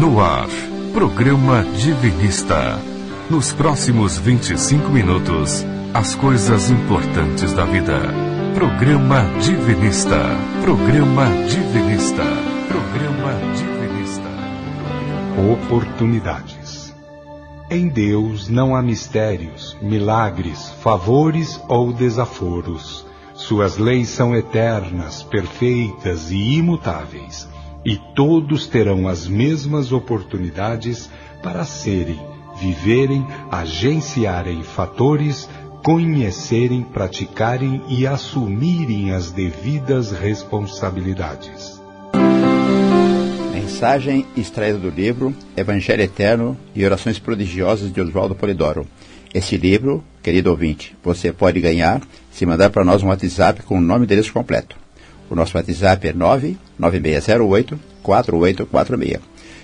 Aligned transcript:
No 0.00 0.18
ar, 0.18 0.48
programa 0.94 1.62
Divinista. 1.76 2.80
Nos 3.28 3.52
próximos 3.52 4.16
25 4.16 4.88
minutos, 4.88 5.62
as 5.92 6.14
coisas 6.14 6.70
importantes 6.70 7.52
da 7.52 7.66
vida. 7.66 8.00
Programa 8.54 9.26
Divinista. 9.42 10.16
Programa 10.62 11.26
Divinista. 11.46 12.24
Programa 12.66 13.34
Divinista. 13.54 14.30
Oportunidades. 15.52 16.96
Em 17.68 17.86
Deus 17.86 18.48
não 18.48 18.74
há 18.74 18.80
mistérios, 18.80 19.76
milagres, 19.82 20.70
favores 20.80 21.60
ou 21.68 21.92
desaforos. 21.92 23.04
Suas 23.34 23.76
leis 23.76 24.08
são 24.08 24.34
eternas, 24.34 25.22
perfeitas 25.22 26.30
e 26.30 26.54
imutáveis 26.54 27.50
e 27.84 27.96
todos 28.14 28.66
terão 28.66 29.08
as 29.08 29.26
mesmas 29.26 29.92
oportunidades 29.92 31.10
para 31.42 31.64
serem, 31.64 32.18
viverem, 32.58 33.26
agenciarem 33.50 34.62
fatores, 34.62 35.48
conhecerem, 35.82 36.82
praticarem 36.82 37.82
e 37.88 38.06
assumirem 38.06 39.12
as 39.12 39.30
devidas 39.30 40.12
responsabilidades. 40.12 41.80
Mensagem 43.52 44.26
extraída 44.36 44.78
do 44.78 44.90
livro 44.90 45.34
Evangelho 45.56 46.02
Eterno 46.02 46.56
e 46.74 46.84
Orações 46.84 47.18
Prodigiosas 47.18 47.90
de 47.90 48.00
Oswaldo 48.00 48.34
Polidoro. 48.34 48.86
Este 49.32 49.56
livro, 49.56 50.04
querido 50.22 50.50
ouvinte, 50.50 50.94
você 51.02 51.32
pode 51.32 51.60
ganhar 51.60 52.02
se 52.30 52.44
mandar 52.44 52.68
para 52.68 52.84
nós 52.84 53.02
um 53.02 53.08
WhatsApp 53.08 53.62
com 53.62 53.78
o 53.78 53.80
nome 53.80 54.04
deles 54.04 54.30
completo. 54.30 54.76
O 55.30 55.34
nosso 55.36 55.56
WhatsApp 55.56 56.08
é 56.08 56.12
99608 56.12 57.78
4846. 58.02 59.20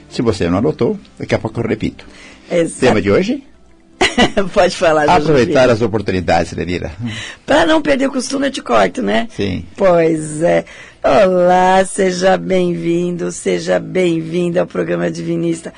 Se 0.09 0.23
você 0.23 0.49
não 0.49 0.59
anotou, 0.59 0.97
daqui 1.19 1.35
a 1.35 1.39
pouco 1.39 1.61
eu 1.61 1.67
repito. 1.67 2.07
Exato. 2.51 2.81
Tema 2.81 3.03
de 3.03 3.11
hoje? 3.11 3.43
Pode 4.55 4.77
falar, 4.77 5.09
Aproveitar 5.09 5.69
as 5.69 5.83
oportunidades, 5.83 6.53
Lenira. 6.53 6.93
Para 7.45 7.67
não 7.67 7.83
perder 7.83 8.07
o 8.07 8.13
costume, 8.13 8.47
eu 8.47 8.51
te 8.53 8.63
corto, 8.63 9.03
né? 9.03 9.27
Sim. 9.35 9.65
Pois 9.77 10.41
é. 10.43 10.65
Olá, 11.03 11.85
seja 11.85 12.37
bem-vindo, 12.37 13.33
seja 13.33 13.81
bem-vinda 13.81 14.61
ao 14.61 14.67
programa 14.67 15.11
Divinista. 15.11 15.75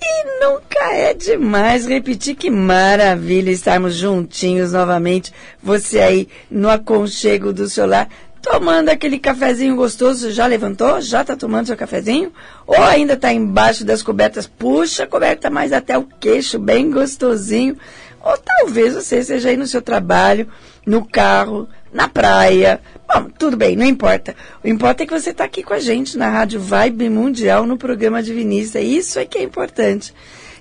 E 0.00 0.44
nunca 0.44 0.94
é 0.94 1.14
demais 1.14 1.86
repetir 1.86 2.36
que 2.36 2.50
maravilha 2.50 3.50
estarmos 3.50 3.96
juntinhos 3.96 4.72
novamente. 4.72 5.32
Você 5.62 6.00
aí 6.00 6.28
no 6.50 6.68
aconchego 6.68 7.52
do 7.52 7.68
seu 7.68 7.86
lar, 7.86 8.08
tomando 8.42 8.88
aquele 8.88 9.18
cafezinho 9.18 9.76
gostoso. 9.76 10.32
Já 10.32 10.46
levantou? 10.46 11.00
Já 11.00 11.22
está 11.22 11.36
tomando 11.36 11.66
seu 11.66 11.76
cafezinho? 11.76 12.32
Ou 12.66 12.82
ainda 12.82 13.14
está 13.14 13.32
embaixo 13.32 13.84
das 13.84 14.02
cobertas? 14.02 14.46
Puxa 14.46 15.06
coberta 15.06 15.48
mais 15.48 15.72
até 15.72 15.96
o 15.96 16.02
queixo, 16.02 16.58
bem 16.58 16.90
gostosinho. 16.90 17.78
Ou 18.20 18.36
talvez 18.36 18.94
você 18.94 19.18
esteja 19.18 19.48
aí 19.48 19.56
no 19.56 19.66
seu 19.66 19.80
trabalho, 19.80 20.48
no 20.84 21.04
carro, 21.04 21.68
na 21.92 22.08
praia. 22.08 22.80
Bom, 23.12 23.28
tudo 23.38 23.56
bem, 23.56 23.76
não 23.76 23.86
importa. 23.86 24.34
O 24.62 24.68
importa 24.68 25.02
é 25.02 25.06
que 25.06 25.18
você 25.18 25.30
está 25.30 25.44
aqui 25.44 25.62
com 25.62 25.74
a 25.74 25.78
gente 25.78 26.18
na 26.18 26.28
Rádio 26.28 26.60
Vibe 26.60 27.08
Mundial, 27.08 27.66
no 27.66 27.76
programa 27.76 28.22
Divinista. 28.22 28.80
Isso 28.80 29.18
é 29.18 29.24
que 29.24 29.38
é 29.38 29.42
importante. 29.42 30.12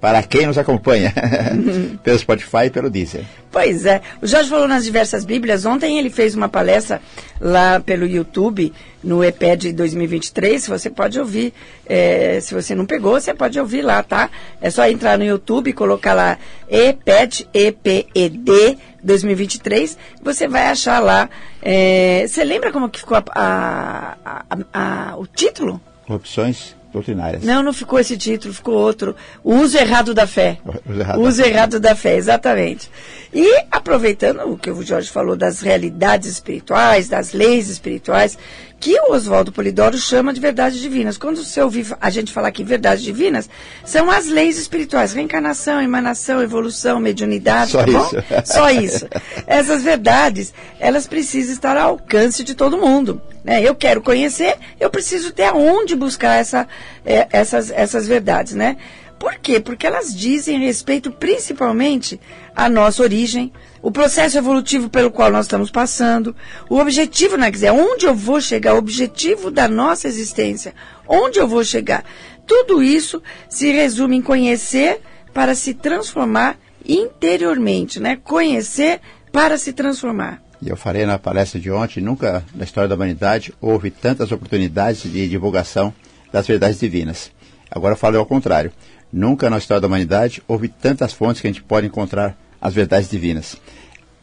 para 0.00 0.22
quem 0.22 0.46
nos 0.46 0.56
acompanha 0.56 1.12
pelo 2.02 2.18
Spotify 2.18 2.66
e 2.66 2.70
pelo 2.70 2.88
Deezer. 2.88 3.24
Pois 3.52 3.84
é. 3.84 4.00
O 4.22 4.26
Jorge 4.26 4.48
falou 4.48 4.66
nas 4.66 4.84
diversas 4.84 5.24
Bíblias. 5.24 5.66
Ontem 5.66 5.98
ele 5.98 6.08
fez 6.08 6.34
uma 6.34 6.48
palestra 6.48 7.02
lá 7.38 7.80
pelo 7.80 8.06
YouTube, 8.06 8.72
no 9.04 9.22
EPED 9.22 9.72
2023. 9.72 10.66
Você 10.68 10.88
pode 10.88 11.18
ouvir. 11.18 11.52
É, 11.84 12.40
se 12.40 12.54
você 12.54 12.74
não 12.74 12.86
pegou, 12.86 13.20
você 13.20 13.34
pode 13.34 13.60
ouvir 13.60 13.82
lá, 13.82 14.02
tá? 14.02 14.30
É 14.60 14.70
só 14.70 14.88
entrar 14.88 15.18
no 15.18 15.24
YouTube 15.24 15.68
e 15.68 15.72
colocar 15.72 16.14
lá 16.14 16.38
EPED, 16.68 17.48
EPED 17.52 18.78
2023. 19.02 19.98
Você 20.22 20.48
vai 20.48 20.68
achar 20.68 20.98
lá. 21.00 21.28
É, 21.60 22.24
você 22.26 22.42
lembra 22.42 22.72
como 22.72 22.88
que 22.88 23.00
ficou 23.00 23.18
a, 23.18 24.16
a, 24.24 24.56
a, 24.72 25.16
o 25.18 25.26
título? 25.26 25.78
Opções 26.08 26.79
doutrinárias. 26.92 27.42
Não, 27.42 27.62
não 27.62 27.72
ficou 27.72 27.98
esse 27.98 28.16
título, 28.16 28.52
ficou 28.52 28.74
outro. 28.74 29.14
O 29.42 29.54
uso 29.56 29.76
errado 29.78 30.12
da 30.12 30.26
fé. 30.26 30.58
O 30.64 30.90
uso 30.90 31.00
errado, 31.00 31.20
uso 31.20 31.42
errado 31.42 31.80
da 31.80 31.94
fé, 31.94 32.16
exatamente. 32.16 32.90
E 33.32 33.64
aproveitando 33.70 34.40
o 34.40 34.56
que 34.56 34.70
o 34.70 34.82
Jorge 34.82 35.10
falou 35.10 35.36
das 35.36 35.60
realidades 35.60 36.28
espirituais, 36.28 37.08
das 37.08 37.32
leis 37.32 37.68
espirituais, 37.68 38.36
que 38.80 38.98
o 38.98 39.12
Oswaldo 39.12 39.52
Polidoro 39.52 39.96
chama 39.98 40.32
de 40.32 40.40
verdades 40.40 40.80
divinas. 40.80 41.18
Quando 41.18 41.44
você 41.44 41.60
ouvir 41.60 41.86
a 42.00 42.10
gente 42.10 42.32
falar 42.32 42.50
que 42.50 42.64
verdades 42.64 43.04
divinas, 43.04 43.48
são 43.84 44.10
as 44.10 44.26
leis 44.26 44.58
espirituais, 44.58 45.12
reencarnação, 45.12 45.80
emanação, 45.80 46.42
evolução, 46.42 46.98
mediunidade, 46.98 47.72
Só 47.72 47.84
tá 47.84 47.88
isso. 47.88 48.16
bom? 48.16 48.22
Só 48.44 48.70
isso. 48.70 49.06
Essas 49.46 49.82
verdades, 49.82 50.52
elas 50.80 51.06
precisam 51.06 51.52
estar 51.52 51.76
ao 51.76 51.90
alcance 51.90 52.42
de 52.42 52.54
todo 52.54 52.78
mundo. 52.78 53.20
Né? 53.44 53.62
Eu 53.62 53.74
quero 53.74 54.00
conhecer, 54.00 54.56
eu 54.80 54.90
preciso 54.90 55.30
ter 55.32 55.44
aonde 55.44 55.94
buscar 55.94 56.36
essa, 56.36 56.66
é, 57.04 57.28
essas, 57.30 57.70
essas 57.70 58.08
verdades, 58.08 58.54
né? 58.54 58.76
Por 59.20 59.34
quê? 59.34 59.60
Porque 59.60 59.86
elas 59.86 60.16
dizem 60.16 60.58
respeito 60.60 61.10
principalmente 61.12 62.18
à 62.56 62.70
nossa 62.70 63.02
origem, 63.02 63.52
o 63.82 63.90
processo 63.90 64.38
evolutivo 64.38 64.88
pelo 64.88 65.10
qual 65.10 65.30
nós 65.30 65.44
estamos 65.44 65.70
passando, 65.70 66.34
o 66.70 66.78
objetivo, 66.78 67.36
né? 67.36 67.50
Quer 67.50 67.52
dizer, 67.52 67.70
onde 67.70 68.06
eu 68.06 68.14
vou 68.14 68.40
chegar, 68.40 68.72
o 68.72 68.78
objetivo 68.78 69.50
da 69.50 69.68
nossa 69.68 70.08
existência, 70.08 70.74
onde 71.06 71.38
eu 71.38 71.46
vou 71.46 71.62
chegar. 71.62 72.02
Tudo 72.46 72.82
isso 72.82 73.22
se 73.46 73.70
resume 73.70 74.16
em 74.16 74.22
conhecer 74.22 75.02
para 75.34 75.54
se 75.54 75.74
transformar 75.74 76.58
interiormente, 76.88 78.00
né? 78.00 78.18
Conhecer 78.24 79.02
para 79.30 79.58
se 79.58 79.74
transformar. 79.74 80.42
E 80.62 80.70
eu 80.70 80.78
falei 80.78 81.04
na 81.04 81.18
palestra 81.18 81.60
de 81.60 81.70
ontem, 81.70 82.00
nunca 82.00 82.42
na 82.54 82.64
história 82.64 82.88
da 82.88 82.94
humanidade 82.94 83.52
houve 83.60 83.90
tantas 83.90 84.32
oportunidades 84.32 85.02
de 85.02 85.28
divulgação 85.28 85.92
das 86.32 86.46
verdades 86.46 86.80
divinas. 86.80 87.30
Agora 87.70 87.92
eu 87.92 87.98
falo 87.98 88.18
ao 88.18 88.24
contrário. 88.24 88.72
Nunca 89.12 89.50
na 89.50 89.58
história 89.58 89.80
da 89.80 89.86
humanidade 89.86 90.42
houve 90.46 90.68
tantas 90.68 91.12
fontes 91.12 91.40
que 91.40 91.48
a 91.48 91.50
gente 91.50 91.62
pode 91.62 91.86
encontrar 91.86 92.36
as 92.60 92.74
verdades 92.74 93.10
divinas 93.10 93.56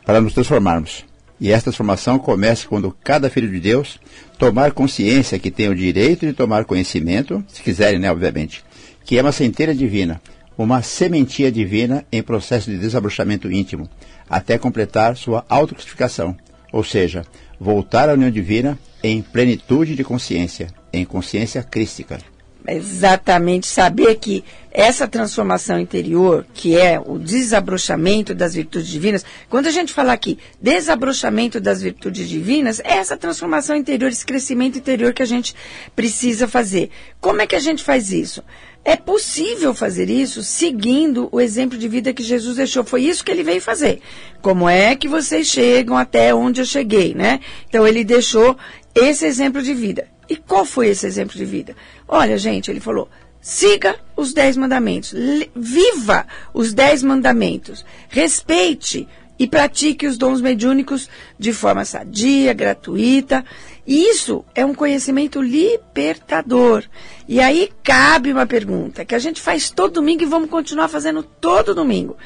para 0.06 0.22
nos 0.22 0.34
transformarmos. 0.34 1.04
E 1.40 1.52
essa 1.52 1.66
transformação 1.66 2.18
começa 2.18 2.68
quando 2.68 2.96
cada 3.04 3.30
filho 3.30 3.50
de 3.50 3.60
Deus 3.60 4.00
tomar 4.40 4.72
consciência 4.72 5.38
que 5.38 5.52
tem 5.52 5.70
o 5.70 5.76
direito 5.76 6.26
de 6.26 6.34
tomar 6.34 6.66
conhecimento, 6.66 7.44
se 7.48 7.62
quiserem, 7.62 8.00
né, 8.00 8.12
obviamente, 8.12 8.64
que 9.04 9.18
é 9.18 9.22
uma 9.22 9.32
centelha 9.32 9.76
divina, 9.76 10.20
uma 10.58 10.82
sementinha 10.82 11.52
divina 11.52 12.06
em 12.12 12.24
processo 12.24 12.72
de 12.72 12.80
desabrochamento 12.80 13.52
íntimo, 13.52 13.88
até 14.28 14.58
completar 14.58 15.16
sua 15.16 15.46
autocrucificação, 15.48 16.36
ou 16.72 16.84
seja, 16.84 17.24
voltar 17.60 18.10
à 18.10 18.14
união 18.14 18.32
divina 18.32 18.80
em 19.04 19.22
plenitude 19.22 19.96
de 19.96 20.04
consciência, 20.04 20.68
em 20.92 21.06
consciência 21.06 21.62
crística. 21.62 22.18
Exatamente, 22.66 23.66
saber 23.68 24.16
que 24.16 24.44
essa 24.72 25.08
transformação 25.08 25.80
interior, 25.80 26.46
que 26.54 26.78
é 26.78 27.00
o 27.04 27.18
desabrochamento 27.18 28.36
das 28.36 28.54
virtudes 28.54 28.88
divinas, 28.88 29.26
quando 29.50 29.68
a 29.68 29.72
gente 29.72 29.92
fala 29.92 30.14
aqui 30.14 30.38
desabrochamento 30.62 31.60
das 31.60 31.82
virtudes 31.82 32.30
divinas, 32.30 32.80
é 32.82 32.98
essa 32.98 33.18
transformação 33.18 33.76
interior, 33.76 34.10
esse 34.10 34.26
crescimento 34.26 34.78
interior 34.78 35.14
que 35.14 35.24
a 35.24 35.26
gente 35.26 35.56
precisa 35.96 36.48
fazer. 36.48 36.92
Como 37.20 37.42
é 37.42 37.48
que 37.48 37.56
a 37.56 37.60
gente 37.60 37.84
faz 37.84 38.12
isso? 38.12 38.44
É 38.86 38.96
possível 38.96 39.74
fazer 39.74 40.10
isso 40.10 40.44
seguindo 40.44 41.28
o 41.32 41.42
exemplo 41.42 41.78
de 41.78 41.88
vida 41.88 42.14
que 42.14 42.24
Jesus 42.24 42.58
deixou. 42.58 42.84
Foi 42.84 43.02
isso 43.02 43.24
que 43.24 43.32
ele 43.32 43.44
veio 43.44 43.62
fazer. 43.62 44.00
Como 44.42 44.70
é 44.70 44.96
que 44.96 45.08
vocês 45.08 45.48
chegam 45.48 45.98
até 45.98 46.34
onde 46.36 46.62
eu 46.62 46.66
cheguei, 46.66 47.14
né? 47.14 47.40
Então 47.68 47.88
ele 47.88 48.04
deixou 48.04 48.56
esse 48.94 49.26
exemplo 49.26 49.62
de 49.62 49.74
vida. 49.74 50.08
E 50.30 50.36
qual 50.36 50.66
foi 50.66 50.90
esse 50.90 51.06
exemplo 51.06 51.38
de 51.38 51.46
vida? 51.46 51.76
Olha, 52.08 52.38
gente, 52.38 52.72
ele 52.72 52.80
falou: 52.80 53.10
siga 53.42 53.96
os 54.16 54.34
dez 54.34 54.56
mandamentos, 54.56 55.14
viva 55.56 56.26
os 56.54 56.74
dez 56.74 57.04
mandamentos, 57.04 57.86
respeite 58.10 59.08
e 59.40 59.48
pratique 59.48 60.08
os 60.08 60.18
dons 60.18 60.42
mediúnicos 60.42 61.10
de 61.38 61.54
forma 61.54 61.86
sadia, 61.86 62.54
gratuita. 62.54 63.46
Isso 63.86 64.44
é 64.56 64.66
um 64.66 64.74
conhecimento 64.74 65.42
libertador. 65.42 66.84
E 67.28 67.40
aí 67.40 67.70
cabe 67.84 68.32
uma 68.32 68.46
pergunta 68.46 69.06
que 69.06 69.16
a 69.16 69.20
gente 69.20 69.42
faz 69.42 69.70
todo 69.70 69.94
domingo 69.94 70.24
e 70.24 70.28
vamos 70.28 70.50
continuar 70.50 70.88
fazendo 70.88 71.24
todo 71.24 71.76
domingo. 71.76 72.18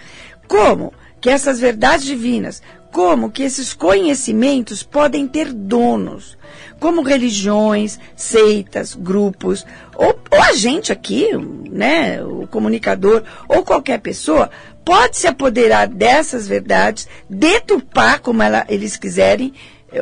Como 0.47 0.93
que 1.19 1.29
essas 1.29 1.59
verdades 1.59 2.05
divinas, 2.05 2.63
como 2.91 3.29
que 3.29 3.43
esses 3.43 3.73
conhecimentos 3.73 4.81
podem 4.81 5.27
ter 5.27 5.53
donos? 5.53 6.37
Como 6.81 7.03
religiões, 7.03 7.99
seitas, 8.15 8.95
grupos, 8.95 9.63
ou, 9.95 10.19
ou 10.31 10.41
a 10.41 10.53
gente 10.53 10.91
aqui, 10.91 11.29
né, 11.69 12.23
o 12.23 12.47
comunicador, 12.47 13.21
ou 13.47 13.63
qualquer 13.63 13.99
pessoa, 13.99 14.49
pode 14.83 15.15
se 15.15 15.27
apoderar 15.27 15.87
dessas 15.87 16.47
verdades, 16.47 17.07
deturpar 17.29 18.19
como 18.19 18.41
ela, 18.41 18.65
eles 18.67 18.97
quiserem, 18.97 19.53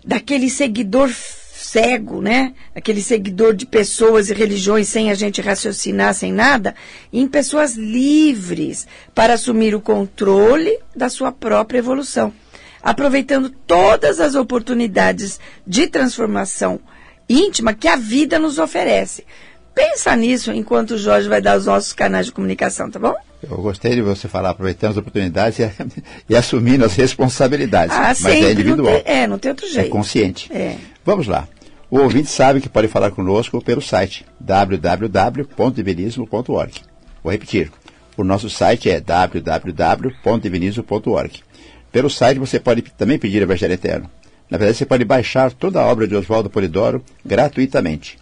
daquele 0.04 0.50
seguidor 0.50 1.12
cego, 1.12 2.22
né? 2.22 2.56
Aquele 2.76 3.04
seguidor 3.04 3.54
de 3.54 3.68
pessoas 3.68 4.32
e 4.32 4.34
religiões 4.34 4.88
sem 4.88 5.12
a 5.12 5.14
gente 5.14 5.42
raciocinar, 5.42 6.16
sem 6.16 6.34
nada, 6.34 6.74
em 7.14 7.28
pessoas 7.28 7.76
livres 7.76 8.88
para 9.14 9.36
assumir 9.36 9.76
o 9.76 9.80
controle 9.80 10.80
da 10.96 11.08
sua 11.08 11.32
própria 11.32 11.78
evolução, 11.78 12.34
aproveitando 12.84 13.50
todas 13.50 14.20
as 14.20 14.36
oportunidades 14.36 15.40
de 15.66 15.88
transformação 15.88 16.80
íntima 17.30 17.74
que 17.74 17.88
a 17.88 17.96
vida 17.96 18.38
nos 18.38 18.60
oferece. 18.60 19.24
Pensa 19.74 20.14
nisso 20.16 20.52
enquanto 20.52 20.92
o 20.92 20.98
Jorge 20.98 21.28
vai 21.28 21.42
dar 21.42 21.58
os 21.58 21.66
nossos 21.66 21.94
canais 21.94 22.28
de 22.28 22.32
comunicação, 22.32 22.92
tá 22.92 23.00
bom? 23.00 23.16
Eu 23.42 23.58
gostei 23.58 23.96
de 23.96 24.02
você 24.02 24.28
falar, 24.28 24.52
aproveitando 24.52 24.92
as 24.92 24.98
oportunidades 24.98 25.58
e, 25.60 25.72
e 26.30 26.36
assumindo 26.36 26.86
as 26.86 26.96
responsabilidades. 26.96 27.96
Ah, 27.96 28.10
mas 28.10 28.20
sempre, 28.20 28.46
é 28.46 28.52
individual. 28.52 28.94
Não 28.94 29.02
tem, 29.02 29.04
é, 29.06 29.26
não 29.28 29.40
tem 29.40 29.50
outro 29.50 29.68
jeito. 29.68 29.88
É 29.88 29.90
consciente. 29.90 30.54
É. 30.54 30.78
Vamos 31.04 31.26
lá. 31.28 31.48
O 31.90 31.98
ouvinte 32.00 32.30
sabe 32.30 32.62
que 32.62 32.70
pode 32.70 32.88
falar 32.88 33.10
conosco 33.12 33.60
pelo 33.64 33.82
site 33.82 34.26
www.divinismo.org. 34.40 36.82
Vou 37.24 37.32
repetir. 37.32 37.72
O 38.16 38.24
nosso 38.24 38.48
site 38.50 38.90
é 38.90 39.00
www.divinismo.org. 39.00 41.44
Pelo 41.94 42.10
site 42.10 42.40
você 42.40 42.60
pode 42.60 42.82
também 42.82 43.18
pedir 43.20 43.44
Evangelho 43.44 43.76
Eterno. 43.76 44.10
Na 44.50 44.58
verdade, 44.58 44.80
você 44.80 44.86
pode 44.86 45.06
baixar 45.06 45.54
toda 45.54 45.80
a 45.80 45.86
obra 45.86 46.08
de 46.08 46.16
Oswaldo 46.16 46.50
Polidoro 46.50 47.04
gratuitamente. 47.24 48.18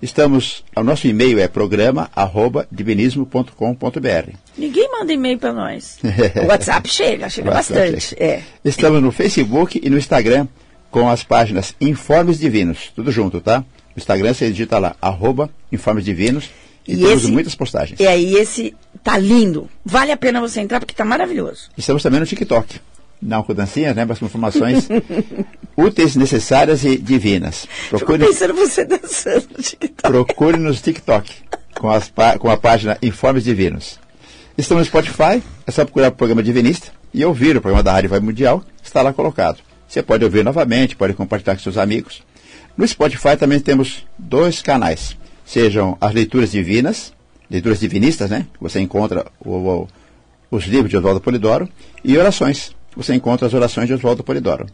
Estamos, 0.00 0.62
o 0.76 0.84
nosso 0.84 1.08
e-mail 1.08 1.40
é 1.40 1.48
programa@divinismo.com.br. 1.48 4.30
Ninguém 4.56 4.88
manda 4.92 5.12
e-mail 5.12 5.36
para 5.36 5.52
nós. 5.52 5.98
o 6.44 6.46
WhatsApp 6.46 6.88
chega, 6.88 7.28
chega 7.28 7.50
WhatsApp 7.50 7.90
bastante. 7.90 8.10
Chega. 8.10 8.24
É. 8.24 8.40
Estamos 8.64 9.02
no 9.02 9.10
Facebook 9.10 9.80
e 9.82 9.90
no 9.90 9.98
Instagram 9.98 10.46
com 10.88 11.08
as 11.08 11.24
páginas 11.24 11.74
Informes 11.80 12.38
Divinos, 12.38 12.92
tudo 12.94 13.10
junto, 13.10 13.40
tá? 13.40 13.58
No 13.58 13.64
Instagram 13.96 14.32
você 14.32 14.48
digita 14.48 14.78
lá, 14.78 14.94
arroba 15.02 15.50
Informes 15.72 16.04
Divinos, 16.04 16.48
e, 16.86 16.94
e 16.94 16.98
temos 16.98 17.24
esse, 17.24 17.32
muitas 17.32 17.56
postagens. 17.56 17.98
E 17.98 18.06
aí 18.06 18.36
esse 18.36 18.76
tá 19.02 19.18
lindo. 19.18 19.68
Vale 19.84 20.12
a 20.12 20.16
pena 20.16 20.40
você 20.40 20.60
entrar 20.60 20.78
porque 20.78 20.94
tá 20.94 21.04
maravilhoso. 21.04 21.68
Estamos 21.76 22.00
também 22.00 22.20
no 22.20 22.26
TikTok. 22.26 22.78
Não 23.20 23.42
com 23.42 23.54
dancinhas, 23.54 23.96
né? 23.96 24.04
Mas 24.04 24.18
com 24.18 24.26
informações 24.26 24.88
úteis, 25.76 26.14
necessárias 26.14 26.84
e 26.84 26.96
divinas. 26.96 27.66
Procure, 27.88 28.18
Fico 28.18 28.32
pensando 28.32 28.54
você 28.54 28.84
dançando 28.84 29.48
no 29.56 29.62
TikTok. 29.62 30.02
Procure 30.02 30.56
nos 30.56 30.80
TikTok 30.80 31.32
com, 31.78 31.90
as, 31.90 32.12
com 32.38 32.50
a 32.50 32.56
página 32.56 32.96
Informes 33.02 33.44
Divinos. 33.44 33.98
Estamos 34.56 34.82
no 34.82 34.86
Spotify, 34.86 35.42
é 35.66 35.70
só 35.70 35.84
procurar 35.84 36.08
o 36.08 36.12
programa 36.12 36.42
Divinista 36.42 36.88
e 37.14 37.24
ouvir 37.24 37.56
o 37.56 37.60
programa 37.60 37.82
da 37.82 37.92
Rádio 37.92 38.10
Vai 38.10 38.20
Mundial, 38.20 38.62
está 38.82 39.02
lá 39.02 39.12
colocado. 39.12 39.58
Você 39.88 40.02
pode 40.02 40.24
ouvir 40.24 40.44
novamente, 40.44 40.96
pode 40.96 41.14
compartilhar 41.14 41.54
com 41.54 41.62
seus 41.62 41.78
amigos. 41.78 42.22
No 42.76 42.86
Spotify 42.86 43.36
também 43.36 43.58
temos 43.58 44.04
dois 44.18 44.60
canais. 44.60 45.16
Sejam 45.46 45.96
as 46.00 46.12
leituras 46.12 46.50
divinas, 46.50 47.12
leituras 47.50 47.80
divinistas, 47.80 48.30
né? 48.30 48.46
Você 48.60 48.80
encontra 48.80 49.26
o, 49.40 49.50
o, 49.50 49.88
os 50.50 50.64
livros 50.64 50.90
de 50.90 50.96
Oswaldo 50.96 51.20
Polidoro, 51.20 51.68
e 52.04 52.18
orações. 52.18 52.76
Você 52.98 53.14
encontra 53.14 53.46
as 53.46 53.54
orações 53.54 53.86
de 53.86 53.94
Oswaldo 53.94 54.22
Polidoro. 54.24 54.66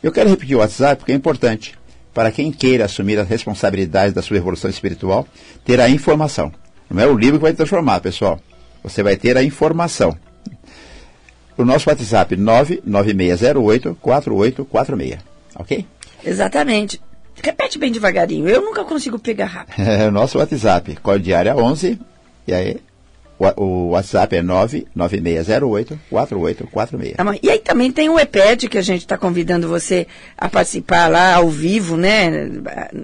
Eu 0.00 0.12
quero 0.12 0.30
repetir 0.30 0.54
o 0.54 0.60
WhatsApp 0.60 1.00
porque 1.00 1.10
é 1.10 1.16
importante. 1.16 1.76
Para 2.14 2.30
quem 2.30 2.52
queira 2.52 2.84
assumir 2.84 3.18
as 3.18 3.28
responsabilidades 3.28 4.14
da 4.14 4.22
sua 4.22 4.36
evolução 4.36 4.70
espiritual, 4.70 5.26
ter 5.64 5.80
a 5.80 5.88
informação. 5.88 6.52
Não 6.88 7.02
é 7.02 7.08
o 7.08 7.18
livro 7.18 7.38
que 7.38 7.42
vai 7.42 7.52
transformar, 7.52 7.98
pessoal. 7.98 8.38
Você 8.84 9.02
vai 9.02 9.16
ter 9.16 9.36
a 9.36 9.42
informação. 9.42 10.16
O 11.58 11.64
nosso 11.64 11.90
WhatsApp 11.90 12.36
99608-4846. 12.36 15.18
Ok? 15.56 15.84
Exatamente. 16.24 17.00
Repete 17.42 17.80
bem 17.80 17.90
devagarinho. 17.90 18.48
Eu 18.48 18.62
nunca 18.62 18.84
consigo 18.84 19.18
pegar 19.18 19.46
rápido. 19.46 19.74
É 19.84 20.06
o 20.06 20.12
nosso 20.12 20.38
WhatsApp, 20.38 20.94
código 21.02 21.24
de 21.24 21.34
área 21.34 21.56
11. 21.56 21.98
E 22.46 22.54
aí, 22.54 22.80
o, 23.56 23.90
WhatsApp 23.90 24.36
é 24.36 24.42
99608-4846. 24.42 27.16
Tá. 27.16 27.24
E 27.42 27.50
aí 27.50 27.58
também 27.58 27.90
tem 27.90 28.08
o 28.08 28.18
EPED, 28.18 28.68
que 28.68 28.78
a 28.78 28.82
gente 28.82 29.00
está 29.00 29.18
convidando 29.18 29.68
você 29.68 30.06
a 30.36 30.48
participar 30.48 31.08
lá 31.08 31.34
ao 31.34 31.48
vivo, 31.48 31.96
né? 31.96 32.30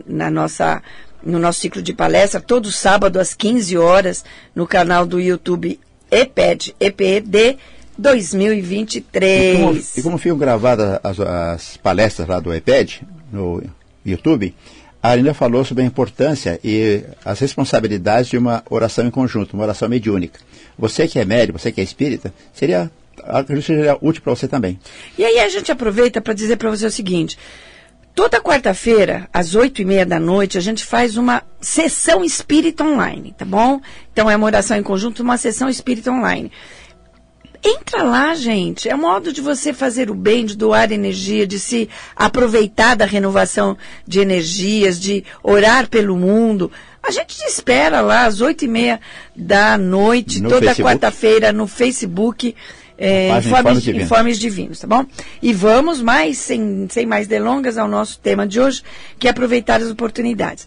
Na 0.06 0.30
nossa, 0.30 0.82
no 1.22 1.38
nosso 1.38 1.60
ciclo 1.60 1.82
de 1.82 1.92
palestra, 1.92 2.40
todo 2.40 2.70
sábado 2.70 3.18
às 3.18 3.34
15 3.34 3.76
horas, 3.76 4.24
no 4.54 4.66
canal 4.66 5.04
do 5.04 5.20
YouTube 5.20 5.78
EPED, 6.10 6.74
EPED 6.80 7.58
2023. 7.98 9.54
E 9.54 9.60
como, 9.60 9.80
e 9.96 10.02
como 10.02 10.18
ficam 10.18 10.38
gravadas 10.38 11.00
as, 11.02 11.20
as 11.20 11.76
palestras 11.76 12.28
lá 12.28 12.38
do 12.38 12.54
EPED, 12.54 13.02
no 13.32 13.62
YouTube, 14.04 14.54
a 15.02 15.10
Arina 15.10 15.32
falou 15.32 15.64
sobre 15.64 15.84
a 15.84 15.86
importância 15.86 16.58
e 16.62 17.04
as 17.24 17.38
responsabilidades 17.38 18.30
de 18.30 18.38
uma 18.38 18.62
oração 18.68 19.06
em 19.06 19.10
conjunto, 19.10 19.54
uma 19.54 19.62
oração 19.62 19.88
mediúnica. 19.88 20.40
Você 20.78 21.06
que 21.06 21.18
é 21.18 21.24
médico, 21.24 21.58
você 21.58 21.70
que 21.70 21.80
é 21.80 21.84
espírita, 21.84 22.32
seria, 22.52 22.90
seria 23.62 23.96
útil 24.00 24.22
para 24.22 24.34
você 24.34 24.48
também. 24.48 24.78
E 25.16 25.24
aí 25.24 25.38
a 25.38 25.48
gente 25.48 25.70
aproveita 25.70 26.20
para 26.20 26.34
dizer 26.34 26.56
para 26.56 26.70
você 26.70 26.86
o 26.86 26.90
seguinte. 26.90 27.38
Toda 28.14 28.40
quarta-feira, 28.40 29.28
às 29.32 29.54
oito 29.54 29.80
e 29.80 29.84
meia 29.84 30.04
da 30.04 30.18
noite, 30.18 30.58
a 30.58 30.60
gente 30.60 30.84
faz 30.84 31.16
uma 31.16 31.44
sessão 31.60 32.24
espírita 32.24 32.82
online, 32.82 33.32
tá 33.38 33.44
bom? 33.44 33.80
Então 34.12 34.28
é 34.28 34.34
uma 34.34 34.46
oração 34.46 34.76
em 34.76 34.82
conjunto, 34.82 35.22
uma 35.22 35.36
sessão 35.36 35.68
espírita 35.68 36.10
online. 36.10 36.50
Entra 37.64 38.02
lá, 38.02 38.34
gente. 38.34 38.88
É 38.88 38.94
um 38.94 39.00
modo 39.00 39.32
de 39.32 39.40
você 39.40 39.72
fazer 39.72 40.10
o 40.10 40.14
bem, 40.14 40.46
de 40.46 40.56
doar 40.56 40.92
energia, 40.92 41.46
de 41.46 41.58
se 41.58 41.88
aproveitar 42.14 42.94
da 42.94 43.04
renovação 43.04 43.76
de 44.06 44.20
energias, 44.20 45.00
de 45.00 45.24
orar 45.42 45.88
pelo 45.88 46.16
mundo. 46.16 46.70
A 47.02 47.10
gente 47.10 47.36
te 47.36 47.44
espera 47.44 48.00
lá 48.00 48.26
às 48.26 48.40
oito 48.40 48.64
e 48.64 48.68
meia 48.68 49.00
da 49.34 49.76
noite, 49.78 50.40
No 50.40 50.48
toda 50.48 50.74
quarta-feira, 50.74 51.52
no 51.52 51.66
Facebook. 51.66 52.54
É, 53.00 53.28
informes, 53.38 53.82
Divinos. 53.82 54.04
informes 54.04 54.38
divinos, 54.38 54.80
tá 54.80 54.86
bom? 54.88 55.06
E 55.40 55.52
vamos 55.52 56.02
mais, 56.02 56.36
sem, 56.38 56.88
sem 56.90 57.06
mais 57.06 57.28
delongas, 57.28 57.78
ao 57.78 57.86
nosso 57.86 58.18
tema 58.18 58.44
de 58.44 58.60
hoje, 58.60 58.82
que 59.20 59.28
é 59.28 59.30
aproveitar 59.30 59.80
as 59.80 59.88
oportunidades. 59.88 60.66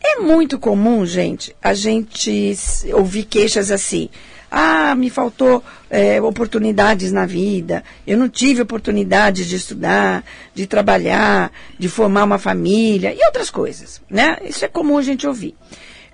É 0.00 0.20
muito 0.20 0.56
comum, 0.56 1.04
gente, 1.04 1.54
a 1.60 1.74
gente 1.74 2.54
ouvir 2.92 3.24
queixas 3.24 3.72
assim. 3.72 4.08
Ah, 4.50 4.94
me 4.94 5.10
faltou 5.10 5.62
é, 5.90 6.20
oportunidades 6.20 7.12
na 7.12 7.26
vida, 7.26 7.82
eu 8.06 8.16
não 8.16 8.28
tive 8.28 8.62
oportunidade 8.62 9.48
de 9.48 9.56
estudar, 9.56 10.24
de 10.54 10.66
trabalhar, 10.66 11.50
de 11.78 11.88
formar 11.88 12.24
uma 12.24 12.38
família 12.38 13.14
e 13.14 13.24
outras 13.26 13.50
coisas, 13.50 14.00
né? 14.08 14.38
Isso 14.44 14.64
é 14.64 14.68
comum 14.68 14.98
a 14.98 15.02
gente 15.02 15.26
ouvir. 15.26 15.54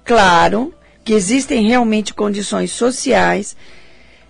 Claro 0.05 0.75
que 1.05 1.13
existem 1.13 1.67
realmente 1.67 2.15
condições 2.15 2.73
sociais 2.73 3.57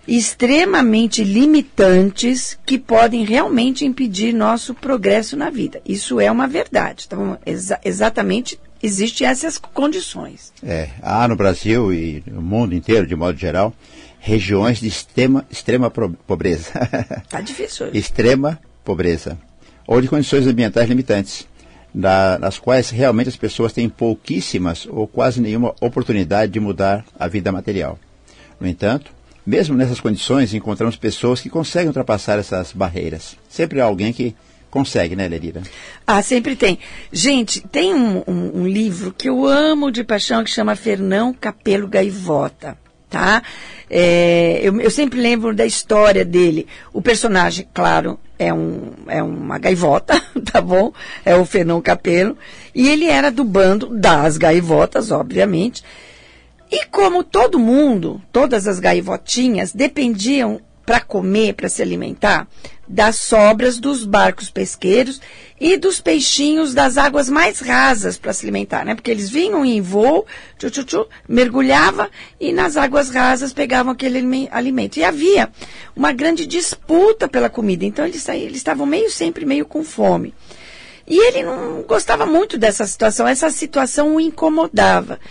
extremamente 0.07 1.23
limitantes 1.23 2.57
que 2.65 2.77
podem 2.77 3.23
realmente 3.23 3.85
impedir 3.85 4.33
nosso 4.33 4.73
progresso 4.73 5.37
na 5.37 5.49
vida. 5.49 5.81
Isso 5.85 6.19
é 6.19 6.31
uma 6.31 6.47
verdade. 6.47 7.05
Então, 7.07 7.37
exa 7.45 7.79
exatamente 7.83 8.59
existem 8.81 9.27
essas 9.27 9.57
condições. 9.57 10.51
É, 10.63 10.89
há 11.01 11.27
no 11.27 11.35
Brasil 11.35 11.93
e 11.93 12.23
no 12.27 12.41
mundo 12.41 12.73
inteiro, 12.75 13.05
de 13.07 13.15
modo 13.15 13.37
geral, 13.37 13.73
regiões 14.19 14.79
de 14.79 14.87
extrema, 14.87 15.45
extrema 15.49 15.89
pobreza. 15.91 16.71
Tá 17.29 17.41
difícil 17.41 17.87
hoje. 17.87 17.97
extrema 17.97 18.59
pobreza. 18.83 19.37
Ou 19.87 20.01
de 20.01 20.07
condições 20.07 20.45
ambientais 20.47 20.87
limitantes, 20.87 21.47
na- 21.93 22.37
nas 22.39 22.57
quais 22.59 22.89
realmente 22.89 23.29
as 23.29 23.35
pessoas 23.35 23.73
têm 23.73 23.89
pouquíssimas 23.89 24.85
ou 24.89 25.07
quase 25.07 25.41
nenhuma 25.41 25.73
oportunidade 25.81 26.51
de 26.51 26.59
mudar 26.59 27.03
a 27.19 27.27
vida 27.27 27.51
material. 27.51 27.99
No 28.59 28.67
entanto, 28.67 29.11
mesmo 29.45 29.75
nessas 29.75 29.99
condições, 29.99 30.53
encontramos 30.53 30.95
pessoas 30.95 31.41
que 31.41 31.49
conseguem 31.49 31.87
ultrapassar 31.87 32.37
essas 32.37 32.71
barreiras. 32.71 33.35
Sempre 33.49 33.81
há 33.81 33.85
alguém 33.85 34.13
que 34.13 34.35
consegue, 34.71 35.15
né, 35.15 35.27
Lerira? 35.27 35.61
Ah, 36.07 36.21
sempre 36.23 36.55
tem. 36.55 36.79
Gente, 37.11 37.61
tem 37.67 37.93
um, 37.93 38.23
um- 38.27 38.61
um 38.61 38.67
livro 38.67 39.13
que 39.13 39.29
eu 39.29 39.45
amo 39.45 39.91
de 39.91 40.03
paixão 40.03 40.43
que 40.43 40.49
chama 40.49 40.75
Fernão 40.75 41.33
Capelo 41.33 41.87
Gaivota, 41.87 42.77
tá? 43.09 43.43
É, 43.89 44.59
eu, 44.63 44.79
eu 44.79 44.89
sempre 44.89 45.19
lembro 45.19 45.53
da 45.53 45.65
história 45.65 46.23
dele. 46.25 46.65
O 46.93 47.01
personagem, 47.01 47.67
claro, 47.73 48.17
é, 48.39 48.53
um, 48.53 48.93
é 49.07 49.21
uma 49.21 49.59
gaivota, 49.59 50.19
tá 50.51 50.61
bom? 50.61 50.93
É 51.25 51.35
o 51.35 51.45
Fernão 51.45 51.81
Capelo. 51.81 52.37
E 52.73 52.87
ele 52.87 53.05
era 53.05 53.29
do 53.29 53.43
bando 53.43 53.87
das 53.87 54.37
gaivotas, 54.37 55.11
obviamente. 55.11 55.83
E 56.71 56.85
como 56.85 57.21
todo 57.21 57.59
mundo, 57.59 58.21
todas 58.31 58.65
as 58.65 58.79
gaivotinhas 58.79 59.73
dependiam 59.73 60.61
para 60.91 60.99
comer, 60.99 61.53
para 61.53 61.69
se 61.69 61.81
alimentar, 61.81 62.49
das 62.85 63.15
sobras 63.15 63.79
dos 63.79 64.03
barcos 64.03 64.49
pesqueiros 64.49 65.21
e 65.57 65.77
dos 65.77 66.01
peixinhos 66.01 66.73
das 66.73 66.97
águas 66.97 67.29
mais 67.29 67.61
rasas 67.61 68.17
para 68.17 68.33
se 68.33 68.43
alimentar, 68.43 68.83
né? 68.83 68.93
Porque 68.93 69.09
eles 69.09 69.29
vinham 69.29 69.63
em 69.63 69.79
voo, 69.79 70.25
tchu, 70.59 70.69
tchu, 70.69 70.83
tchu, 70.83 71.07
mergulhava 71.29 72.09
e 72.37 72.51
nas 72.51 72.75
águas 72.75 73.09
rasas 73.09 73.53
pegavam 73.53 73.93
aquele 73.93 74.17
alime- 74.17 74.49
alimento. 74.51 74.97
E 74.97 75.03
havia 75.05 75.49
uma 75.95 76.11
grande 76.11 76.45
disputa 76.45 77.25
pela 77.25 77.49
comida, 77.49 77.85
então 77.85 78.05
eles, 78.05 78.27
eles 78.27 78.57
estavam 78.57 78.85
meio 78.85 79.09
sempre 79.09 79.45
meio 79.45 79.65
com 79.65 79.85
fome. 79.85 80.33
E 81.07 81.17
ele 81.25 81.43
não 81.43 81.83
gostava 81.83 82.25
muito 82.25 82.57
dessa 82.57 82.85
situação, 82.85 83.25
essa 83.25 83.49
situação 83.49 84.15
o 84.15 84.19
incomodava. 84.19 85.21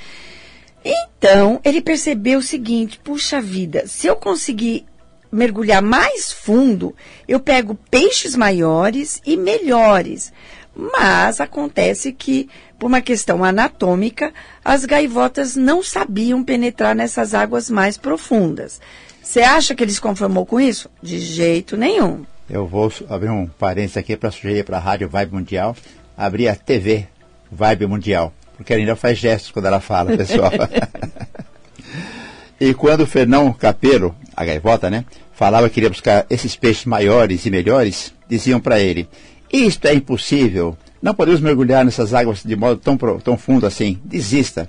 Então, 0.83 1.61
ele 1.63 1.83
percebeu 1.83 2.39
o 2.39 2.43
seguinte: 2.43 2.99
puxa 3.05 3.43
vida, 3.43 3.87
se 3.87 4.07
eu 4.07 4.17
conseguir 4.17 4.87
mergulhar 5.31 5.83
mais 5.83 6.33
fundo, 6.33 6.95
eu 7.29 7.39
pego 7.39 7.79
peixes 7.91 8.35
maiores 8.35 9.21
e 9.25 9.37
melhores. 9.37 10.33
Mas 10.75 11.41
acontece 11.41 12.13
que, 12.13 12.49
por 12.79 12.87
uma 12.87 13.01
questão 13.01 13.45
anatômica, 13.45 14.33
as 14.65 14.85
gaivotas 14.85 15.57
não 15.57 15.83
sabiam 15.83 16.43
penetrar 16.43 16.95
nessas 16.95 17.35
águas 17.35 17.69
mais 17.69 17.97
profundas. 17.97 18.81
Você 19.23 19.41
acha 19.41 19.75
que 19.75 19.83
ele 19.83 19.93
se 19.93 20.01
conformou 20.01 20.47
com 20.47 20.61
isso? 20.61 20.91
De 21.03 21.19
jeito 21.19 21.77
nenhum. 21.77 22.25
Eu 22.49 22.67
vou 22.67 22.93
abrir 23.09 23.31
um 23.31 23.47
parênteses 23.47 23.97
aqui 23.97 24.17
para 24.17 24.31
sugerir 24.31 24.65
para 24.65 24.77
a 24.79 24.81
Rádio 24.81 25.09
Vibe 25.09 25.35
Mundial 25.35 25.77
abrir 26.21 26.49
a 26.49 26.55
TV 26.55 27.07
Vibe 27.51 27.87
Mundial. 27.87 28.33
Porque 28.57 28.75
a 28.75 28.77
Linda 28.77 28.95
faz 28.95 29.17
gestos 29.17 29.51
quando 29.51 29.65
ela 29.67 29.81
fala, 29.81 30.15
pessoal. 30.17 30.51
e 32.61 32.75
quando 32.75 33.01
o 33.01 33.07
Fernão 33.07 33.51
Capelo, 33.55 34.15
a 34.37 34.45
gaivota, 34.45 34.91
né, 34.91 35.07
falava 35.33 35.69
que 35.69 35.77
queria 35.77 35.89
buscar 35.89 36.27
esses 36.29 36.55
peixes 36.55 36.85
maiores 36.85 37.47
e 37.47 37.51
melhores, 37.51 38.13
diziam 38.29 38.61
para 38.61 38.79
ele: 38.79 39.09
Isto 39.51 39.87
é 39.87 39.95
impossível. 39.95 40.77
Não 41.01 41.15
podemos 41.15 41.41
mergulhar 41.41 41.83
nessas 41.83 42.13
águas 42.13 42.43
de 42.45 42.55
modo 42.55 42.79
tão, 42.79 42.99
tão 43.19 43.39
fundo 43.39 43.67
assim. 43.67 43.99
Desista. 44.05 44.69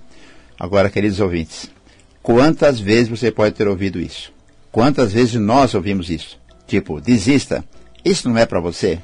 Agora, 0.57 0.89
queridos 0.89 1.19
ouvintes, 1.19 1.69
quantas 2.23 2.79
vezes 2.79 3.09
você 3.09 3.29
pode 3.29 3.53
ter 3.53 3.67
ouvido 3.67 3.99
isso? 3.99 4.31
Quantas 4.71 5.11
vezes 5.11 5.33
nós 5.35 5.73
ouvimos 5.73 6.09
isso? 6.09 6.39
Tipo, 6.65 7.01
desista. 7.01 7.65
Isso 8.05 8.29
não 8.29 8.37
é 8.37 8.45
para 8.45 8.61
você? 8.61 8.99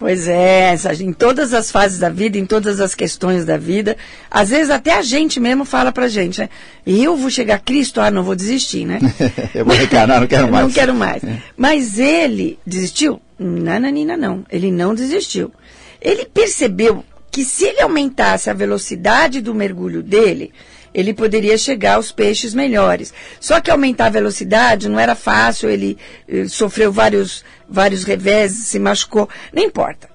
Pois 0.00 0.26
é, 0.28 0.74
em 0.98 1.12
todas 1.12 1.52
as 1.52 1.70
fases 1.70 1.98
da 1.98 2.08
vida, 2.08 2.38
em 2.38 2.46
todas 2.46 2.80
as 2.80 2.94
questões 2.94 3.44
da 3.44 3.58
vida, 3.58 3.98
às 4.30 4.48
vezes 4.48 4.70
até 4.70 4.94
a 4.94 5.02
gente 5.02 5.38
mesmo 5.38 5.66
fala 5.66 5.92
pra 5.92 6.08
gente, 6.08 6.40
né? 6.40 6.48
Eu 6.86 7.18
vou 7.18 7.28
chegar 7.28 7.56
a 7.56 7.58
Cristo, 7.58 8.00
ah, 8.00 8.10
não 8.10 8.22
vou 8.22 8.34
desistir, 8.34 8.86
né? 8.86 8.98
Eu 9.54 9.62
vou 9.62 9.76
reencarnar, 9.76 10.18
não 10.18 10.26
quero 10.26 10.48
mais. 10.50 10.64
Não 10.64 10.72
quero 10.72 10.94
mais. 10.94 11.22
Mas 11.54 11.98
ele 11.98 12.58
desistiu? 12.66 13.20
Nananina, 13.38 14.16
não. 14.16 14.42
Ele 14.50 14.72
não 14.72 14.94
desistiu. 14.94 15.52
Ele 16.00 16.24
percebeu 16.24 17.04
que 17.30 17.44
se 17.44 17.66
ele 17.66 17.82
aumentasse 17.82 18.48
a 18.48 18.54
velocidade 18.54 19.42
do 19.42 19.54
mergulho 19.54 20.02
dele, 20.02 20.50
ele 20.92 21.14
poderia 21.14 21.56
chegar 21.56 21.94
aos 21.94 22.10
peixes 22.10 22.54
melhores. 22.54 23.12
Só 23.38 23.60
que 23.60 23.70
aumentar 23.70 24.06
a 24.06 24.10
velocidade 24.10 24.88
não 24.88 24.98
era 24.98 25.14
fácil, 25.14 25.70
ele, 25.70 25.96
eh, 26.28 26.46
sofreu 26.48 26.92
vários, 26.92 27.44
vários 27.70 28.04
reveses, 28.04 28.66
se 28.66 28.78
machucou, 28.78 29.28
não 29.52 29.62
importa. 29.62 30.08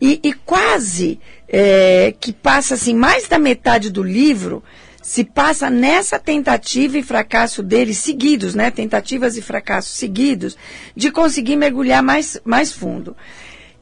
E, 0.00 0.18
e 0.22 0.32
quase 0.32 1.20
eh, 1.48 2.14
que 2.18 2.32
passa 2.32 2.74
assim, 2.74 2.94
mais 2.94 3.28
da 3.28 3.38
metade 3.38 3.90
do 3.90 4.02
livro 4.02 4.62
se 5.00 5.24
passa 5.24 5.68
nessa 5.68 6.18
tentativa 6.18 6.96
e 6.96 7.02
fracasso 7.02 7.62
dele 7.62 7.92
seguidos, 7.92 8.54
né? 8.54 8.70
Tentativas 8.70 9.36
e 9.36 9.42
fracassos 9.42 9.92
seguidos 9.96 10.56
de 10.96 11.10
conseguir 11.10 11.56
mergulhar 11.56 12.02
mais, 12.02 12.38
mais 12.44 12.72
fundo. 12.72 13.16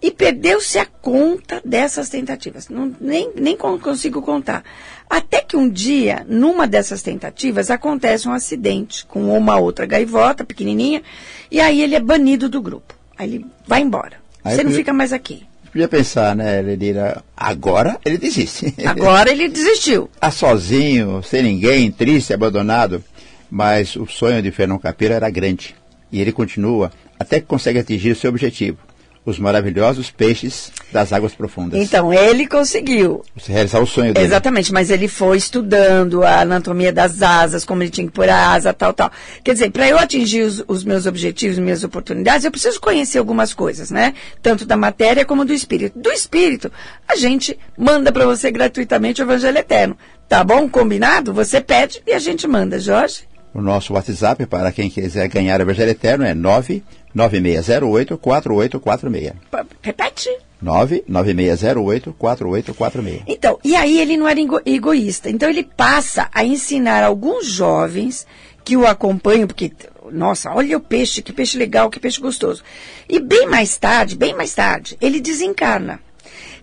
E 0.02 0.10
perdeu-se 0.10 0.78
a 0.78 0.86
conta 0.86 1.60
dessas 1.62 2.08
tentativas. 2.08 2.70
Não, 2.70 2.94
nem, 2.98 3.32
nem 3.36 3.54
con- 3.54 3.78
consigo 3.78 4.22
contar. 4.22 4.64
Até 5.10 5.42
que 5.42 5.58
um 5.58 5.68
dia, 5.68 6.24
numa 6.26 6.66
dessas 6.66 7.02
tentativas, 7.02 7.70
acontece 7.70 8.26
um 8.26 8.32
acidente 8.32 9.04
com 9.04 9.36
uma 9.36 9.58
outra 9.58 9.84
gaivota 9.84 10.42
pequenininha, 10.42 11.02
e 11.50 11.60
aí 11.60 11.82
ele 11.82 11.94
é 11.96 12.00
banido 12.00 12.48
do 12.48 12.62
grupo. 12.62 12.94
Aí 13.20 13.34
ele 13.34 13.46
vai 13.66 13.82
embora. 13.82 14.16
Aí 14.42 14.56
Você 14.56 14.64
não 14.64 14.72
fica 14.72 14.94
mais 14.94 15.12
aqui. 15.12 15.42
Podia 15.70 15.86
pensar, 15.86 16.34
né, 16.34 16.62
Lenira? 16.62 17.22
Agora 17.36 18.00
ele 18.02 18.16
desiste. 18.16 18.74
Agora 18.86 19.28
ele 19.30 19.46
desistiu. 19.46 20.08
Tá 20.18 20.30
sozinho, 20.30 21.22
sem 21.22 21.42
ninguém, 21.42 21.92
triste, 21.92 22.32
abandonado. 22.32 23.04
Mas 23.50 23.94
o 23.94 24.06
sonho 24.06 24.40
de 24.40 24.50
Fernão 24.50 24.78
Capira 24.78 25.16
era 25.16 25.28
grande. 25.28 25.76
E 26.10 26.18
ele 26.18 26.32
continua 26.32 26.90
até 27.18 27.40
que 27.40 27.46
consegue 27.46 27.78
atingir 27.78 28.12
o 28.12 28.16
seu 28.16 28.30
objetivo. 28.30 28.78
Os 29.24 29.38
maravilhosos 29.38 30.10
peixes 30.10 30.72
das 30.90 31.12
águas 31.12 31.34
profundas. 31.34 31.80
Então, 31.80 32.12
ele 32.12 32.46
conseguiu. 32.46 33.22
Você 33.36 33.52
realizar 33.52 33.78
o 33.78 33.86
sonho 33.86 34.14
dele. 34.14 34.26
Exatamente, 34.26 34.72
mas 34.72 34.90
ele 34.90 35.08
foi 35.08 35.36
estudando 35.36 36.24
a 36.24 36.40
anatomia 36.40 36.92
das 36.92 37.20
asas, 37.22 37.64
como 37.64 37.82
ele 37.82 37.90
tinha 37.90 38.06
que 38.06 38.12
pôr 38.12 38.28
a 38.28 38.52
asa, 38.52 38.72
tal, 38.72 38.92
tal. 38.94 39.12
Quer 39.44 39.52
dizer, 39.52 39.70
para 39.70 39.86
eu 39.86 39.98
atingir 39.98 40.42
os, 40.42 40.64
os 40.66 40.84
meus 40.84 41.04
objetivos, 41.04 41.58
minhas 41.58 41.84
oportunidades, 41.84 42.44
eu 42.44 42.50
preciso 42.50 42.80
conhecer 42.80 43.18
algumas 43.18 43.52
coisas, 43.52 43.90
né? 43.90 44.14
Tanto 44.42 44.64
da 44.64 44.76
matéria 44.76 45.24
como 45.24 45.44
do 45.44 45.52
espírito. 45.52 45.98
Do 45.98 46.10
espírito, 46.10 46.72
a 47.06 47.14
gente 47.14 47.58
manda 47.76 48.10
para 48.10 48.24
você 48.24 48.50
gratuitamente 48.50 49.20
o 49.20 49.24
Evangelho 49.24 49.58
Eterno. 49.58 49.98
Tá 50.30 50.44
bom? 50.44 50.68
Combinado? 50.68 51.34
Você 51.34 51.60
pede 51.60 52.00
e 52.06 52.12
a 52.12 52.18
gente 52.18 52.46
manda, 52.46 52.78
Jorge. 52.78 53.29
O 53.52 53.60
nosso 53.60 53.92
WhatsApp, 53.94 54.46
para 54.46 54.70
quem 54.72 54.88
quiser 54.88 55.28
ganhar 55.28 55.58
o 55.60 55.62
Evangelho 55.62 55.90
Eterno, 55.90 56.24
é 56.24 56.34
99608-4846. 56.34 59.32
Pa- 59.50 59.66
Repete. 59.82 60.30
99608-4846. 60.64 63.22
Então, 63.26 63.58
e 63.64 63.74
aí 63.74 63.98
ele 63.98 64.16
não 64.16 64.28
era 64.28 64.40
ego- 64.40 64.60
egoísta. 64.64 65.30
Então 65.30 65.48
ele 65.48 65.62
passa 65.64 66.28
a 66.32 66.44
ensinar 66.44 67.02
alguns 67.02 67.46
jovens 67.46 68.26
que 68.64 68.76
o 68.76 68.86
acompanham, 68.86 69.46
porque, 69.46 69.72
nossa, 70.12 70.50
olha 70.52 70.76
o 70.76 70.80
peixe, 70.80 71.22
que 71.22 71.32
peixe 71.32 71.58
legal, 71.58 71.90
que 71.90 71.98
peixe 71.98 72.20
gostoso. 72.20 72.62
E 73.08 73.18
bem 73.18 73.46
mais 73.48 73.76
tarde, 73.76 74.16
bem 74.16 74.34
mais 74.34 74.54
tarde, 74.54 74.96
ele 75.00 75.20
desencarna. 75.20 75.98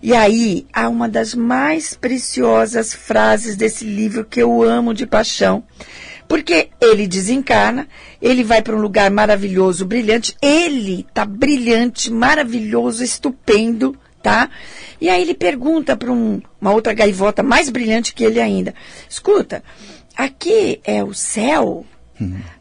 E 0.00 0.14
aí 0.14 0.64
há 0.72 0.88
uma 0.88 1.08
das 1.08 1.34
mais 1.34 1.92
preciosas 1.94 2.94
frases 2.94 3.56
desse 3.56 3.84
livro 3.84 4.24
que 4.24 4.40
eu 4.40 4.62
amo 4.62 4.94
de 4.94 5.04
paixão. 5.06 5.62
Porque 6.28 6.68
ele 6.80 7.06
desencarna, 7.08 7.88
ele 8.20 8.44
vai 8.44 8.60
para 8.60 8.76
um 8.76 8.80
lugar 8.80 9.10
maravilhoso, 9.10 9.86
brilhante. 9.86 10.36
Ele 10.42 11.06
tá 11.14 11.24
brilhante, 11.24 12.12
maravilhoso, 12.12 13.02
estupendo, 13.02 13.96
tá? 14.22 14.50
E 15.00 15.08
aí 15.08 15.22
ele 15.22 15.32
pergunta 15.34 15.96
para 15.96 16.12
um- 16.12 16.42
uma 16.60 16.72
outra 16.72 16.92
gaivota 16.92 17.42
mais 17.42 17.70
brilhante 17.70 18.12
que 18.14 18.24
ele 18.24 18.40
ainda: 18.40 18.74
Escuta, 19.08 19.62
aqui 20.16 20.80
é 20.84 21.02
o 21.02 21.14
céu? 21.14 21.86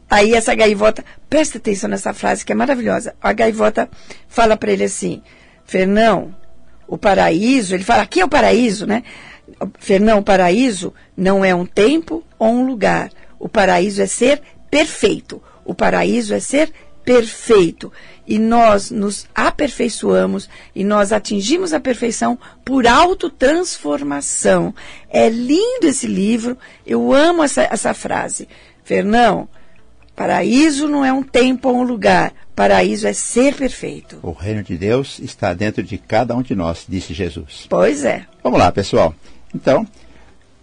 Aí 0.09 0.33
essa 0.33 0.55
gaivota, 0.55 1.03
presta 1.29 1.57
atenção 1.57 1.89
nessa 1.89 2.13
frase 2.13 2.45
que 2.45 2.53
é 2.53 2.55
maravilhosa. 2.55 3.13
A 3.21 3.33
gaivota 3.33 3.89
fala 4.29 4.55
para 4.55 4.71
ele 4.71 4.85
assim: 4.85 5.21
Fernão, 5.65 6.33
o 6.87 6.97
paraíso, 6.97 7.75
ele 7.75 7.83
fala, 7.83 8.03
aqui 8.03 8.21
é 8.21 8.25
o 8.25 8.29
paraíso, 8.29 8.85
né? 8.87 9.03
Fernão, 9.79 10.19
o 10.19 10.23
paraíso 10.23 10.93
não 11.17 11.43
é 11.43 11.53
um 11.53 11.65
tempo 11.65 12.23
ou 12.39 12.47
um 12.49 12.65
lugar. 12.65 13.09
O 13.39 13.47
paraíso 13.47 14.01
é 14.01 14.07
ser 14.07 14.41
perfeito. 14.69 15.41
O 15.63 15.73
paraíso 15.73 16.33
é 16.33 16.39
ser 16.39 16.71
perfeito. 17.03 17.91
E 18.27 18.37
nós 18.37 18.91
nos 18.91 19.25
aperfeiçoamos 19.33 20.49
e 20.75 20.83
nós 20.83 21.13
atingimos 21.13 21.73
a 21.73 21.79
perfeição 21.79 22.37
por 22.65 22.85
autotransformação. 22.85 24.75
É 25.09 25.29
lindo 25.29 25.87
esse 25.87 26.07
livro. 26.07 26.57
Eu 26.85 27.13
amo 27.13 27.43
essa, 27.43 27.63
essa 27.63 27.93
frase. 27.93 28.49
Fernão, 28.83 29.47
paraíso 30.13 30.89
não 30.89 31.05
é 31.05 31.13
um 31.13 31.23
tempo 31.23 31.69
ou 31.69 31.77
um 31.77 31.83
lugar. 31.83 32.33
Paraíso 32.53 33.07
é 33.07 33.13
ser 33.13 33.55
perfeito. 33.55 34.19
O 34.21 34.31
reino 34.31 34.63
de 34.63 34.77
Deus 34.77 35.19
está 35.19 35.53
dentro 35.53 35.81
de 35.81 35.97
cada 35.97 36.35
um 36.35 36.41
de 36.41 36.55
nós, 36.55 36.85
disse 36.89 37.13
Jesus. 37.13 37.67
Pois 37.69 38.03
é. 38.03 38.25
Vamos 38.43 38.59
lá, 38.59 38.71
pessoal. 38.71 39.15
Então, 39.55 39.87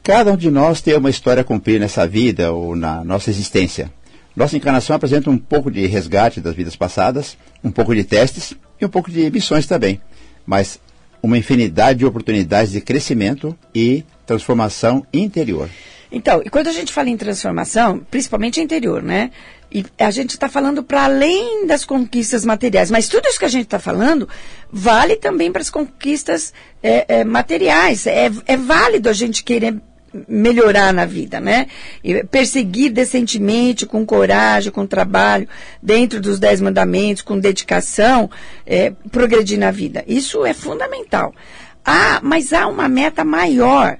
cada 0.04 0.32
um 0.32 0.36
de 0.36 0.50
nós 0.50 0.82
tem 0.82 0.94
uma 0.94 1.08
história 1.08 1.40
a 1.40 1.44
cumprir 1.44 1.80
nessa 1.80 2.06
vida 2.06 2.52
ou 2.52 2.76
na 2.76 3.02
nossa 3.02 3.30
existência. 3.30 3.90
Nossa 4.36 4.54
encarnação 4.54 4.94
apresenta 4.94 5.30
um 5.30 5.38
pouco 5.38 5.70
de 5.70 5.86
resgate 5.86 6.40
das 6.40 6.54
vidas 6.54 6.76
passadas, 6.76 7.38
um 7.62 7.70
pouco 7.70 7.94
de 7.94 8.04
testes 8.04 8.54
e 8.78 8.84
um 8.84 8.88
pouco 8.88 9.10
de 9.10 9.30
missões 9.30 9.66
também. 9.66 9.98
Mas 10.44 10.78
uma 11.22 11.38
infinidade 11.38 12.00
de 12.00 12.04
oportunidades 12.04 12.72
de 12.72 12.82
crescimento 12.82 13.56
e 13.74 14.04
transformação 14.26 15.06
interior. 15.10 15.70
Então, 16.12 16.42
e 16.44 16.50
quando 16.50 16.68
a 16.68 16.72
gente 16.72 16.92
fala 16.92 17.08
em 17.08 17.16
transformação, 17.16 18.00
principalmente 18.10 18.60
interior, 18.60 19.02
né? 19.02 19.30
E 19.72 19.84
a 19.98 20.10
gente 20.10 20.30
está 20.30 20.48
falando 20.48 20.82
para 20.84 21.04
além 21.04 21.66
das 21.66 21.84
conquistas 21.84 22.44
materiais, 22.44 22.90
mas 22.90 23.08
tudo 23.08 23.26
isso 23.26 23.38
que 23.38 23.44
a 23.44 23.48
gente 23.48 23.64
está 23.64 23.78
falando 23.78 24.28
vale 24.70 25.16
também 25.16 25.50
para 25.50 25.62
as 25.62 25.70
conquistas 25.70 26.52
é, 26.82 27.20
é, 27.20 27.24
materiais. 27.24 28.06
É, 28.06 28.30
é 28.46 28.56
válido 28.56 29.08
a 29.08 29.12
gente 29.12 29.42
querer 29.42 29.80
melhorar 30.28 30.92
na 30.92 31.04
vida, 31.04 31.40
né? 31.40 31.66
E 32.02 32.22
perseguir 32.24 32.92
decentemente, 32.92 33.86
com 33.86 34.06
coragem, 34.06 34.70
com 34.70 34.86
trabalho, 34.86 35.48
dentro 35.82 36.20
dos 36.20 36.38
dez 36.38 36.60
mandamentos, 36.60 37.22
com 37.22 37.38
dedicação, 37.38 38.30
é, 38.66 38.92
progredir 39.10 39.58
na 39.58 39.70
vida. 39.70 40.04
Isso 40.06 40.46
é 40.46 40.54
fundamental. 40.54 41.34
Ah, 41.84 42.20
mas 42.22 42.52
há 42.52 42.66
uma 42.66 42.88
meta 42.88 43.24
maior 43.24 43.98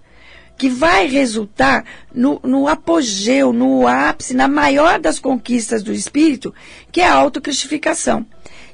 que 0.57 0.69
vai 0.69 1.07
resultar 1.09 1.85
no, 2.15 2.41
no, 2.43 2.69
apogeu, 2.69 3.53
no 3.53 3.87
ápice, 3.87 4.35
na 4.35 4.47
maior 4.47 4.99
das 4.99 5.19
conquistas 5.19 5.83
do 5.83 5.93
espírito, 5.93 6.55
que 6.93 7.01
é 7.01 7.07
a 7.07 7.15
autocristificação. 7.15 8.25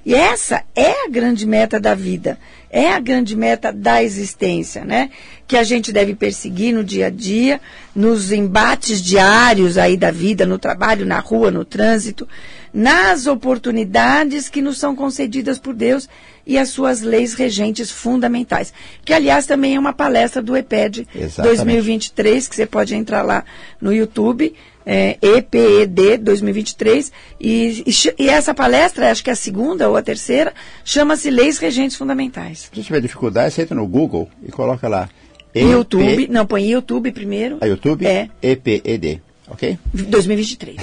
E 0.05 0.15
essa 0.15 0.63
é 0.75 1.05
a 1.05 1.09
grande 1.11 1.47
meta 1.47 1.79
da 1.79 1.95
vida, 1.95 2.39
é 2.71 2.93
a 2.93 3.01
grande 3.01 3.37
meta 3.37 3.71
da 3.71 4.03
existência, 4.03 4.85
né? 4.85 5.11
Que 5.47 5.57
a 5.57 5.63
gente 5.63 5.93
deve 5.93 6.15
perseguir 6.15 6.75
no 6.75 6.83
dia 6.83 7.09
a 7.09 7.11
dia, 7.11 7.61
nos 7.95 8.33
embates 8.33 9.03
diários 9.03 9.77
aí 9.77 9.97
da 9.97 10.11
vida, 10.11 10.47
no 10.47 10.59
trabalho, 10.59 11.05
na 11.05 11.19
rua, 11.19 11.51
no 11.51 11.65
trânsito, 11.65 12.27
nas 12.73 13.27
oportunidades 13.27 14.49
que 14.49 14.63
nos 14.63 14.79
são 14.79 14.97
concedidas 14.97 15.59
por 15.59 15.75
Deus 15.75 16.09
e 16.47 16.59
as 16.59 16.71
suas 16.71 17.01
leis 17.01 17.35
regentes 17.35 17.91
fundamentais. 17.91 18.73
Que, 19.05 19.13
aliás, 19.13 19.47
também 19.47 19.77
é 19.77 19.79
uma 19.79 19.93
palestra 19.93 20.43
do 20.43 20.57
EPED 20.57 21.07
Exatamente. 21.15 21.57
2023, 21.57 22.49
que 22.49 22.57
você 22.57 22.67
pode 22.67 22.95
entrar 22.95 23.23
lá 23.23 23.45
no 23.81 23.93
YouTube, 23.93 24.55
é, 24.85 25.19
EPED 25.23 26.19
2023, 26.19 27.13
e, 27.41 27.85
e, 27.87 28.25
e 28.25 28.29
essa 28.29 28.55
palestra, 28.55 29.11
acho 29.11 29.23
que 29.23 29.31
é 29.31 29.33
a 29.33 29.37
segunda 29.37 29.89
ou 29.89 29.97
a 29.97 30.03
terceira, 30.03 30.53
chama-se 30.85 31.31
Leis 31.31 31.59
Regentes 31.59 31.97
Fundamentais. 31.97 32.71
Se 32.73 32.83
tiver 32.83 33.01
dificuldade, 33.01 33.55
você 33.55 33.63
entra 33.63 33.75
no 33.75 33.87
Google 33.87 34.29
e 34.43 34.51
coloca 34.51 34.89
lá. 34.89 35.09
YouTube, 35.55 36.29
não, 36.29 36.47
põe 36.47 36.71
YouTube 36.71 37.11
primeiro. 37.11 37.59
A 37.61 37.67
YouTube? 37.67 38.07
É, 38.07 38.29
EPED. 38.41 39.21
Ok? 39.49 39.77
2023. 39.93 40.77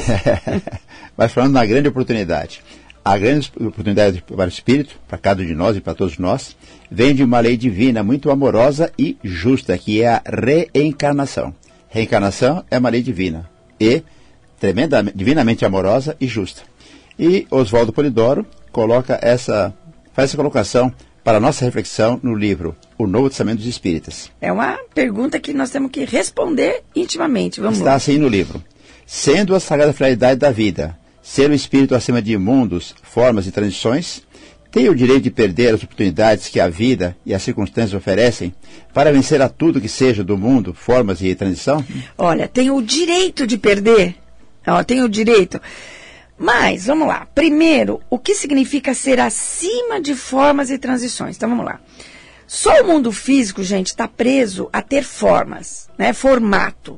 Mas 1.16 1.32
falando 1.32 1.54
na 1.54 1.66
grande 1.66 1.88
oportunidade. 1.88 2.62
A 3.08 3.18
grande 3.18 3.50
oportunidade 3.56 4.22
para 4.22 4.44
o 4.44 4.50
Espírito, 4.50 5.00
para 5.08 5.18
cada 5.18 5.42
um 5.42 5.46
de 5.46 5.56
nós 5.56 5.78
e 5.78 5.80
para 5.80 5.96
todos 5.96 6.18
nós, 6.18 6.58
vem 6.92 7.16
de 7.16 7.24
uma 7.24 7.40
lei 7.40 7.56
divina 7.56 8.04
muito 8.04 8.30
amorosa 8.30 8.92
e 9.00 9.16
justa, 9.24 9.78
que 9.78 10.02
é 10.02 10.10
a 10.10 10.22
reencarnação. 10.28 11.56
Reencarnação 11.88 12.66
é 12.70 12.78
uma 12.78 12.90
lei 12.90 13.02
divina 13.02 13.50
e 13.80 14.04
tremendamente, 14.60 15.18
divinamente 15.18 15.64
amorosa 15.64 16.18
e 16.20 16.28
justa. 16.28 16.64
E 17.18 17.48
Oswaldo 17.50 17.94
Polidoro 17.94 18.46
coloca 18.74 19.18
essa, 19.22 19.74
faz 20.12 20.30
essa 20.30 20.36
colocação 20.36 20.94
para 21.24 21.38
a 21.38 21.40
nossa 21.40 21.64
reflexão 21.64 22.20
no 22.22 22.36
livro 22.36 22.76
O 22.98 23.08
Novo 23.08 23.30
Testamento 23.30 23.60
dos 23.60 23.68
Espíritas. 23.68 24.30
É 24.42 24.52
uma 24.52 24.78
pergunta 24.94 25.40
que 25.40 25.54
nós 25.54 25.70
temos 25.70 25.92
que 25.92 26.04
responder 26.04 26.84
intimamente. 26.94 27.62
Vamos 27.62 27.78
Está 27.78 27.92
lá. 27.92 27.96
assim 27.96 28.18
no 28.18 28.28
livro. 28.28 28.62
Sendo 29.06 29.56
a 29.56 29.62
sagrada 29.62 29.94
finalidade 29.94 30.42
da 30.42 30.52
vida 30.52 30.98
ser 31.28 31.52
o 31.52 31.54
espírito 31.54 31.94
acima 31.94 32.22
de 32.22 32.38
mundos, 32.38 32.96
formas 33.04 33.46
e 33.46 33.52
transições, 33.52 34.22
tem 34.72 34.88
o 34.88 34.96
direito 34.96 35.24
de 35.24 35.30
perder 35.30 35.74
as 35.74 35.84
oportunidades 35.84 36.48
que 36.48 36.58
a 36.58 36.70
vida 36.70 37.18
e 37.26 37.34
as 37.34 37.44
circunstâncias 37.44 37.94
oferecem 37.94 38.56
para 38.94 39.12
vencer 39.12 39.42
a 39.42 39.50
tudo 39.50 39.82
que 39.82 39.90
seja 39.90 40.24
do 40.24 40.38
mundo, 40.38 40.74
formas 40.74 41.22
e 41.22 41.36
transição? 41.36 41.86
Olha, 42.18 42.48
tem 42.48 42.72
o 42.72 42.82
direito 42.82 43.46
de 43.46 43.58
perder. 43.58 44.16
Ó, 44.66 44.82
tem 44.86 45.04
o 45.04 45.10
direito. 45.10 45.60
Mas, 46.40 46.86
vamos 46.86 47.10
lá. 47.10 47.28
Primeiro, 47.36 48.00
o 48.10 48.18
que 48.18 48.34
significa 48.34 48.94
ser 48.94 49.20
acima 49.20 50.00
de 50.00 50.16
formas 50.16 50.70
e 50.70 50.78
transições? 50.78 51.36
Então, 51.36 51.50
vamos 51.50 51.66
lá. 51.66 51.82
Só 52.48 52.82
o 52.82 52.88
mundo 52.88 53.12
físico, 53.12 53.62
gente, 53.64 53.88
está 53.88 54.08
preso 54.08 54.70
a 54.72 54.82
ter 54.82 55.04
formas, 55.04 55.90
né? 55.98 56.14
Formato. 56.14 56.98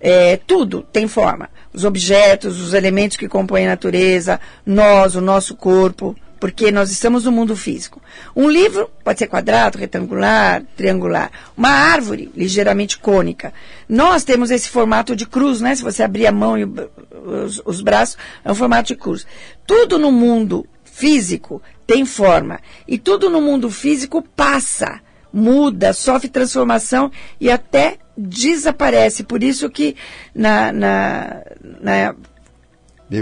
É, 0.00 0.36
tudo 0.36 0.82
tem 0.92 1.08
forma. 1.08 1.48
Os 1.72 1.84
objetos, 1.84 2.60
os 2.60 2.74
elementos 2.74 3.16
que 3.16 3.28
compõem 3.28 3.66
a 3.66 3.70
natureza, 3.70 4.40
nós, 4.64 5.14
o 5.14 5.20
nosso 5.20 5.56
corpo, 5.56 6.14
porque 6.38 6.70
nós 6.70 6.90
estamos 6.90 7.24
no 7.24 7.32
mundo 7.32 7.56
físico. 7.56 8.00
Um 8.34 8.48
livro 8.48 8.90
pode 9.02 9.18
ser 9.18 9.26
quadrado, 9.26 9.78
retangular, 9.78 10.62
triangular. 10.76 11.30
Uma 11.56 11.70
árvore, 11.70 12.30
ligeiramente 12.36 12.98
cônica. 12.98 13.52
Nós 13.88 14.24
temos 14.24 14.50
esse 14.50 14.68
formato 14.68 15.16
de 15.16 15.26
cruz, 15.26 15.60
né? 15.60 15.74
Se 15.74 15.82
você 15.82 16.02
abrir 16.02 16.26
a 16.26 16.32
mão 16.32 16.58
e 16.58 16.64
os, 16.64 17.62
os 17.64 17.80
braços, 17.80 18.18
é 18.44 18.52
um 18.52 18.54
formato 18.54 18.88
de 18.88 18.96
cruz. 18.96 19.26
Tudo 19.66 19.98
no 19.98 20.12
mundo 20.12 20.66
físico 20.84 21.62
tem 21.86 22.04
forma. 22.04 22.60
E 22.86 22.98
tudo 22.98 23.30
no 23.30 23.40
mundo 23.40 23.70
físico 23.70 24.22
passa, 24.22 25.00
muda, 25.36 25.92
sofre 25.92 26.28
transformação 26.28 27.12
e 27.38 27.50
até 27.50 27.98
desaparece. 28.16 29.22
Por 29.22 29.42
isso 29.42 29.68
que 29.68 29.94
na, 30.34 30.72
na, 30.72 31.42
na 31.80 32.14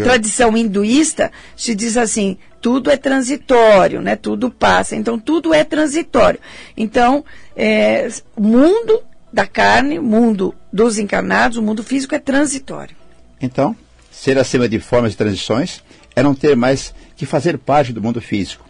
tradição 0.02 0.56
hinduísta 0.56 1.32
se 1.56 1.74
diz 1.74 1.96
assim, 1.96 2.38
tudo 2.60 2.88
é 2.88 2.96
transitório, 2.96 4.00
né? 4.00 4.14
Tudo 4.14 4.48
passa. 4.48 4.94
Então, 4.94 5.18
tudo 5.18 5.52
é 5.52 5.64
transitório. 5.64 6.38
Então, 6.76 7.24
é, 7.56 8.08
o 8.36 8.42
mundo 8.42 9.02
da 9.32 9.46
carne, 9.46 9.98
o 9.98 10.02
mundo 10.02 10.54
dos 10.72 10.98
encarnados, 10.98 11.58
o 11.58 11.62
mundo 11.62 11.82
físico 11.82 12.14
é 12.14 12.18
transitório. 12.20 12.96
Então, 13.40 13.76
ser 14.10 14.38
acima 14.38 14.68
de 14.68 14.78
formas 14.78 15.12
e 15.12 15.16
transições 15.16 15.82
é 16.14 16.22
não 16.22 16.34
ter 16.34 16.54
mais 16.54 16.94
que 17.16 17.26
fazer 17.26 17.58
parte 17.58 17.92
do 17.92 18.00
mundo 18.00 18.20
físico, 18.20 18.64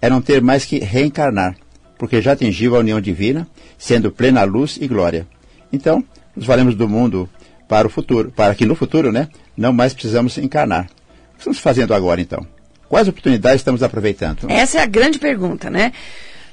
é 0.00 0.10
não 0.10 0.20
ter 0.20 0.42
mais 0.42 0.66
que 0.66 0.78
reencarnar, 0.78 1.56
porque 2.00 2.22
já 2.22 2.32
atingiu 2.32 2.74
a 2.74 2.78
união 2.78 2.98
divina, 2.98 3.46
sendo 3.76 4.10
plena 4.10 4.42
luz 4.42 4.78
e 4.80 4.88
glória. 4.88 5.26
Então, 5.70 6.02
nos 6.34 6.46
valemos 6.46 6.74
do 6.74 6.88
mundo 6.88 7.28
para 7.68 7.86
o 7.86 7.90
futuro, 7.90 8.32
para 8.34 8.54
que 8.54 8.64
no 8.64 8.74
futuro, 8.74 9.12
né, 9.12 9.28
não 9.54 9.70
mais 9.70 9.92
precisamos 9.92 10.38
encarnar. 10.38 10.86
O 10.86 11.34
que 11.34 11.40
estamos 11.40 11.58
fazendo 11.58 11.92
agora, 11.92 12.18
então? 12.18 12.44
Quais 12.88 13.06
oportunidades 13.06 13.60
estamos 13.60 13.82
aproveitando? 13.82 14.46
Essa 14.48 14.78
é 14.78 14.82
a 14.82 14.86
grande 14.86 15.18
pergunta, 15.18 15.68
né? 15.68 15.92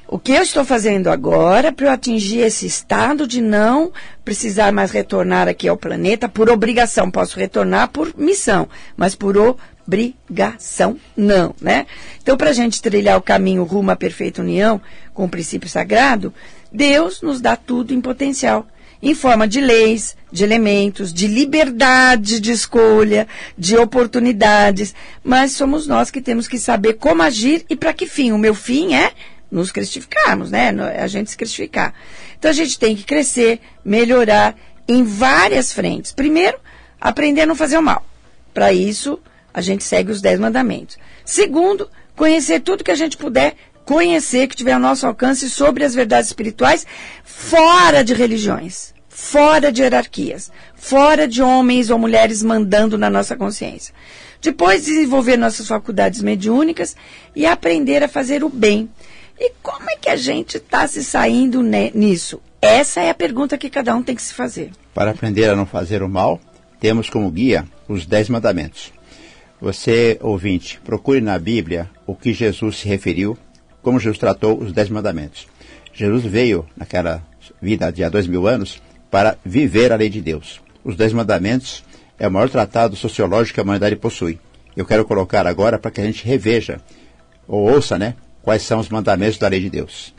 O 0.09 0.17
que 0.17 0.31
eu 0.31 0.41
estou 0.41 0.63
fazendo 0.63 1.09
agora 1.09 1.69
para 1.69 1.87
eu 1.87 1.91
atingir 1.91 2.39
esse 2.39 2.65
estado 2.65 3.27
de 3.27 3.41
não 3.41 3.91
precisar 4.23 4.71
mais 4.71 4.89
retornar 4.89 5.49
aqui 5.49 5.67
ao 5.67 5.75
planeta 5.75 6.29
por 6.29 6.49
obrigação? 6.49 7.11
Posso 7.11 7.37
retornar 7.37 7.89
por 7.89 8.13
missão, 8.17 8.69
mas 8.95 9.15
por 9.15 9.35
obrigação 9.35 10.97
não, 11.15 11.53
né? 11.59 11.85
Então, 12.23 12.37
para 12.37 12.51
a 12.51 12.53
gente 12.53 12.81
trilhar 12.81 13.17
o 13.17 13.21
caminho 13.21 13.65
rumo 13.65 13.91
à 13.91 13.97
perfeita 13.97 14.41
união 14.41 14.79
com 15.13 15.25
o 15.25 15.29
princípio 15.29 15.67
sagrado, 15.67 16.33
Deus 16.71 17.21
nos 17.21 17.41
dá 17.41 17.57
tudo 17.57 17.93
em 17.93 17.99
potencial 17.99 18.65
em 19.01 19.13
forma 19.13 19.47
de 19.47 19.61
leis, 19.61 20.15
de 20.31 20.43
elementos, 20.43 21.13
de 21.13 21.27
liberdade 21.27 22.39
de 22.39 22.51
escolha, 22.51 23.27
de 23.55 23.77
oportunidades, 23.77 24.95
mas 25.23 25.51
somos 25.51 25.85
nós 25.85 26.09
que 26.09 26.19
temos 26.19 26.47
que 26.47 26.57
saber 26.57 26.93
como 26.93 27.21
agir 27.21 27.63
e 27.69 27.75
para 27.75 27.93
que 27.93 28.07
fim. 28.07 28.31
O 28.31 28.39
meu 28.39 28.55
fim 28.55 28.95
é 28.95 29.11
nos 29.49 29.71
cristificarmos, 29.71 30.51
né? 30.51 30.69
A 30.99 31.07
gente 31.07 31.31
se 31.31 31.37
cristificar. 31.37 31.93
Então 32.37 32.51
a 32.51 32.53
gente 32.53 32.77
tem 32.77 32.95
que 32.95 33.03
crescer, 33.03 33.59
melhorar 33.83 34.55
em 34.87 35.03
várias 35.03 35.71
frentes. 35.71 36.11
Primeiro, 36.11 36.57
aprender 36.99 37.41
a 37.41 37.45
não 37.45 37.55
fazer 37.55 37.77
o 37.77 37.81
mal. 37.81 38.05
Para 38.53 38.73
isso, 38.73 39.19
a 39.53 39.61
gente 39.61 39.83
segue 39.83 40.11
os 40.11 40.21
dez 40.21 40.39
mandamentos. 40.39 40.97
Segundo, 41.25 41.89
conhecer 42.15 42.59
tudo 42.59 42.83
que 42.83 42.91
a 42.91 42.95
gente 42.95 43.17
puder 43.17 43.55
conhecer, 43.85 44.47
que 44.47 44.55
tiver 44.55 44.73
ao 44.73 44.79
nosso 44.79 45.07
alcance 45.07 45.49
sobre 45.49 45.85
as 45.85 45.95
verdades 45.95 46.29
espirituais, 46.29 46.85
fora 47.23 48.03
de 48.03 48.13
religiões, 48.13 48.93
fora 49.07 49.71
de 49.71 49.81
hierarquias, 49.81 50.51
fora 50.75 51.25
de 51.27 51.41
homens 51.41 51.89
ou 51.89 51.97
mulheres 51.97 52.43
mandando 52.43 52.97
na 52.97 53.09
nossa 53.09 53.35
consciência. 53.35 53.93
Depois, 54.41 54.85
desenvolver 54.85 55.37
nossas 55.37 55.67
faculdades 55.67 56.21
mediúnicas 56.21 56.95
e 57.35 57.45
aprender 57.45 58.03
a 58.03 58.07
fazer 58.07 58.43
o 58.43 58.49
bem. 58.49 58.89
E 59.39 59.51
como 59.61 59.89
é 59.89 59.95
que 59.95 60.09
a 60.09 60.15
gente 60.15 60.57
está 60.57 60.87
se 60.87 61.03
saindo 61.03 61.61
nisso? 61.61 62.41
Essa 62.61 63.01
é 63.01 63.09
a 63.09 63.15
pergunta 63.15 63.57
que 63.57 63.69
cada 63.69 63.95
um 63.95 64.01
tem 64.01 64.15
que 64.15 64.21
se 64.21 64.33
fazer. 64.33 64.71
Para 64.93 65.11
aprender 65.11 65.49
a 65.49 65.55
não 65.55 65.65
fazer 65.65 66.01
o 66.01 66.09
mal, 66.09 66.39
temos 66.79 67.09
como 67.09 67.29
guia 67.29 67.65
os 67.87 68.05
Dez 68.05 68.29
Mandamentos. 68.29 68.91
Você, 69.61 70.17
ouvinte, 70.21 70.79
procure 70.83 71.21
na 71.21 71.37
Bíblia 71.37 71.89
o 72.05 72.15
que 72.15 72.33
Jesus 72.33 72.77
se 72.79 72.87
referiu 72.87 73.37
como 73.81 73.99
Jesus 73.99 74.17
tratou 74.17 74.59
os 74.59 74.73
Dez 74.73 74.89
Mandamentos. 74.89 75.47
Jesus 75.93 76.23
veio 76.23 76.65
naquela 76.75 77.23
vida 77.61 77.91
de 77.91 78.03
há 78.03 78.09
dois 78.09 78.27
mil 78.27 78.47
anos 78.47 78.81
para 79.09 79.37
viver 79.45 79.91
a 79.91 79.95
lei 79.95 80.09
de 80.09 80.21
Deus. 80.21 80.61
Os 80.83 80.95
Dez 80.95 81.13
Mandamentos 81.13 81.83
é 82.19 82.27
o 82.27 82.31
maior 82.31 82.49
tratado 82.49 82.95
sociológico 82.95 83.55
que 83.55 83.59
a 83.59 83.63
humanidade 83.63 83.95
possui. 83.95 84.39
Eu 84.75 84.85
quero 84.85 85.05
colocar 85.05 85.47
agora 85.47 85.79
para 85.79 85.89
que 85.89 86.01
a 86.01 86.03
gente 86.03 86.25
reveja, 86.25 86.79
ou 87.47 87.71
ouça, 87.71 87.97
né, 87.97 88.15
quais 88.47 88.61
são 88.61 88.79
os 88.79 88.87
mandamentos 88.87 89.37
da 89.37 89.49
lei 89.49 89.59
de 89.59 89.69
Deus. 89.69 90.13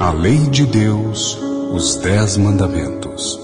A 0.00 0.10
lei 0.10 0.38
de 0.50 0.66
Deus, 0.66 1.38
os 1.72 1.94
Dez 1.98 2.36
Mandamentos. 2.36 3.38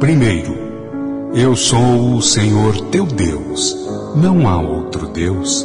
Primeiro, 0.00 1.30
eu 1.32 1.54
sou 1.54 2.16
o 2.16 2.20
Senhor 2.20 2.76
teu 2.90 3.06
Deus, 3.06 3.76
não 4.16 4.48
há 4.48 4.60
outro 4.60 5.06
Deus. 5.10 5.64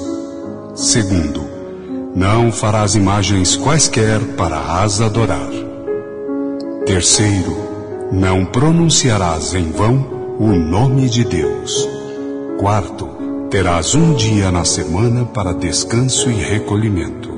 Segundo, 0.76 1.42
não 2.14 2.52
farás 2.52 2.94
imagens 2.94 3.56
quaisquer 3.56 4.20
para 4.38 4.84
as 4.84 5.02
adorar. 5.02 5.50
Terceiro, 6.86 7.58
não 8.12 8.46
pronunciarás 8.46 9.56
em 9.56 9.72
vão 9.72 10.17
o 10.40 10.54
nome 10.54 11.10
de 11.10 11.24
Deus. 11.24 11.90
Quarto, 12.60 13.10
terás 13.50 13.96
um 13.96 14.14
dia 14.14 14.52
na 14.52 14.64
semana 14.64 15.26
para 15.26 15.52
descanso 15.52 16.30
e 16.30 16.36
recolhimento. 16.36 17.32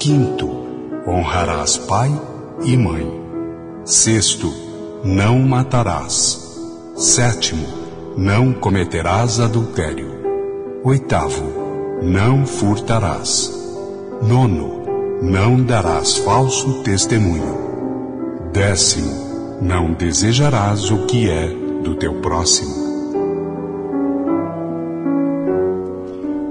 Quinto, 0.00 0.48
honrarás 1.06 1.76
pai 1.78 2.10
e 2.64 2.76
mãe. 2.76 3.08
Sexto, 3.84 4.52
não 5.04 5.38
matarás. 5.40 6.40
Sétimo, 6.96 7.66
não 8.16 8.52
cometerás 8.52 9.38
adultério. 9.38 10.10
Oitavo, 10.82 11.44
não 12.02 12.44
furtarás. 12.44 13.52
Nono, 14.22 14.82
não 15.22 15.62
darás 15.62 16.16
falso 16.16 16.82
testemunho. 16.82 17.62
Décimo, 18.52 19.58
não 19.62 19.92
desejarás 19.92 20.90
o 20.90 21.06
que 21.06 21.30
é 21.30 21.61
do 21.82 21.96
teu 21.96 22.14
próximo. 22.20 22.72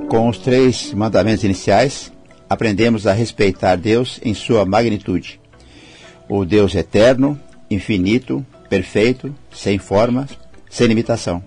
Com 0.09 0.27
os 0.27 0.37
três 0.37 0.93
mandamentos 0.93 1.43
iniciais, 1.43 2.11
aprendemos 2.49 3.07
a 3.07 3.13
respeitar 3.13 3.77
Deus 3.77 4.19
em 4.23 4.33
sua 4.33 4.65
magnitude. 4.65 5.39
O 6.27 6.43
Deus 6.43 6.75
eterno, 6.75 7.39
infinito, 7.69 8.45
perfeito, 8.69 9.33
sem 9.51 9.77
forma, 9.77 10.27
sem 10.69 10.87
limitação. 10.87 11.41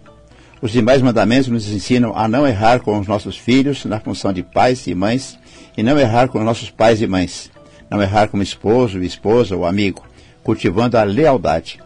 Os 0.62 0.73
demais 0.73 1.03
mandamentos 1.03 1.49
nos 1.49 1.68
ensinam 1.70 2.16
a 2.16 2.27
não 2.27 2.47
errar 2.47 2.81
com 2.81 2.99
os 2.99 3.07
nossos 3.07 3.37
filhos 3.37 3.85
na 3.85 4.01
função 4.01 4.33
de 4.33 4.42
pais 4.42 4.87
e 4.87 4.94
mães 4.94 5.38
e 5.77 5.83
não 5.83 5.99
errar 5.99 6.29
com 6.29 6.42
nossos 6.42 6.70
pais 6.70 7.03
e 7.03 7.07
mães. 7.07 7.51
Não 7.90 8.01
errar 8.01 8.29
como 8.29 8.42
esposo, 8.42 9.03
esposa 9.03 9.55
ou 9.55 9.66
amigo, 9.66 10.03
cultivando 10.42 10.97
a 10.97 11.03
lealdade. 11.03 11.79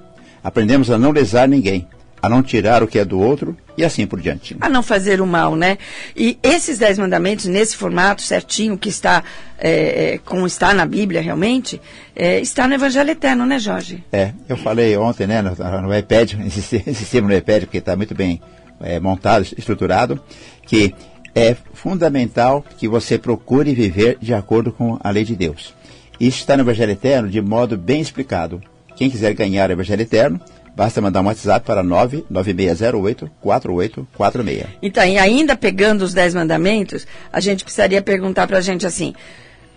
Aprendemos 0.42 0.90
a 0.90 0.98
não 0.98 1.10
lesar 1.10 1.48
ninguém, 1.48 1.86
a 2.22 2.28
não 2.28 2.42
tirar 2.42 2.82
o 2.82 2.86
que 2.86 2.98
é 2.98 3.04
do 3.04 3.18
outro 3.18 3.56
e 3.76 3.84
assim 3.84 4.06
por 4.06 4.20
diante. 4.20 4.56
A 4.60 4.68
não 4.68 4.82
fazer 4.82 5.20
o 5.20 5.26
mal, 5.26 5.54
né? 5.54 5.78
E 6.16 6.38
esses 6.42 6.78
dez 6.78 6.98
mandamentos, 6.98 7.46
nesse 7.46 7.76
formato 7.76 8.22
certinho, 8.22 8.76
que 8.76 8.88
está, 8.88 9.22
é, 9.58 10.14
é, 10.14 10.18
como 10.18 10.46
está 10.46 10.74
na 10.74 10.84
Bíblia 10.84 11.20
realmente, 11.20 11.80
é, 12.14 12.40
está 12.40 12.66
no 12.66 12.74
Evangelho 12.74 13.10
Eterno, 13.10 13.46
né, 13.46 13.58
Jorge? 13.58 14.04
É, 14.12 14.32
eu 14.48 14.56
falei 14.56 14.96
ontem, 14.96 15.26
né, 15.26 15.42
no, 15.42 15.54
no 15.82 15.96
iPad, 15.96 16.34
insisti 16.86 17.20
no 17.20 17.32
iPad, 17.32 17.64
porque 17.64 17.78
está 17.78 17.96
muito 17.96 18.14
bem 18.14 18.40
é, 18.80 18.98
montado, 18.98 19.46
estruturado, 19.56 20.20
que 20.66 20.94
é 21.34 21.56
fundamental 21.72 22.64
que 22.76 22.88
você 22.88 23.16
procure 23.16 23.72
viver 23.74 24.18
de 24.20 24.34
acordo 24.34 24.72
com 24.72 24.98
a 25.02 25.10
lei 25.10 25.24
de 25.24 25.36
Deus. 25.36 25.74
Isso 26.18 26.40
está 26.40 26.56
no 26.56 26.64
Evangelho 26.64 26.92
Eterno 26.92 27.28
de 27.28 27.40
modo 27.40 27.76
bem 27.76 28.00
explicado. 28.00 28.60
Quem 28.98 29.08
quiser 29.08 29.32
ganhar 29.32 29.70
o 29.70 29.72
Evangelho 29.72 30.02
Eterno, 30.02 30.38
Basta 30.78 31.00
mandar 31.00 31.22
um 31.22 31.26
WhatsApp 31.26 31.66
para 31.66 31.82
99608-4846. 31.82 34.66
Então, 34.80 35.04
e 35.04 35.18
ainda 35.18 35.56
pegando 35.56 36.02
os 36.02 36.14
10 36.14 36.36
mandamentos, 36.36 37.04
a 37.32 37.40
gente 37.40 37.64
precisaria 37.64 38.00
perguntar 38.00 38.46
para 38.46 38.58
a 38.58 38.60
gente 38.60 38.86
assim: 38.86 39.12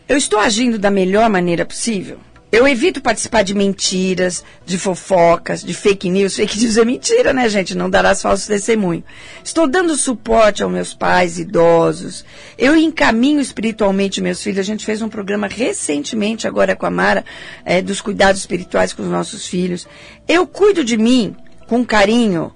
eu 0.08 0.16
estou 0.16 0.40
agindo 0.40 0.78
da 0.78 0.92
melhor 0.92 1.28
maneira 1.28 1.66
possível? 1.66 2.20
Eu 2.52 2.68
evito 2.68 3.02
participar 3.02 3.44
de 3.44 3.56
mentiras, 3.56 4.44
de 4.66 4.78
fofocas, 4.78 5.64
de 5.64 5.74
fake 5.74 6.10
news. 6.10 6.36
Fake 6.36 6.60
news 6.60 6.78
é 6.78 6.84
mentira, 6.84 7.32
né, 7.32 7.48
gente? 7.48 7.78
Não 7.78 7.90
darás 7.90 8.22
falso 8.22 8.46
testemunho. 8.46 9.02
Estou 9.42 9.68
dando 9.68 9.96
suporte 9.96 10.62
aos 10.62 10.72
meus 10.72 10.94
pais 10.94 11.40
idosos. 11.40 12.26
Eu 12.58 12.76
encaminho 12.76 13.40
espiritualmente 13.40 14.20
meus 14.20 14.44
filhos. 14.44 14.60
A 14.60 14.64
gente 14.64 14.86
fez 14.86 15.02
um 15.02 15.08
programa 15.08 15.48
recentemente, 15.48 16.46
agora 16.46 16.76
com 16.76 16.86
a 16.86 16.92
Mara, 16.92 17.24
é, 17.64 17.82
dos 17.82 18.02
cuidados 18.02 18.42
espirituais 18.42 18.92
com 18.92 19.04
os 19.04 19.10
nossos 19.10 19.48
filhos. 19.48 19.88
Eu 20.28 20.46
cuido 20.46 20.84
de 20.84 20.98
mim 20.98 21.34
com 21.68 21.86
carinho, 21.86 22.54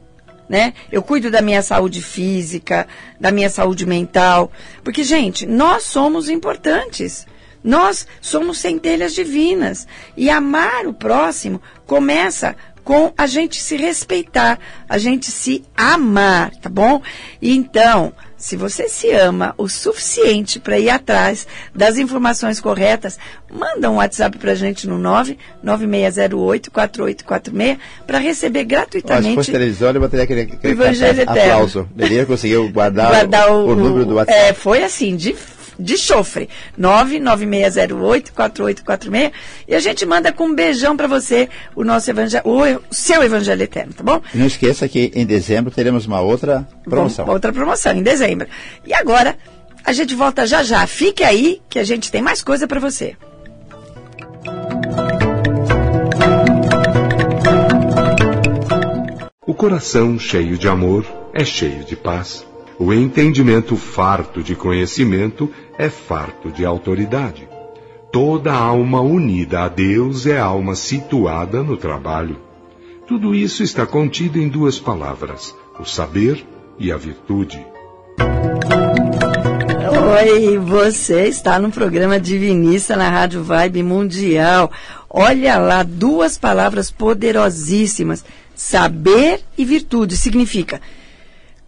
né? 0.49 0.73
Eu 0.91 1.01
cuido 1.01 1.31
da 1.31 1.41
minha 1.41 1.61
saúde 1.61 2.01
física, 2.01 2.85
da 3.17 3.31
minha 3.31 3.49
saúde 3.49 3.85
mental, 3.85 4.51
porque 4.83 5.05
gente, 5.05 5.45
nós 5.45 5.83
somos 5.83 6.27
importantes. 6.27 7.25
Nós 7.65 8.07
somos 8.21 8.59
centelhas 8.59 9.15
divinas 9.15 9.87
e 10.15 10.29
amar 10.29 10.85
o 10.85 10.93
próximo 10.93 11.59
começa 11.87 12.55
com 12.83 13.11
a 13.17 13.25
gente 13.25 13.59
se 13.59 13.75
respeitar, 13.75 14.59
a 14.87 14.99
gente 14.99 15.31
se 15.31 15.63
amar, 15.75 16.51
tá 16.51 16.69
bom? 16.69 17.01
Então, 17.41 18.13
se 18.37 18.55
você 18.55 18.87
se 18.87 19.11
ama 19.11 19.55
o 19.57 19.67
suficiente 19.67 20.59
para 20.59 20.77
ir 20.77 20.91
atrás 20.91 21.47
das 21.73 21.97
informações 21.97 22.59
corretas, 22.59 23.17
manda 23.51 23.89
um 23.89 23.95
WhatsApp 23.95 24.37
para 24.37 24.51
a 24.51 24.55
gente 24.55 24.87
no 24.87 24.99
99608-4846 25.63 27.79
para 28.05 28.19
receber 28.19 28.65
gratuitamente. 28.65 29.29
Se 29.29 29.35
fosse 29.35 29.51
televisão, 29.51 29.89
eu 29.89 29.99
botaria 29.99 30.25
aquele, 30.25 30.41
aquele 30.41 30.73
Evangelho 30.73 31.23
aplauso. 31.23 31.89
Ele 31.97 32.23
conseguiu 32.27 32.71
guardar, 32.71 33.09
guardar 33.09 33.51
o, 33.51 33.65
o, 33.65 33.69
o, 33.69 33.75
número 33.75 34.05
do 34.05 34.13
WhatsApp. 34.13 34.39
É, 34.39 34.53
foi 34.53 34.83
assim, 34.83 35.15
de 35.15 35.35
de 35.79 35.97
chofre. 35.97 36.47
99608-4846. 36.79 39.31
E 39.67 39.75
a 39.75 39.79
gente 39.79 40.05
manda 40.05 40.31
com 40.31 40.45
um 40.45 40.55
beijão 40.55 40.95
para 40.95 41.07
você 41.07 41.49
o 41.75 41.83
nosso 41.83 42.09
evangelho, 42.09 42.43
o 42.45 42.93
seu 42.93 43.21
evangelho 43.23 43.63
eterno, 43.63 43.91
tá 43.93 44.03
bom? 44.03 44.21
E 44.33 44.37
não 44.37 44.45
esqueça 44.45 44.87
que 44.87 45.11
em 45.13 45.25
dezembro 45.25 45.71
teremos 45.71 46.05
uma 46.05 46.21
outra 46.21 46.65
promoção. 46.83 47.25
Uma 47.25 47.33
outra 47.33 47.51
promoção, 47.51 47.93
em 47.93 48.03
dezembro. 48.03 48.47
E 48.85 48.93
agora, 48.93 49.35
a 49.83 49.91
gente 49.93 50.15
volta 50.15 50.47
já 50.47 50.63
já. 50.63 50.87
Fique 50.87 51.23
aí 51.23 51.61
que 51.69 51.79
a 51.79 51.83
gente 51.83 52.11
tem 52.11 52.21
mais 52.21 52.41
coisa 52.41 52.67
para 52.67 52.79
você. 52.79 53.15
O 59.45 59.53
coração 59.53 60.17
cheio 60.17 60.57
de 60.57 60.67
amor 60.67 61.05
é 61.33 61.45
cheio 61.45 61.83
de 61.83 61.95
paz. 61.95 62.45
O 62.77 62.93
entendimento 62.93 63.77
farto 63.77 64.43
de 64.43 64.53
conhecimento 64.53 65.49
é 65.77 65.89
farto 65.89 66.51
de 66.51 66.65
autoridade. 66.65 67.47
Toda 68.11 68.53
alma 68.53 68.99
unida 68.99 69.61
a 69.61 69.69
Deus 69.69 70.25
é 70.25 70.37
alma 70.37 70.75
situada 70.75 71.63
no 71.63 71.77
trabalho. 71.77 72.37
Tudo 73.07 73.33
isso 73.33 73.63
está 73.63 73.85
contido 73.85 74.37
em 74.39 74.49
duas 74.49 74.77
palavras: 74.77 75.55
o 75.79 75.85
saber 75.85 76.45
e 76.77 76.91
a 76.91 76.97
virtude. 76.97 77.65
Oi, 80.17 80.57
você 80.57 81.27
está 81.27 81.57
no 81.57 81.71
programa 81.71 82.19
Divinista 82.19 82.97
na 82.97 83.09
Rádio 83.09 83.41
Vibe 83.41 83.83
Mundial. 83.83 84.69
Olha 85.09 85.57
lá, 85.57 85.81
duas 85.81 86.37
palavras 86.37 86.91
poderosíssimas: 86.91 88.25
saber 88.53 89.41
e 89.57 89.63
virtude. 89.63 90.17
Significa 90.17 90.81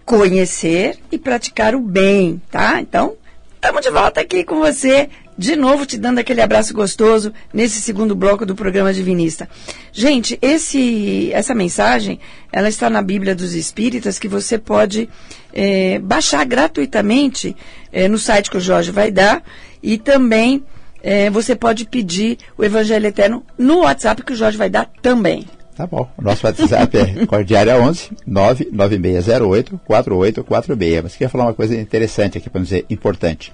conhecer 0.08 0.98
e 1.12 1.17
praticar 1.17 1.76
o 1.76 1.82
bem, 1.82 2.41
tá? 2.50 2.80
Então, 2.80 3.15
estamos 3.56 3.82
de 3.82 3.89
volta 3.89 4.22
aqui 4.22 4.41
com 4.41 4.58
você, 4.58 5.10
de 5.38 5.58
novo 5.58 5.86
te 5.86 5.98
dando 5.98 6.20
aquele 6.20 6.41
abraço 6.41 6.74
gostoso 6.74 7.34
nesse 7.54 7.82
segundo 7.82 8.15
bloco 8.15 8.46
do 8.46 8.56
programa 8.56 8.93
Divinista. 8.93 9.50
Gente, 9.91 10.39
esse, 10.41 11.30
essa 11.34 11.54
mensagem, 11.54 12.22
ela 12.54 12.70
está 12.70 12.89
na 12.89 13.02
Bíblia 13.02 13.36
dos 13.36 13.54
Espíritas, 13.54 14.17
que 14.17 14.30
você 14.30 14.58
pode 14.58 15.10
é, 15.52 16.00
baixar 16.00 16.46
gratuitamente 16.46 17.54
é, 17.91 18.08
no 18.08 18.17
site 18.17 18.50
que 18.50 18.56
o 18.56 18.62
Jorge 18.62 18.91
vai 18.91 19.12
dar 19.12 19.43
e 19.84 19.98
também 19.98 20.63
é, 21.04 21.30
você 21.30 21.54
pode 21.54 21.84
pedir 21.84 22.38
o 22.58 22.63
Evangelho 22.63 23.08
Eterno 23.08 23.46
no 23.58 23.80
WhatsApp 23.80 24.24
que 24.24 24.32
o 24.32 24.38
Jorge 24.38 24.58
vai 24.58 24.70
dar 24.70 24.89
também. 25.02 25.46
Tá 25.77 25.85
bom. 25.85 26.09
O 26.17 26.23
nosso 26.23 26.43
WhatsApp 26.43 26.97
é 26.97 27.25
Cordiária 27.27 27.79
11 27.79 28.09
99608 28.25 29.79
4846. 29.85 31.03
Mas 31.03 31.13
queria 31.13 31.29
falar 31.29 31.43
uma 31.45 31.53
coisa 31.53 31.79
interessante 31.79 32.39
aqui, 32.39 32.49
para 32.49 32.61
dizer 32.61 32.83
importante. 32.89 33.53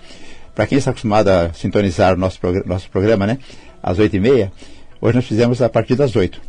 Para 0.55 0.65
quem 0.65 0.77
está 0.77 0.91
acostumado 0.91 1.27
a 1.27 1.51
sintonizar 1.51 2.13
o 2.13 2.17
nosso, 2.17 2.39
progr 2.39 2.65
nosso 2.65 2.89
programa, 2.89 3.27
né? 3.27 3.39
Às 3.81 3.99
8h30, 3.99 4.49
hoje 5.01 5.15
nós 5.15 5.25
fizemos 5.25 5.61
a 5.61 5.67
partir 5.67 5.95
das 5.95 6.15
8 6.15 6.39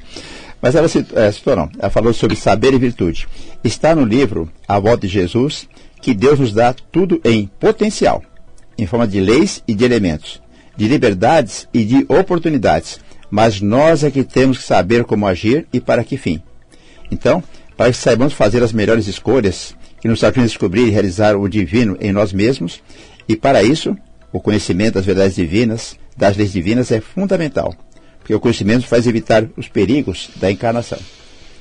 Mas 0.61 0.75
ela 0.75 0.89
citou, 0.89 1.17
é, 1.19 1.31
citou 1.31 1.55
não, 1.55 1.71
ela 1.79 1.91
falou 1.91 2.13
sobre 2.13 2.37
saber 2.37 2.75
e 2.75 2.79
virtude. 2.79 3.29
Está 3.63 3.95
no 3.95 4.05
livro 4.05 4.51
A 4.67 4.77
Volta 4.79 5.07
de 5.07 5.13
Jesus 5.13 5.69
que 6.01 6.15
Deus 6.15 6.39
nos 6.39 6.53
dá 6.53 6.73
tudo 6.73 7.21
em 7.25 7.51
potencial, 7.59 8.23
em 8.77 8.87
forma 8.87 9.07
de 9.07 9.21
leis 9.21 9.63
e 9.67 9.75
de 9.75 9.85
elementos, 9.85 10.41
de 10.77 10.87
liberdades 10.87 11.69
e 11.75 11.85
de 11.85 12.07
oportunidades. 12.09 13.01
Mas 13.31 13.61
nós 13.61 14.05
é 14.05 14.11
que 14.11 14.25
temos 14.25 14.59
que 14.59 14.65
saber 14.65 15.05
como 15.05 15.27
agir 15.27 15.67
e 15.73 15.81
para 15.81 16.05
que 16.05 16.17
fim. 16.17 16.43
Então, 17.11 17.43
para 17.79 17.93
que 17.93 17.97
saibamos 17.97 18.35
fazer 18.35 18.61
as 18.61 18.73
melhores 18.73 19.07
escolhas, 19.07 19.73
que 20.01 20.09
nos 20.09 20.25
ajudem 20.25 20.43
a 20.43 20.47
descobrir 20.47 20.89
e 20.89 20.91
realizar 20.91 21.37
o 21.37 21.49
divino 21.49 21.97
em 22.01 22.13
nós 22.13 22.33
mesmos, 22.33 22.83
e 23.29 23.37
para 23.37 23.63
isso, 23.63 23.97
o 24.33 24.41
conhecimento 24.41 24.95
das 24.95 25.07
verdades 25.07 25.37
divinas, 25.37 25.97
das 26.17 26.37
leis 26.37 26.53
divinas, 26.53 26.91
é 26.91 27.01
fundamental, 27.01 27.73
porque 28.19 28.35
o 28.35 28.41
conhecimento 28.41 28.85
faz 28.85 29.07
evitar 29.07 29.49
os 29.57 29.69
perigos 29.69 30.29
da 30.41 30.51
encarnação. 30.51 30.99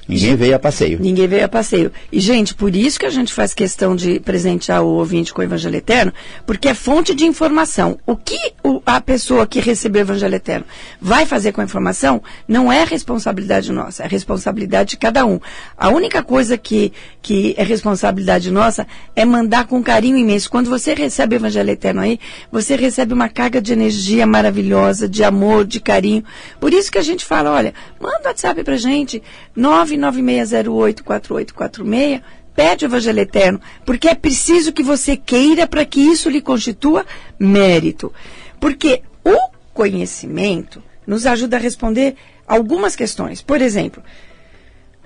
Ninguém 0.07 0.35
veio 0.35 0.55
a 0.55 0.59
passeio. 0.59 0.99
Ninguém 1.01 1.27
veio 1.27 1.43
a 1.43 1.49
passeio. 1.49 1.91
E, 2.11 2.19
gente, 2.19 2.55
por 2.55 2.73
isso 2.73 2.97
que 2.97 3.05
a 3.05 3.09
gente 3.09 3.33
faz 3.33 3.53
questão 3.53 3.95
de 3.95 4.19
presentear 4.21 4.81
o 4.81 4.87
ouvinte 4.87 5.33
com 5.33 5.41
o 5.41 5.43
Evangelho 5.43 5.75
Eterno, 5.75 6.13
porque 6.45 6.69
é 6.69 6.73
fonte 6.73 7.13
de 7.13 7.25
informação. 7.25 7.99
O 8.05 8.15
que 8.15 8.53
o, 8.63 8.81
a 8.85 9.01
pessoa 9.01 9.45
que 9.45 9.59
recebeu 9.59 10.01
o 10.01 10.05
Evangelho 10.05 10.35
Eterno 10.35 10.65
vai 11.01 11.25
fazer 11.25 11.51
com 11.51 11.59
a 11.59 11.63
informação 11.65 12.23
não 12.47 12.71
é 12.71 12.85
responsabilidade 12.85 13.71
nossa, 13.73 14.03
é 14.03 14.07
responsabilidade 14.07 14.91
de 14.91 14.97
cada 14.97 15.25
um. 15.25 15.39
A 15.77 15.89
única 15.89 16.23
coisa 16.23 16.57
que, 16.57 16.93
que 17.21 17.53
é 17.57 17.63
responsabilidade 17.63 18.49
nossa 18.49 18.87
é 19.13 19.25
mandar 19.25 19.67
com 19.67 19.83
carinho 19.83 20.17
imenso. 20.17 20.49
Quando 20.49 20.69
você 20.69 20.93
recebe 20.93 21.35
o 21.35 21.37
Evangelho 21.37 21.71
Eterno 21.71 21.99
aí, 21.99 22.17
você 22.49 22.77
recebe 22.77 23.13
uma 23.13 23.27
carga 23.27 23.61
de 23.61 23.73
energia 23.73 24.25
maravilhosa, 24.25 25.09
de 25.09 25.23
amor, 25.23 25.65
de 25.65 25.81
carinho. 25.81 26.23
Por 26.61 26.73
isso 26.73 26.89
que 26.89 26.97
a 26.97 27.03
gente 27.03 27.25
fala, 27.25 27.51
olha, 27.51 27.73
manda 27.99 28.21
o 28.23 28.27
WhatsApp 28.27 28.63
pra 28.63 28.77
gente, 28.77 29.21
9 29.53 29.96
996084846, 29.97 32.21
pede 32.55 32.85
o 32.85 32.87
Evangelho 32.87 33.19
Eterno, 33.19 33.61
porque 33.85 34.07
é 34.07 34.15
preciso 34.15 34.73
que 34.73 34.81
você 34.81 35.15
queira 35.15 35.67
para 35.67 35.85
que 35.85 35.99
isso 35.99 36.29
lhe 36.29 36.41
constitua 36.41 37.05
mérito. 37.39 38.11
Porque 38.59 39.03
o 39.23 39.37
conhecimento 39.73 40.83
nos 41.05 41.25
ajuda 41.25 41.57
a 41.57 41.59
responder 41.59 42.15
algumas 42.47 42.95
questões. 42.95 43.41
Por 43.41 43.61
exemplo, 43.61 44.01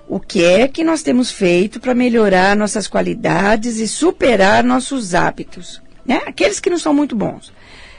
o 0.08 0.18
que 0.18 0.44
é 0.44 0.66
que 0.66 0.82
nós 0.82 1.02
temos 1.02 1.30
feito 1.30 1.78
para 1.78 1.94
melhorar 1.94 2.56
nossas 2.56 2.88
qualidades 2.88 3.78
e 3.78 3.86
superar 3.86 4.64
nossos 4.64 5.14
hábitos? 5.14 5.82
Né? 6.04 6.22
Aqueles 6.26 6.58
que 6.58 6.70
não 6.70 6.78
são 6.78 6.94
muito 6.94 7.14
bons 7.14 7.52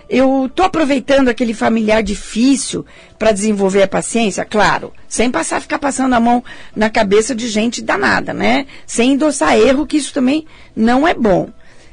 eu 0.09 0.45
estou 0.45 0.65
aproveitando 0.65 1.29
aquele 1.29 1.53
familiar 1.53 2.03
difícil 2.03 2.85
para 3.17 3.31
desenvolver 3.31 3.83
a 3.83 3.87
paciência, 3.87 4.45
claro, 4.45 4.91
sem 5.07 5.31
passar 5.31 5.61
ficar 5.61 5.79
passando 5.79 6.13
a 6.13 6.19
mão 6.19 6.43
na 6.75 6.89
cabeça 6.89 7.33
de 7.33 7.47
gente 7.47 7.81
danada, 7.81 8.33
né? 8.33 8.65
Sem 8.85 9.13
endossar 9.13 9.57
erro, 9.57 9.87
que 9.87 9.97
isso 9.97 10.13
também 10.13 10.45
não 10.75 11.07
é 11.07 11.13
bom. 11.13 11.49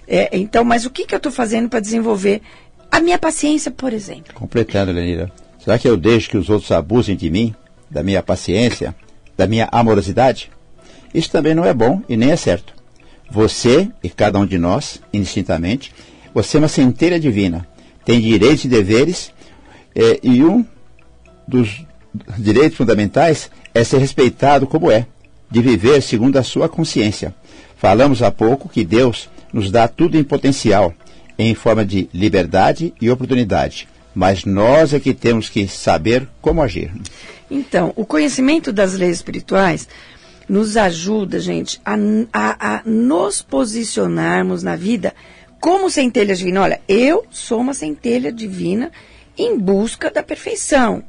É, 0.06 0.36
então, 0.36 0.64
mas 0.64 0.84
o 0.84 0.90
que, 0.90 1.06
que 1.06 1.14
eu 1.14 1.18
estou 1.18 1.30
fazendo 1.30 1.68
para 1.68 1.80
desenvolver 1.80 2.42
a 2.90 3.00
minha 3.00 3.18
paciência, 3.18 3.70
por 3.70 3.92
exemplo? 3.92 4.34
Completando, 4.34 4.90
Lenira, 4.90 5.30
será 5.62 5.78
que 5.78 5.88
eu 5.88 5.96
deixo 5.96 6.28
que 6.28 6.36
os 6.36 6.50
outros 6.50 6.72
abusem 6.72 7.16
de 7.16 7.30
mim, 7.30 7.54
da 7.88 8.02
minha 8.02 8.22
paciência, 8.22 8.94
da 9.36 9.46
minha 9.46 9.68
amorosidade? 9.70 10.50
Isso 11.14 11.30
também 11.30 11.54
não 11.54 11.64
é 11.64 11.72
bom 11.72 12.02
e 12.08 12.16
nem 12.16 12.32
é 12.32 12.36
certo. 12.36 12.74
Você 13.30 13.88
e 14.02 14.08
cada 14.08 14.38
um 14.38 14.46
de 14.46 14.58
nós, 14.58 15.00
indistintamente, 15.12 15.94
você 16.34 16.56
é 16.56 16.60
uma 16.60 16.68
centelha 16.68 17.18
divina 17.18 17.66
tem 18.04 18.20
direitos 18.20 18.64
e 18.64 18.68
deveres, 18.68 19.32
é, 19.94 20.18
e 20.22 20.44
um 20.44 20.64
dos 21.46 21.84
direitos 22.38 22.76
fundamentais 22.76 23.50
é 23.74 23.84
ser 23.84 23.98
respeitado 23.98 24.66
como 24.66 24.90
é, 24.90 25.06
de 25.50 25.60
viver 25.60 26.00
segundo 26.02 26.36
a 26.36 26.42
sua 26.42 26.68
consciência. 26.68 27.34
Falamos 27.76 28.22
há 28.22 28.30
pouco 28.30 28.68
que 28.68 28.84
Deus 28.84 29.28
nos 29.52 29.70
dá 29.70 29.88
tudo 29.88 30.16
em 30.16 30.24
potencial, 30.24 30.94
em 31.38 31.54
forma 31.54 31.84
de 31.84 32.08
liberdade 32.12 32.92
e 33.00 33.10
oportunidade, 33.10 33.88
mas 34.14 34.44
nós 34.44 34.92
é 34.92 35.00
que 35.00 35.14
temos 35.14 35.48
que 35.48 35.66
saber 35.66 36.28
como 36.40 36.62
agir. 36.62 36.92
Então, 37.50 37.92
o 37.96 38.04
conhecimento 38.04 38.72
das 38.72 38.94
leis 38.94 39.16
espirituais 39.16 39.88
nos 40.48 40.76
ajuda, 40.76 41.40
gente, 41.40 41.80
a, 41.84 41.94
a, 42.32 42.76
a 42.76 42.82
nos 42.84 43.40
posicionarmos 43.40 44.62
na 44.62 44.76
vida 44.76 45.14
como 45.60 45.90
centelha 45.90 46.34
divina, 46.34 46.62
olha, 46.62 46.80
eu 46.88 47.26
sou 47.30 47.60
uma 47.60 47.74
centelha 47.74 48.32
divina 48.32 48.90
em 49.36 49.58
busca 49.58 50.10
da 50.10 50.22
perfeição, 50.22 51.04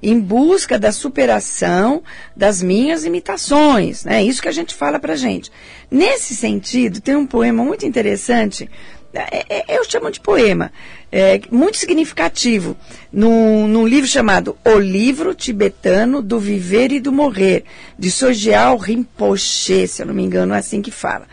em 0.00 0.20
busca 0.20 0.78
da 0.78 0.92
superação 0.92 2.04
das 2.34 2.62
minhas 2.62 3.04
imitações, 3.04 4.04
né? 4.04 4.22
Isso 4.22 4.40
que 4.40 4.48
a 4.48 4.52
gente 4.52 4.74
fala 4.74 5.00
pra 5.00 5.16
gente. 5.16 5.50
Nesse 5.90 6.36
sentido, 6.36 7.00
tem 7.00 7.16
um 7.16 7.26
poema 7.26 7.64
muito 7.64 7.84
interessante, 7.84 8.70
é, 9.12 9.44
é, 9.48 9.76
eu 9.76 9.82
chamo 9.82 10.10
de 10.10 10.20
poema, 10.20 10.70
é, 11.10 11.40
muito 11.50 11.76
significativo, 11.76 12.76
num, 13.12 13.66
num, 13.66 13.88
livro 13.88 14.08
chamado 14.08 14.56
O 14.64 14.78
Livro 14.78 15.34
Tibetano 15.34 16.22
do 16.22 16.38
Viver 16.38 16.92
e 16.92 17.00
do 17.00 17.10
Morrer, 17.10 17.64
de 17.98 18.10
Sogyal 18.10 18.76
Rinpoche, 18.76 19.88
se 19.88 20.02
eu 20.02 20.06
não 20.06 20.14
me 20.14 20.22
engano, 20.22 20.54
é 20.54 20.58
assim 20.58 20.80
que 20.80 20.92
fala 20.92 21.26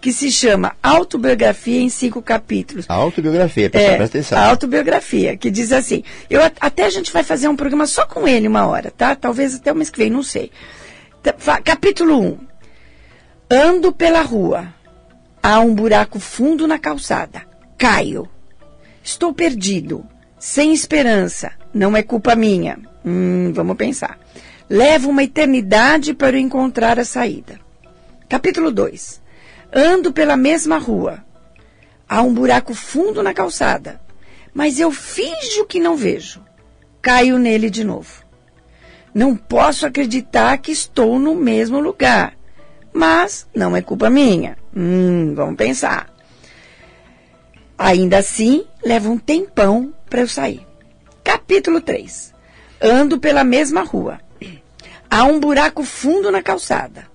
que 0.00 0.12
se 0.12 0.30
chama 0.30 0.76
Autobiografia 0.82 1.80
em 1.80 1.88
Cinco 1.88 2.22
Capítulos. 2.22 2.86
Autobiografia, 2.88 3.68
pessoal, 3.68 3.92
é, 3.92 3.96
presta 3.96 4.18
atenção. 4.18 4.38
Autobiografia, 4.38 5.36
que 5.36 5.50
diz 5.50 5.72
assim, 5.72 6.04
eu, 6.30 6.40
até 6.60 6.84
a 6.84 6.90
gente 6.90 7.12
vai 7.12 7.24
fazer 7.24 7.48
um 7.48 7.56
programa 7.56 7.86
só 7.86 8.06
com 8.06 8.26
ele 8.26 8.46
uma 8.46 8.66
hora, 8.66 8.92
tá? 8.96 9.14
Talvez 9.16 9.56
até 9.56 9.72
o 9.72 9.74
mês 9.74 9.90
que 9.90 9.98
vem, 9.98 10.10
não 10.10 10.22
sei. 10.22 10.50
Capítulo 11.64 12.20
1. 12.20 12.38
Ando 13.50 13.92
pela 13.92 14.22
rua. 14.22 14.72
Há 15.42 15.60
um 15.60 15.74
buraco 15.74 16.18
fundo 16.20 16.66
na 16.66 16.78
calçada. 16.78 17.42
Caio. 17.76 18.28
Estou 19.02 19.32
perdido. 19.32 20.04
Sem 20.38 20.72
esperança. 20.72 21.52
Não 21.74 21.96
é 21.96 22.02
culpa 22.02 22.36
minha. 22.36 22.78
Hum, 23.04 23.52
vamos 23.52 23.76
pensar. 23.76 24.18
Levo 24.68 25.10
uma 25.10 25.24
eternidade 25.24 26.12
para 26.14 26.38
encontrar 26.38 26.98
a 26.98 27.04
saída. 27.04 27.58
Capítulo 28.28 28.70
2. 28.70 29.27
Ando 29.72 30.12
pela 30.12 30.36
mesma 30.36 30.78
rua. 30.78 31.24
Há 32.08 32.22
um 32.22 32.32
buraco 32.32 32.72
fundo 32.72 33.22
na 33.22 33.34
calçada, 33.34 34.00
mas 34.54 34.80
eu 34.80 34.90
finjo 34.90 35.66
que 35.66 35.78
não 35.78 35.96
vejo. 35.96 36.42
Caio 37.02 37.38
nele 37.38 37.68
de 37.68 37.84
novo. 37.84 38.24
Não 39.14 39.36
posso 39.36 39.86
acreditar 39.86 40.56
que 40.58 40.72
estou 40.72 41.18
no 41.18 41.34
mesmo 41.34 41.80
lugar, 41.80 42.34
mas 42.92 43.46
não 43.54 43.76
é 43.76 43.82
culpa 43.82 44.08
minha. 44.08 44.56
Hum, 44.74 45.34
vamos 45.34 45.56
pensar. 45.56 46.08
Ainda 47.76 48.18
assim, 48.18 48.64
leva 48.82 49.08
um 49.08 49.18
tempão 49.18 49.92
para 50.08 50.20
eu 50.20 50.28
sair. 50.28 50.66
Capítulo 51.22 51.80
3. 51.80 52.34
Ando 52.80 53.18
pela 53.18 53.44
mesma 53.44 53.82
rua. 53.82 54.18
Há 55.10 55.24
um 55.24 55.38
buraco 55.38 55.82
fundo 55.82 56.30
na 56.30 56.42
calçada. 56.42 57.06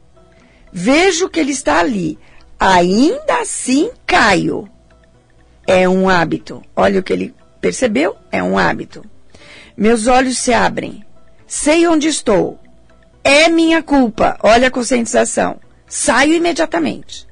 Vejo 0.72 1.30
que 1.30 1.40
ele 1.40 1.52
está 1.52 1.80
ali, 1.80 2.18
Ainda 2.66 3.42
assim 3.42 3.92
caio. 4.08 4.70
É 5.68 5.90
um 5.90 6.08
hábito. 6.08 6.64
Olha 6.74 7.02
o 7.02 7.04
que 7.04 7.12
ele 7.12 7.36
percebeu, 7.60 8.16
é 8.32 8.42
um 8.42 8.58
hábito. 8.58 9.04
Meus 9.76 10.08
olhos 10.08 10.38
se 10.38 10.54
abrem. 10.54 11.04
Sei 11.46 11.86
onde 11.86 12.08
estou. 12.08 12.58
É 13.22 13.50
minha 13.50 13.84
culpa. 13.84 14.38
Olha 14.42 14.70
a 14.70 14.72
conscientização. 14.72 15.60
Saio 15.86 16.36
imediatamente. 16.36 17.28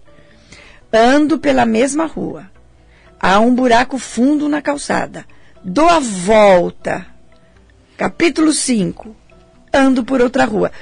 Ando 0.91 1.39
pela 1.39 1.65
mesma 1.65 2.07
rua. 2.07 2.51
Há 3.17 3.39
um 3.39 3.55
buraco 3.55 3.97
fundo 3.97 4.49
na 4.49 4.61
calçada. 4.61 5.25
Dou 5.63 5.87
a 5.87 5.99
volta. 5.99 7.05
Capítulo 7.95 8.51
5. 8.51 9.15
Ando 9.73 10.03
por 10.03 10.19
outra 10.19 10.43
rua. 10.43 10.73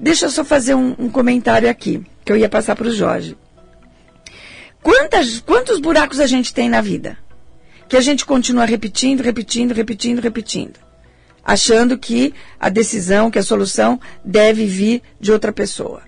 Deixa 0.00 0.24
eu 0.24 0.30
só 0.30 0.42
fazer 0.46 0.74
um, 0.74 0.96
um 0.98 1.10
comentário 1.10 1.68
aqui, 1.68 2.02
que 2.24 2.32
eu 2.32 2.38
ia 2.38 2.48
passar 2.48 2.74
para 2.74 2.88
o 2.88 2.90
Jorge. 2.90 3.36
Quantas, 4.88 5.38
quantos 5.40 5.80
buracos 5.80 6.18
a 6.18 6.26
gente 6.26 6.54
tem 6.54 6.66
na 6.66 6.80
vida? 6.80 7.18
Que 7.90 7.96
a 7.98 8.00
gente 8.00 8.24
continua 8.24 8.64
repetindo, 8.64 9.20
repetindo, 9.20 9.74
repetindo, 9.74 10.18
repetindo. 10.18 10.78
Achando 11.44 11.98
que 11.98 12.32
a 12.58 12.70
decisão, 12.70 13.30
que 13.30 13.38
a 13.38 13.42
solução 13.42 14.00
deve 14.24 14.64
vir 14.64 15.02
de 15.20 15.30
outra 15.30 15.52
pessoa. 15.52 16.00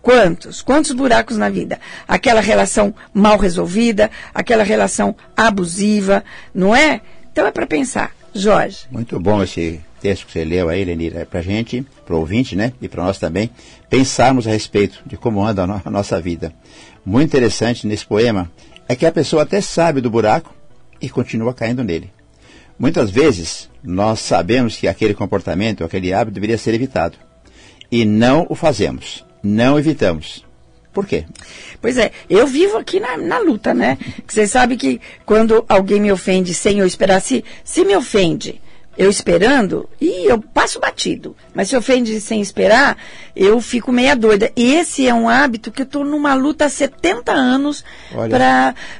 Quantos? 0.00 0.62
Quantos 0.62 0.92
buracos 0.92 1.36
na 1.36 1.48
vida? 1.48 1.80
Aquela 2.06 2.40
relação 2.40 2.94
mal 3.12 3.38
resolvida, 3.38 4.08
aquela 4.32 4.62
relação 4.62 5.16
abusiva, 5.36 6.22
não 6.54 6.76
é? 6.76 7.00
Então 7.32 7.44
é 7.44 7.50
para 7.50 7.66
pensar. 7.66 8.14
Jorge. 8.32 8.86
Muito 8.88 9.18
bom 9.18 9.42
esse 9.42 9.80
texto 10.00 10.26
que 10.26 10.32
você 10.32 10.44
leu 10.44 10.68
aí, 10.68 10.84
Lenira. 10.84 11.22
É 11.22 11.24
para 11.24 11.42
gente, 11.42 11.84
para 12.04 12.14
o 12.14 12.20
ouvinte, 12.20 12.54
né? 12.54 12.72
E 12.80 12.86
para 12.86 13.02
nós 13.02 13.18
também, 13.18 13.50
pensarmos 13.90 14.46
a 14.46 14.50
respeito 14.50 15.02
de 15.04 15.16
como 15.16 15.44
anda 15.44 15.64
a, 15.64 15.66
no 15.66 15.82
a 15.84 15.90
nossa 15.90 16.20
vida 16.20 16.54
muito 17.06 17.28
interessante 17.28 17.86
nesse 17.86 18.04
poema 18.04 18.50
é 18.88 18.96
que 18.96 19.06
a 19.06 19.12
pessoa 19.12 19.44
até 19.44 19.60
sabe 19.60 20.00
do 20.00 20.10
buraco 20.10 20.52
e 21.00 21.08
continua 21.08 21.54
caindo 21.54 21.84
nele. 21.84 22.12
Muitas 22.76 23.10
vezes 23.10 23.70
nós 23.82 24.18
sabemos 24.18 24.76
que 24.76 24.88
aquele 24.88 25.14
comportamento, 25.14 25.84
aquele 25.84 26.12
hábito 26.12 26.34
deveria 26.34 26.58
ser 26.58 26.74
evitado. 26.74 27.16
E 27.92 28.04
não 28.04 28.44
o 28.50 28.56
fazemos, 28.56 29.24
não 29.40 29.78
evitamos. 29.78 30.44
Por 30.92 31.06
quê? 31.06 31.26
Pois 31.80 31.96
é, 31.96 32.10
eu 32.28 32.46
vivo 32.46 32.76
aqui 32.76 32.98
na, 32.98 33.16
na 33.16 33.38
luta, 33.38 33.72
né? 33.72 33.98
Você 34.26 34.46
sabe 34.46 34.76
que 34.76 35.00
quando 35.24 35.64
alguém 35.68 36.00
me 36.00 36.10
ofende 36.10 36.52
sem 36.52 36.80
eu 36.80 36.86
esperar, 36.86 37.20
se, 37.20 37.44
se 37.62 37.84
me 37.84 37.94
ofende 37.94 38.60
eu 38.96 39.10
esperando 39.10 39.88
e 40.00 40.30
eu 40.30 40.40
passo 40.40 40.80
batido. 40.80 41.36
Mas 41.54 41.68
se 41.68 41.76
ofende 41.76 42.20
sem 42.20 42.40
esperar, 42.40 42.96
eu 43.34 43.60
fico 43.60 43.92
meia 43.92 44.16
doida. 44.16 44.50
E 44.56 44.74
esse 44.74 45.06
é 45.06 45.12
um 45.12 45.28
hábito 45.28 45.70
que 45.70 45.82
eu 45.82 45.86
estou 45.86 46.04
numa 46.04 46.34
luta 46.34 46.64
há 46.64 46.68
70 46.68 47.32
anos 47.32 47.84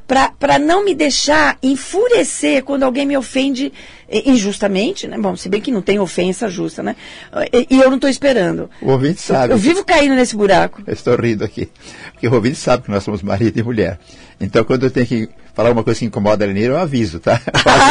para 0.06 0.58
não 0.58 0.84
me 0.84 0.94
deixar 0.94 1.56
enfurecer 1.62 2.62
quando 2.64 2.82
alguém 2.82 3.06
me 3.06 3.16
ofende 3.16 3.72
injustamente, 4.10 5.06
né? 5.06 5.18
Bom, 5.18 5.36
se 5.36 5.48
bem 5.48 5.60
que 5.60 5.72
não 5.72 5.82
tem 5.82 5.98
ofensa 5.98 6.48
justa, 6.48 6.82
né? 6.82 6.96
E, 7.52 7.74
e 7.74 7.80
eu 7.80 7.88
não 7.88 7.96
estou 7.96 8.10
esperando. 8.10 8.70
O 8.80 8.90
ouvinte 8.90 9.20
sabe. 9.20 9.52
Eu, 9.52 9.56
eu 9.56 9.58
vivo 9.58 9.84
caindo 9.84 10.14
nesse 10.14 10.36
buraco. 10.36 10.82
Eu 10.86 10.92
estou 10.92 11.16
rindo 11.16 11.44
aqui. 11.44 11.68
Porque 12.12 12.28
o 12.28 12.34
ouvinte 12.34 12.56
sabe 12.56 12.84
que 12.84 12.90
nós 12.90 13.02
somos 13.02 13.22
marido 13.22 13.58
e 13.58 13.62
mulher. 13.62 13.98
Então, 14.40 14.64
quando 14.64 14.84
eu 14.84 14.90
tenho 14.90 15.06
que 15.06 15.28
falar 15.54 15.72
uma 15.72 15.82
coisa 15.82 15.98
que 15.98 16.04
incomoda 16.04 16.44
a 16.44 16.48
Lenira, 16.48 16.74
eu 16.74 16.76
aviso, 16.76 17.18
tá? 17.18 17.40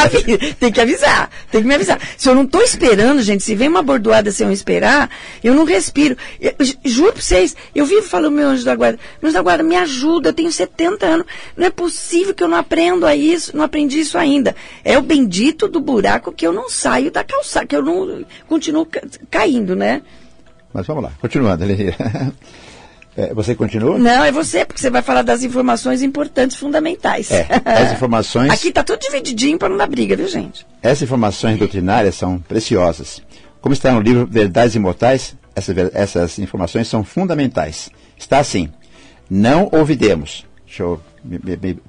tem 0.59 0.71
que 0.71 0.79
avisar, 0.79 1.31
tem 1.49 1.61
que 1.61 1.67
me 1.67 1.73
avisar. 1.73 1.99
Se 2.15 2.29
eu 2.29 2.35
não 2.35 2.43
estou 2.43 2.61
esperando, 2.61 3.23
gente, 3.23 3.43
se 3.43 3.55
vem 3.55 3.67
uma 3.67 3.81
bordoada 3.81 4.31
sem 4.31 4.45
eu 4.45 4.53
esperar, 4.53 5.09
eu 5.43 5.55
não 5.55 5.65
respiro. 5.65 6.15
Eu, 6.39 6.53
juro 6.85 7.13
para 7.13 7.21
vocês, 7.23 7.55
eu 7.73 7.83
vivo 7.83 8.03
falando 8.03 8.35
meu 8.35 8.49
anjo 8.49 8.63
da 8.63 8.75
guarda, 8.75 8.99
meu 9.19 9.29
anjo 9.29 9.33
da 9.33 9.41
guarda, 9.41 9.63
me 9.63 9.75
ajuda, 9.75 10.29
eu 10.29 10.33
tenho 10.33 10.51
70 10.51 11.05
anos, 11.07 11.25
não 11.57 11.65
é 11.65 11.71
possível 11.71 12.35
que 12.35 12.43
eu 12.43 12.47
não 12.47 12.57
aprendo 12.57 13.07
a 13.07 13.15
isso, 13.15 13.57
não 13.57 13.63
aprendi 13.63 13.99
isso 13.99 14.15
ainda. 14.15 14.55
É 14.83 14.95
o 14.99 15.01
bendito 15.01 15.67
do 15.67 15.79
buraco 15.79 16.04
que 16.35 16.45
eu 16.45 16.53
não 16.53 16.69
saio 16.69 17.11
da 17.11 17.23
calçada, 17.23 17.65
que 17.65 17.75
eu 17.75 17.83
não 17.83 18.25
continuo 18.47 18.87
caindo, 19.29 19.75
né? 19.75 20.01
Mas 20.73 20.85
vamos 20.87 21.03
lá, 21.03 21.11
continuando. 21.19 21.65
É, 23.17 23.33
você 23.33 23.55
continua? 23.55 23.97
Não, 23.97 24.25
é 24.25 24.31
você, 24.31 24.65
porque 24.65 24.81
você 24.81 24.89
vai 24.89 25.01
falar 25.01 25.21
das 25.21 25.41
informações 25.41 26.01
importantes, 26.01 26.57
fundamentais. 26.57 27.31
É, 27.31 27.47
as 27.63 27.93
informações. 27.95 28.51
Aqui 28.51 28.67
está 28.67 28.83
tudo 28.83 28.99
divididinho 28.99 29.57
para 29.57 29.69
não 29.69 29.77
dar 29.77 29.87
briga, 29.87 30.17
viu, 30.17 30.27
gente? 30.27 30.67
Essas 30.81 31.03
informações 31.03 31.57
doutrinárias 31.57 32.15
são 32.15 32.39
preciosas. 32.39 33.21
Como 33.61 33.71
está 33.71 33.93
no 33.93 34.01
livro 34.01 34.27
Verdades 34.29 34.75
Imortais, 34.75 35.33
essas, 35.55 35.75
essas 35.93 36.39
informações 36.39 36.89
são 36.89 37.05
fundamentais. 37.05 37.89
Está 38.17 38.39
assim: 38.39 38.69
não 39.29 39.69
ouvidemos. 39.71 40.45
Deixa 40.65 40.83
eu 40.83 40.99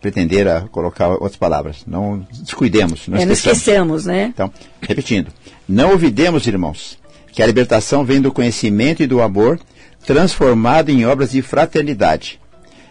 pretender 0.00 0.48
a 0.48 0.62
colocar 0.62 1.08
outras 1.08 1.36
palavras. 1.36 1.84
Não 1.86 2.26
descuidemos. 2.42 3.08
Não, 3.08 3.18
é, 3.18 3.24
não 3.24 3.32
esquecemos, 3.32 4.04
né? 4.06 4.30
Então, 4.32 4.50
repetindo: 4.80 5.30
não 5.68 5.90
ouvidemos, 5.90 6.46
irmãos, 6.46 6.98
que 7.32 7.42
a 7.42 7.46
libertação 7.46 8.04
vem 8.04 8.20
do 8.20 8.32
conhecimento 8.32 9.02
e 9.02 9.06
do 9.06 9.20
amor 9.20 9.58
transformado 10.06 10.90
em 10.90 11.04
obras 11.04 11.32
de 11.32 11.42
fraternidade. 11.42 12.40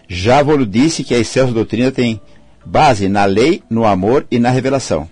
Já 0.08 0.44
vos 0.44 0.70
disse 0.70 1.04
que 1.04 1.16
a 1.16 1.20
excelsa 1.20 1.54
doutrina 1.54 1.92
tem 1.92 2.22
base 2.66 3.08
na 3.08 3.26
lei, 3.26 3.64
no 3.70 3.86
amor 3.86 4.26
e 4.30 4.38
na 4.38 4.50
revelação. 4.50 5.10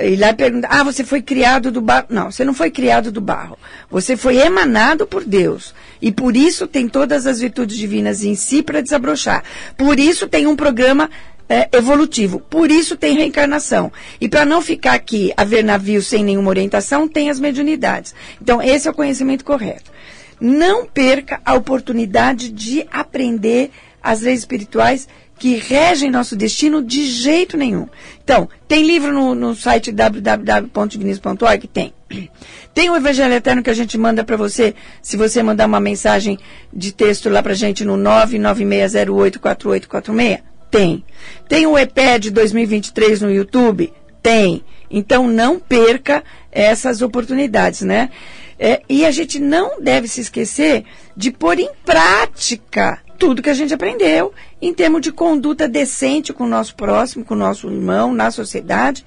ir 0.00 0.16
lá 0.16 0.30
e 0.30 0.34
perguntar, 0.34 0.68
ah, 0.70 0.82
você 0.82 1.04
foi 1.04 1.22
criado 1.22 1.70
do 1.70 1.80
barro. 1.80 2.06
Não, 2.08 2.30
você 2.30 2.44
não 2.44 2.54
foi 2.54 2.70
criado 2.70 3.12
do 3.12 3.20
barro. 3.20 3.58
Você 3.90 4.16
foi 4.16 4.38
emanado 4.38 5.06
por 5.06 5.24
Deus. 5.24 5.74
E 6.02 6.10
por 6.10 6.36
isso 6.36 6.66
tem 6.66 6.88
todas 6.88 7.26
as 7.26 7.40
virtudes 7.40 7.76
divinas 7.76 8.24
em 8.24 8.34
si 8.34 8.62
para 8.62 8.80
desabrochar. 8.80 9.44
Por 9.76 9.98
isso 9.98 10.26
tem 10.26 10.46
um 10.46 10.56
programa 10.56 11.08
é, 11.48 11.68
evolutivo. 11.72 12.40
Por 12.40 12.70
isso 12.70 12.96
tem 12.96 13.16
reencarnação. 13.16 13.92
E 14.20 14.28
para 14.28 14.44
não 14.44 14.60
ficar 14.60 14.94
aqui 14.94 15.32
a 15.36 15.44
ver 15.44 15.62
navios 15.62 16.06
sem 16.06 16.24
nenhuma 16.24 16.50
orientação, 16.50 17.06
tem 17.06 17.30
as 17.30 17.38
mediunidades. 17.38 18.14
Então, 18.40 18.60
esse 18.62 18.88
é 18.88 18.90
o 18.90 18.94
conhecimento 18.94 19.44
correto. 19.44 19.92
Não 20.40 20.84
perca 20.84 21.40
a 21.44 21.54
oportunidade 21.54 22.50
de 22.50 22.86
aprender 22.90 23.70
as 24.02 24.20
leis 24.20 24.40
espirituais 24.40 25.08
que 25.38 25.56
regem 25.56 26.10
nosso 26.10 26.34
destino 26.36 26.82
de 26.82 27.06
jeito 27.06 27.56
nenhum. 27.56 27.88
Então, 28.22 28.46
tem 28.68 28.84
livro 28.84 29.10
no, 29.12 29.34
no 29.34 29.54
site 29.54 29.90
www.divinismo.org? 29.92 31.68
Tem. 31.68 31.94
Tem 32.72 32.88
o 32.90 32.96
Evangelho 32.96 33.34
Eterno 33.34 33.62
que 33.62 33.70
a 33.70 33.74
gente 33.74 33.96
manda 33.96 34.24
para 34.24 34.36
você, 34.36 34.74
se 35.00 35.16
você 35.16 35.40
mandar 35.44 35.66
uma 35.66 35.78
mensagem 35.78 36.36
de 36.72 36.90
texto 36.90 37.28
lá 37.28 37.40
para 37.40 37.54
gente 37.54 37.84
no 37.84 37.96
996084846? 37.96 40.40
Tem. 40.72 41.04
Tem 41.48 41.68
o 41.68 41.78
EPED 41.78 42.32
2023 42.32 43.20
no 43.20 43.30
YouTube? 43.30 43.92
Tem. 44.20 44.64
Então, 44.90 45.28
não 45.28 45.60
perca 45.60 46.24
essas 46.50 47.00
oportunidades, 47.00 47.82
né? 47.82 48.10
É, 48.58 48.82
e 48.88 49.06
a 49.06 49.12
gente 49.12 49.38
não 49.38 49.80
deve 49.80 50.08
se 50.08 50.20
esquecer 50.20 50.84
de 51.16 51.30
pôr 51.30 51.60
em 51.60 51.70
prática 51.84 53.03
tudo 53.18 53.42
que 53.42 53.50
a 53.50 53.54
gente 53.54 53.72
aprendeu 53.72 54.32
em 54.60 54.72
termos 54.72 55.00
de 55.00 55.12
conduta 55.12 55.68
decente 55.68 56.32
com 56.32 56.44
o 56.44 56.48
nosso 56.48 56.74
próximo, 56.74 57.24
com 57.24 57.34
o 57.34 57.38
nosso 57.38 57.68
irmão, 57.68 58.12
na 58.12 58.30
sociedade, 58.30 59.04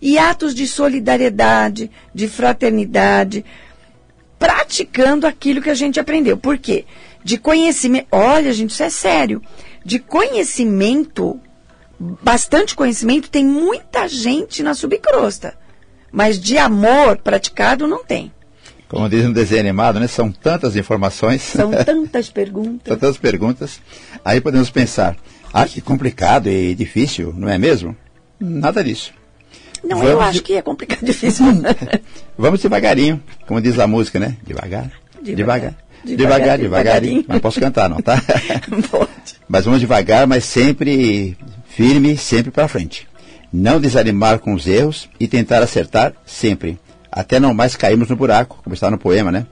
e 0.00 0.18
atos 0.18 0.54
de 0.54 0.66
solidariedade, 0.66 1.90
de 2.14 2.26
fraternidade, 2.26 3.44
praticando 4.38 5.26
aquilo 5.26 5.62
que 5.62 5.70
a 5.70 5.74
gente 5.74 6.00
aprendeu. 6.00 6.36
Por 6.36 6.58
quê? 6.58 6.84
De 7.22 7.38
conhecimento. 7.38 8.08
Olha, 8.10 8.52
gente, 8.52 8.70
isso 8.70 8.82
é 8.82 8.90
sério. 8.90 9.40
De 9.84 10.00
conhecimento, 10.00 11.40
bastante 11.98 12.74
conhecimento, 12.74 13.30
tem 13.30 13.44
muita 13.46 14.08
gente 14.08 14.62
na 14.62 14.74
subcrosta. 14.74 15.56
Mas 16.10 16.40
de 16.40 16.58
amor 16.58 17.18
praticado 17.18 17.86
não 17.86 18.04
tem. 18.04 18.32
Como 18.92 19.08
diz 19.08 19.24
no 19.24 19.32
desenho 19.32 19.62
animado, 19.62 19.98
né? 19.98 20.06
São 20.06 20.30
tantas 20.30 20.76
informações. 20.76 21.40
São 21.40 21.70
tantas 21.82 22.28
perguntas. 22.28 22.82
São 22.86 22.98
tantas 22.98 23.16
perguntas. 23.16 23.80
Aí 24.22 24.38
podemos 24.38 24.68
pensar, 24.68 25.16
ah, 25.50 25.66
que 25.66 25.80
complicado 25.80 26.50
e 26.50 26.74
difícil, 26.74 27.32
não 27.34 27.48
é 27.48 27.56
mesmo? 27.56 27.96
Nada 28.38 28.84
disso. 28.84 29.14
Não, 29.82 29.96
Vamos 29.96 30.12
eu 30.12 30.20
acho 30.20 30.34
de... 30.34 30.42
que 30.42 30.52
é 30.56 30.60
complicado 30.60 31.02
e 31.04 31.06
difícil. 31.06 31.46
Vamos 32.36 32.60
devagarinho, 32.60 33.22
como 33.46 33.62
diz 33.62 33.78
a 33.78 33.86
música, 33.86 34.20
né? 34.20 34.36
Devagar. 34.46 34.92
Devagar. 35.22 35.74
Devagar, 36.04 36.58
devagar 36.58 36.58
devagarinho. 36.58 37.24
Mas 37.26 37.40
posso 37.40 37.58
cantar, 37.58 37.88
não, 37.88 38.02
tá? 38.02 38.22
Pode. 38.90 39.08
Mas 39.48 39.64
vamos 39.64 39.80
devagar, 39.80 40.26
mas 40.26 40.44
sempre 40.44 41.34
firme, 41.66 42.18
sempre 42.18 42.50
para 42.50 42.68
frente. 42.68 43.08
Não 43.50 43.80
desanimar 43.80 44.38
com 44.38 44.52
os 44.52 44.66
erros 44.66 45.08
e 45.18 45.26
tentar 45.26 45.62
acertar 45.62 46.12
sempre 46.26 46.78
até 47.12 47.38
não 47.38 47.52
mais 47.52 47.76
caímos 47.76 48.08
no 48.08 48.16
buraco, 48.16 48.58
como 48.64 48.72
está 48.72 48.90
no 48.90 48.96
poema, 48.96 49.30
né? 49.30 49.46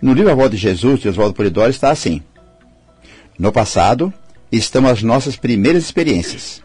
No 0.00 0.14
livro 0.14 0.30
A 0.30 0.34
Volta 0.34 0.50
de 0.50 0.56
Jesus, 0.56 1.00
de 1.00 1.08
Oswaldo 1.08 1.34
Polidori, 1.34 1.70
está 1.70 1.90
assim. 1.90 2.22
No 3.36 3.50
passado 3.50 4.12
estão 4.52 4.86
as 4.86 5.02
nossas 5.02 5.36
primeiras 5.36 5.82
experiências. 5.82 6.62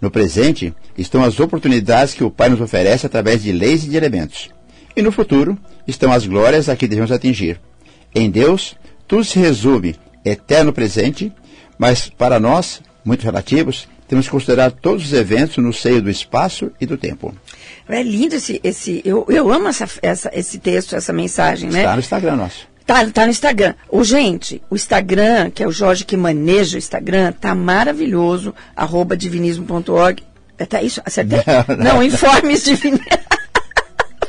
No 0.00 0.10
presente 0.10 0.74
estão 0.96 1.24
as 1.24 1.40
oportunidades 1.40 2.14
que 2.14 2.22
o 2.22 2.30
Pai 2.30 2.48
nos 2.50 2.60
oferece 2.60 3.06
através 3.06 3.42
de 3.42 3.50
leis 3.50 3.84
e 3.84 3.88
de 3.88 3.96
elementos. 3.96 4.50
E 4.94 5.02
no 5.02 5.10
futuro 5.10 5.58
estão 5.86 6.12
as 6.12 6.26
glórias 6.26 6.68
a 6.68 6.76
que 6.76 6.86
devemos 6.86 7.10
atingir. 7.10 7.60
Em 8.14 8.30
Deus, 8.30 8.76
tudo 9.06 9.24
se 9.24 9.38
resume 9.38 9.96
eterno 10.24 10.72
presente, 10.72 11.32
mas 11.78 12.08
para 12.08 12.38
nós, 12.38 12.82
muito 13.04 13.22
relativos, 13.22 13.88
temos 14.06 14.26
que 14.26 14.32
considerar 14.32 14.70
todos 14.70 15.04
os 15.04 15.12
eventos 15.12 15.56
no 15.58 15.72
seio 15.72 16.02
do 16.02 16.10
espaço 16.10 16.70
e 16.80 16.86
do 16.86 16.96
tempo. 16.96 17.34
É 17.88 18.02
lindo 18.02 18.34
esse. 18.34 18.60
esse 18.62 19.02
eu, 19.04 19.24
eu 19.28 19.52
amo 19.52 19.68
essa, 19.68 19.88
essa, 20.02 20.30
esse 20.34 20.58
texto, 20.58 20.94
essa 20.94 21.12
mensagem, 21.12 21.70
né? 21.70 21.80
Está 21.80 21.92
no 21.94 22.00
Instagram 22.00 22.36
nosso. 22.36 22.68
Tá, 22.86 23.06
tá 23.10 23.24
no 23.24 23.30
Instagram. 23.30 23.74
O 23.90 24.02
gente, 24.02 24.62
o 24.70 24.74
Instagram, 24.74 25.50
que 25.50 25.62
é 25.62 25.66
o 25.66 25.70
Jorge 25.70 26.04
que 26.04 26.16
maneja 26.16 26.76
o 26.76 26.78
Instagram, 26.78 27.32
tá 27.32 27.54
maravilhoso, 27.54 28.54
arroba 28.74 29.16
divinismo.org. 29.16 30.22
É, 30.56 30.64
tá 30.64 30.82
isso? 30.82 31.00
Acertei? 31.04 31.40
Não, 31.46 31.76
não. 31.76 31.84
não 31.94 32.02
informes 32.02 32.64
divinismo. 32.64 33.04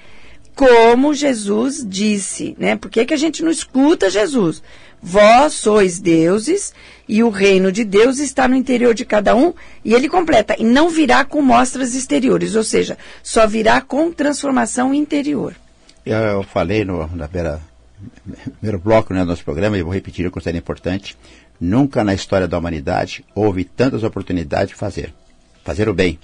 como 0.55 1.15
Jesus 1.15 1.85
disse, 1.87 2.55
né? 2.59 2.77
Por 2.77 2.91
que, 2.91 3.07
que 3.07 3.15
a 3.15 3.17
gente 3.17 3.43
não 3.43 3.51
escuta 3.51 4.11
Jesus? 4.11 4.63
Vós 5.03 5.55
sois 5.55 5.99
deuses 5.99 6.75
e 7.09 7.23
o 7.23 7.31
reino 7.31 7.73
de 7.73 7.85
Deus 7.85 8.19
está 8.19 8.47
no 8.47 8.55
interior 8.55 8.95
de 8.95 9.05
cada 9.05 9.35
um. 9.35 9.53
E 9.85 9.95
ele 9.95 10.09
completa, 10.09 10.55
e 10.59 10.65
não 10.65 10.91
virá 10.91 11.25
com 11.25 11.41
mostras 11.41 11.95
exteriores, 11.95 12.55
ou 12.55 12.63
seja, 12.63 12.99
só 13.23 13.47
virá 13.47 13.81
com 13.81 14.13
transformação 14.13 14.95
interior. 14.95 15.55
Eu, 16.05 16.19
eu 16.19 16.43
falei 16.43 16.85
no, 16.85 17.09
primeiro 18.59 18.79
bloco 18.79 19.13
né, 19.13 19.21
do 19.21 19.27
nosso 19.27 19.45
programa, 19.45 19.77
e 19.77 19.83
vou 19.83 19.93
repetir 19.93 20.27
o 20.27 20.31
que 20.31 20.49
é 20.49 20.57
importante. 20.57 21.17
Nunca 21.61 22.05
na 22.05 22.15
história 22.15 22.49
da 22.49 22.59
humanidade 22.59 23.25
houve 23.35 23.65
tantas 23.65 24.03
oportunidades 24.03 24.69
de 24.69 24.75
fazer. 24.75 25.13
Fazer 25.65 25.89
o 25.89 25.95
bem. 25.95 26.19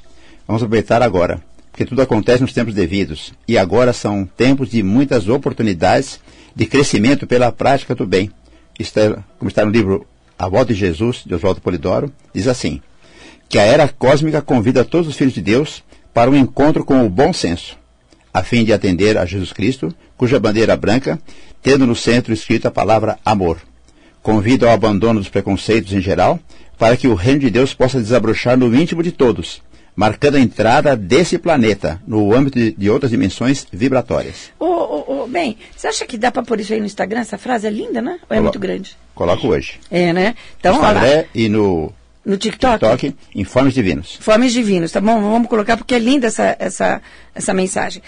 Vamos 0.46 0.62
aproveitar 0.62 1.02
agora, 1.02 1.42
porque 1.70 1.84
tudo 1.84 2.00
acontece 2.00 2.40
nos 2.40 2.52
tempos 2.52 2.74
devidos. 2.74 3.34
E 3.46 3.58
agora 3.58 3.92
são 3.92 4.24
tempos 4.24 4.70
de 4.70 4.82
muitas 4.82 5.28
oportunidades 5.28 6.20
de 6.54 6.64
crescimento 6.64 7.26
pela 7.26 7.52
prática 7.52 7.94
do 7.94 8.06
bem. 8.06 8.30
Está, 8.78 9.24
como 9.38 9.48
está 9.48 9.64
no 9.64 9.70
livro 9.70 10.06
A 10.38 10.48
Volta 10.48 10.72
de 10.72 10.78
Jesus, 10.78 11.22
de 11.24 11.34
Oswaldo 11.34 11.60
Polidoro, 11.60 12.12
diz 12.34 12.46
assim: 12.46 12.80
que 13.48 13.58
a 13.58 13.62
era 13.62 13.88
cósmica 13.88 14.42
convida 14.42 14.84
todos 14.84 15.06
os 15.06 15.16
filhos 15.16 15.34
de 15.34 15.40
Deus 15.40 15.84
para 16.12 16.30
um 16.30 16.36
encontro 16.36 16.84
com 16.84 17.04
o 17.04 17.10
bom 17.10 17.32
senso, 17.32 17.76
a 18.32 18.42
fim 18.42 18.64
de 18.64 18.72
atender 18.72 19.16
a 19.16 19.26
Jesus 19.26 19.52
Cristo, 19.52 19.94
cuja 20.16 20.40
bandeira 20.40 20.76
branca, 20.76 21.18
tendo 21.62 21.86
no 21.86 21.94
centro 21.94 22.32
escrito 22.32 22.66
a 22.66 22.70
palavra 22.70 23.18
amor. 23.24 23.58
Convida 24.22 24.66
ao 24.66 24.72
abandono 24.72 25.20
dos 25.20 25.28
preconceitos 25.28 25.92
em 25.92 26.00
geral, 26.00 26.40
para 26.78 26.96
que 26.96 27.08
o 27.08 27.14
reino 27.14 27.40
de 27.40 27.50
Deus 27.50 27.72
possa 27.72 27.98
desabrochar 27.98 28.56
no 28.56 28.74
íntimo 28.74 29.02
de 29.02 29.12
todos, 29.12 29.62
marcando 29.96 30.36
a 30.36 30.40
entrada 30.40 30.94
desse 30.94 31.38
planeta 31.38 32.00
no 32.06 32.34
âmbito 32.34 32.58
de, 32.58 32.72
de 32.72 32.90
outras 32.90 33.10
dimensões 33.10 33.66
vibratórias. 33.72 34.52
Bem, 35.28 35.58
você 35.76 35.88
acha 35.88 36.06
que 36.06 36.16
dá 36.16 36.30
para 36.30 36.42
pôr 36.42 36.60
isso 36.60 36.72
aí 36.72 36.78
no 36.78 36.86
Instagram? 36.86 37.20
Essa 37.20 37.36
frase 37.36 37.66
é 37.66 37.70
linda, 37.70 38.00
né? 38.00 38.12
Ou 38.12 38.34
é 38.34 38.36
Colo 38.36 38.42
muito 38.42 38.58
grande? 38.58 38.96
Coloco 39.14 39.48
hoje. 39.48 39.80
É, 39.90 40.12
né? 40.12 40.34
Então, 40.58 40.74
no 40.74 40.78
Instagram 40.78 41.24
e 41.34 41.48
no 41.48 41.92
no 42.24 42.36
TikTok? 42.36 42.78
TikTok, 42.80 43.14
Informes 43.36 43.72
Divinos. 43.72 44.16
Informes 44.18 44.52
Divinos, 44.52 44.90
tá 44.90 45.00
bom? 45.00 45.20
Vamos 45.20 45.48
colocar 45.48 45.76
porque 45.76 45.94
é 45.94 45.98
linda 45.98 46.26
essa, 46.26 46.56
essa, 46.58 47.00
essa 47.32 47.54
mensagem. 47.54 48.02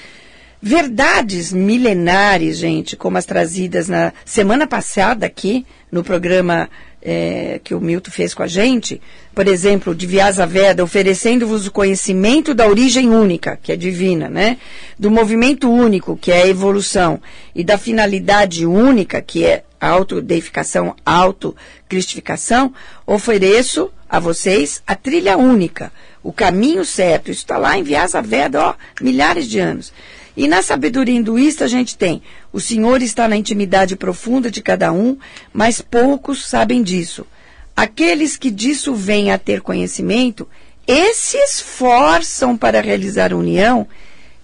Verdades 0.61 1.53
milenares, 1.53 2.59
gente, 2.59 2.97
como 2.97 3.16
as 3.16 3.24
trazidas 3.24 3.89
na 3.89 4.12
semana 4.24 4.66
passada 4.66 5.24
aqui, 5.24 5.64
no 5.91 6.03
programa 6.03 6.68
é, 7.01 7.61
que 7.62 7.74
o 7.74 7.80
Milton 7.80 8.11
fez 8.11 8.34
com 8.34 8.42
a 8.42 8.46
gente, 8.46 9.01
por 9.34 9.46
exemplo, 9.46 9.94
de 9.94 10.07
Vyasa 10.07 10.46
Veda, 10.46 10.82
oferecendo-vos 10.82 11.66
o 11.66 11.70
conhecimento 11.70 12.55
da 12.55 12.66
origem 12.66 13.09
única, 13.11 13.59
que 13.62 13.72
é 13.72 13.76
divina, 13.76 14.28
né? 14.28 14.59
Do 14.99 15.11
movimento 15.11 15.70
único, 15.70 16.16
que 16.16 16.32
é 16.32 16.42
a 16.42 16.49
evolução, 16.49 17.20
e 17.55 17.62
da 17.62 17.78
finalidade 17.78 18.66
única, 18.66 19.22
que 19.22 19.44
é 19.44 19.64
a 19.80 19.88
autodeificação, 19.88 20.96
autocristificação, 21.07 22.72
ofereço 23.07 23.90
a 24.09 24.18
vocês 24.18 24.82
a 24.86 24.94
trilha 24.94 25.36
única, 25.36 25.92
o 26.22 26.32
caminho 26.32 26.84
certo. 26.84 27.30
Isso 27.30 27.42
está 27.42 27.59
lá 27.59 27.78
em 27.78 27.82
Vyasa 27.82 28.20
Veda, 28.20 28.61
ó, 28.61 28.74
milhares 29.01 29.49
de 29.49 29.61
anos. 29.61 29.92
E 30.39 30.47
na 30.47 30.62
sabedoria 30.62 31.16
hinduísta 31.16 31.64
a 31.64 31.68
gente 31.68 31.99
tem, 31.99 32.22
o 32.53 32.61
Senhor 32.61 33.03
está 33.03 33.26
na 33.26 33.36
intimidade 33.36 33.97
profunda 33.97 34.53
de 34.53 34.62
cada 34.62 34.93
um, 34.93 35.18
mas 35.53 35.80
poucos 35.80 36.47
sabem 36.47 36.80
disso. 36.80 37.26
Aqueles 37.74 38.36
que 38.36 38.49
disso 38.49 38.95
vêm 38.95 39.32
a 39.32 39.36
ter 39.36 39.61
conhecimento, 39.61 40.49
esses 40.86 41.57
esforçam 41.57 42.57
para 42.57 42.80
realizar 42.80 43.32
a 43.32 43.36
união, 43.36 43.89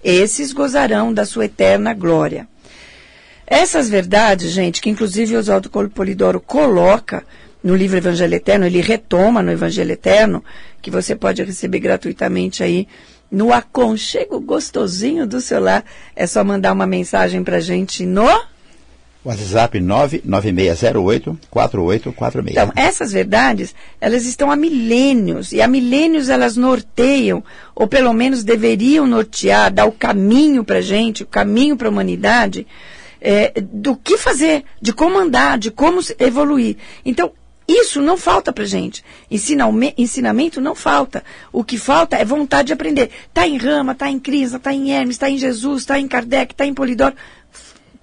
esses 0.03 0.51
gozarão 0.51 1.13
da 1.13 1.25
sua 1.25 1.45
eterna 1.45 1.93
glória. 1.93 2.45
Essas 3.47 3.87
verdades, 3.89 4.51
gente, 4.51 4.81
que 4.81 4.89
inclusive 4.89 5.37
Oswaldo 5.37 5.69
Polidoro 5.69 6.41
coloca 6.41 7.25
no 7.63 7.73
livro 7.73 7.95
Evangelho 7.97 8.35
Eterno, 8.35 8.65
ele 8.65 8.81
retoma 8.81 9.41
no 9.41 9.49
Evangelho 9.49 9.93
Eterno, 9.93 10.43
que 10.81 10.91
você 10.91 11.15
pode 11.15 11.41
receber 11.41 11.79
gratuitamente 11.79 12.61
aí 12.61 12.85
no 13.35 13.51
aconchego 13.51 14.39
gostosinho 14.39 15.27
do 15.27 15.41
seu 15.41 15.59
lar. 15.59 15.83
É 16.15 16.25
só 16.25 16.41
mandar 16.41 16.71
uma 16.71 16.87
mensagem 16.87 17.43
para 17.43 17.59
gente 17.59 18.05
no 18.05 18.25
WhatsApp 19.25 19.77
99608-4846. 19.79 22.51
Então, 22.51 22.71
essas 22.75 23.11
verdades, 23.11 23.75
elas 23.99 24.25
estão 24.25 24.49
há 24.49 24.55
milênios, 24.55 25.51
e 25.51 25.61
há 25.61 25.67
milênios 25.67 26.29
elas 26.29 26.55
norteiam, 26.55 27.43
ou 27.75 27.87
pelo 27.87 28.13
menos 28.13 28.41
deveriam 28.43 29.05
nortear, 29.05 29.73
dar 29.73 29.85
o 29.85 29.91
caminho 29.91 30.63
para 30.63 30.77
a 30.77 30.81
gente, 30.81 31.23
o 31.23 31.27
caminho 31.27 31.75
para 31.75 31.89
a 31.89 31.91
humanidade, 31.91 32.65
é, 33.19 33.51
do 33.59 33.97
que 33.97 34.17
fazer, 34.17 34.63
de 34.81 34.93
como 34.93 35.17
andar, 35.17 35.57
de 35.57 35.71
como 35.71 35.99
evoluir. 36.19 36.77
Então, 37.03 37.33
isso 37.67 38.01
não 38.01 38.17
falta 38.17 38.53
para 38.53 38.63
gente. 38.65 39.03
Ensinamento 39.97 40.61
não 40.61 40.75
falta. 40.75 41.23
O 41.51 41.63
que 41.63 41.77
falta 41.77 42.15
é 42.15 42.23
vontade 42.23 42.67
de 42.67 42.73
aprender. 42.73 43.09
Está 43.27 43.47
em 43.47 43.57
Rama, 43.57 43.93
está 43.93 44.09
em 44.09 44.19
Crisa, 44.19 44.57
está 44.57 44.71
em 44.73 44.91
Hermes, 44.91 45.15
está 45.15 45.29
em 45.29 45.37
Jesus, 45.37 45.81
está 45.81 45.99
em 45.99 46.07
Kardec, 46.07 46.53
está 46.53 46.65
em 46.65 46.73
Polidoro. 46.73 47.15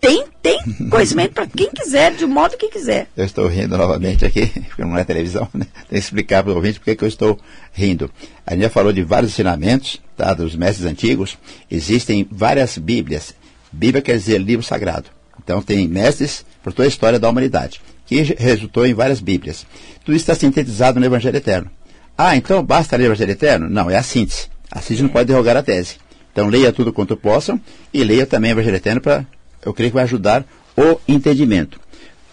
Tem, 0.01 0.25
tem 0.43 0.59
conhecimento 0.91 1.33
para 1.33 1.47
quem 1.47 1.71
quiser, 1.71 2.13
de 2.15 2.27
modo 2.27 2.57
que 2.57 2.69
quiser. 2.69 3.07
Eu 3.17 3.25
estou 3.25 3.47
rindo 3.47 3.79
novamente 3.79 4.25
aqui, 4.25 4.47
porque 4.67 4.83
não 4.83 4.99
é 4.99 5.05
televisão, 5.05 5.49
né? 5.55 5.65
Tem 5.89 5.91
que 5.91 6.05
explicar 6.05 6.43
para 6.43 6.53
o 6.53 6.57
ouvinte 6.57 6.81
por 6.81 6.97
que 6.97 7.05
eu 7.05 7.09
estou 7.09 7.39
rindo. 7.73 8.11
A 8.45 8.55
gente 8.55 8.65
já 8.65 8.71
falou 8.71 8.93
de 8.93 9.05
vários 9.05 9.31
ensinamentos, 9.31 10.01
tá, 10.17 10.35
dos 10.35 10.57
mestres 10.57 10.91
antigos. 10.91 11.39
Existem 11.71 12.27
várias 12.29 12.77
Bíblias. 12.77 13.33
Bíblia 13.71 14.03
quer 14.03 14.17
dizer 14.17 14.39
livro 14.39 14.67
sagrado. 14.67 15.09
Então 15.43 15.63
tem 15.63 15.89
mestres 15.89 16.45
por 16.63 16.73
toda 16.73 16.87
a 16.87 16.89
história 16.89 17.19
da 17.19 17.29
humanidade, 17.29 17.81
que 18.07 18.23
resultou 18.23 18.87
em 18.87 18.95
várias 18.95 19.21
Bíblias. 19.21 19.67
Tudo 20.05 20.15
isso 20.15 20.23
está 20.23 20.35
sintetizado 20.35 21.01
no 21.01 21.07
Evangelho 21.07 21.37
Eterno. 21.37 21.71
Ah, 22.17 22.37
então 22.37 22.65
basta 22.65 22.97
ler 22.97 23.05
o 23.05 23.07
Evangelho 23.07 23.33
Eterno? 23.33 23.69
Não, 23.69 23.91
é 23.91 23.97
a 23.97 24.03
síntese. 24.03 24.49
A 24.71 24.81
síntese 24.81 25.03
não 25.03 25.09
pode 25.09 25.27
derrogar 25.27 25.57
a 25.57 25.63
tese. 25.63 25.97
Então 26.33 26.49
leia 26.49 26.73
tudo 26.73 26.93
quanto 26.93 27.17
possam 27.17 27.61
e 27.93 28.03
leia 28.03 28.27
também 28.27 28.51
o 28.51 28.55
Evangelho 28.55 28.77
Eterno 28.77 29.01
para, 29.01 29.27
eu 29.65 29.75
creio 29.75 29.91
que 29.91 29.95
vai 29.95 30.05
ajudar 30.05 30.45
o 30.77 30.99
entendimento. 31.07 31.81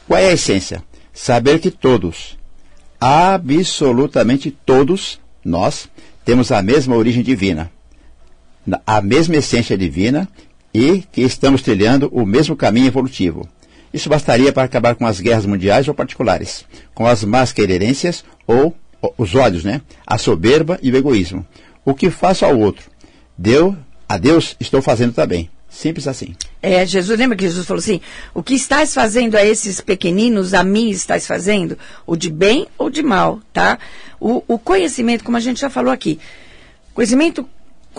Qual 0.08 0.20
é 0.20 0.30
a 0.30 0.34
essência? 0.34 0.84
Saber 1.14 1.60
que 1.60 1.70
todos, 1.70 2.38
absolutamente 3.00 4.52
todos, 4.52 5.20
nós, 5.44 5.90
temos 6.24 6.52
a 6.52 6.62
mesma 6.62 6.96
origem 6.96 7.24
divina, 7.24 7.72
a 8.86 9.02
mesma 9.02 9.36
essência 9.36 9.78
divina 9.78 10.30
e 10.74 11.04
que 11.12 11.22
estamos 11.22 11.62
trilhando 11.62 12.10
o 12.12 12.26
mesmo 12.26 12.56
caminho 12.56 12.88
evolutivo. 12.88 13.48
Isso 13.94 14.10
bastaria 14.10 14.54
para 14.54 14.64
acabar 14.64 14.96
com 14.96 15.06
as 15.06 15.20
guerras 15.20 15.46
mundiais 15.46 15.88
ou 15.88 15.94
particulares, 15.94 16.66
com 16.94 17.08
as 17.08 17.24
más 17.24 17.52
quererências 17.52 18.24
ou 18.46 18.76
os 19.18 19.34
ódios, 19.34 19.64
né? 19.64 19.82
A 20.06 20.18
soberba 20.18 20.80
e 20.82 20.92
o 20.92 20.96
egoísmo. 20.96 21.46
O 21.84 21.94
que 21.94 22.10
faço 22.10 22.46
ao 22.46 22.58
outro, 22.58 22.86
deu 23.38 23.76
a 24.08 24.18
Deus 24.18 24.56
estou 24.60 24.82
fazendo 24.82 25.14
também. 25.14 25.50
Simples 25.70 26.08
assim. 26.08 26.36
É, 26.64 26.84
Jesus, 26.84 27.18
lembra 27.18 27.38
que 27.38 27.44
Jesus 27.44 27.66
falou 27.66 27.80
assim: 27.80 28.02
o 28.34 28.42
que 28.42 28.56
estás 28.56 28.92
fazendo 28.92 29.36
a 29.36 29.46
esses 29.46 29.80
pequeninos, 29.80 30.56
a 30.56 30.64
mim 30.64 30.90
estás 30.90 31.28
fazendo, 31.28 31.78
o 32.08 32.16
de 32.16 32.32
bem 32.32 32.68
ou 32.76 32.90
de 32.90 33.04
mal, 33.04 33.40
tá? 33.54 33.78
O, 34.20 34.44
o 34.48 34.58
conhecimento, 34.58 35.24
como 35.24 35.38
a 35.38 35.40
gente 35.40 35.62
já 35.62 35.70
falou 35.70 35.94
aqui, 35.94 36.20
conhecimento 36.94 37.48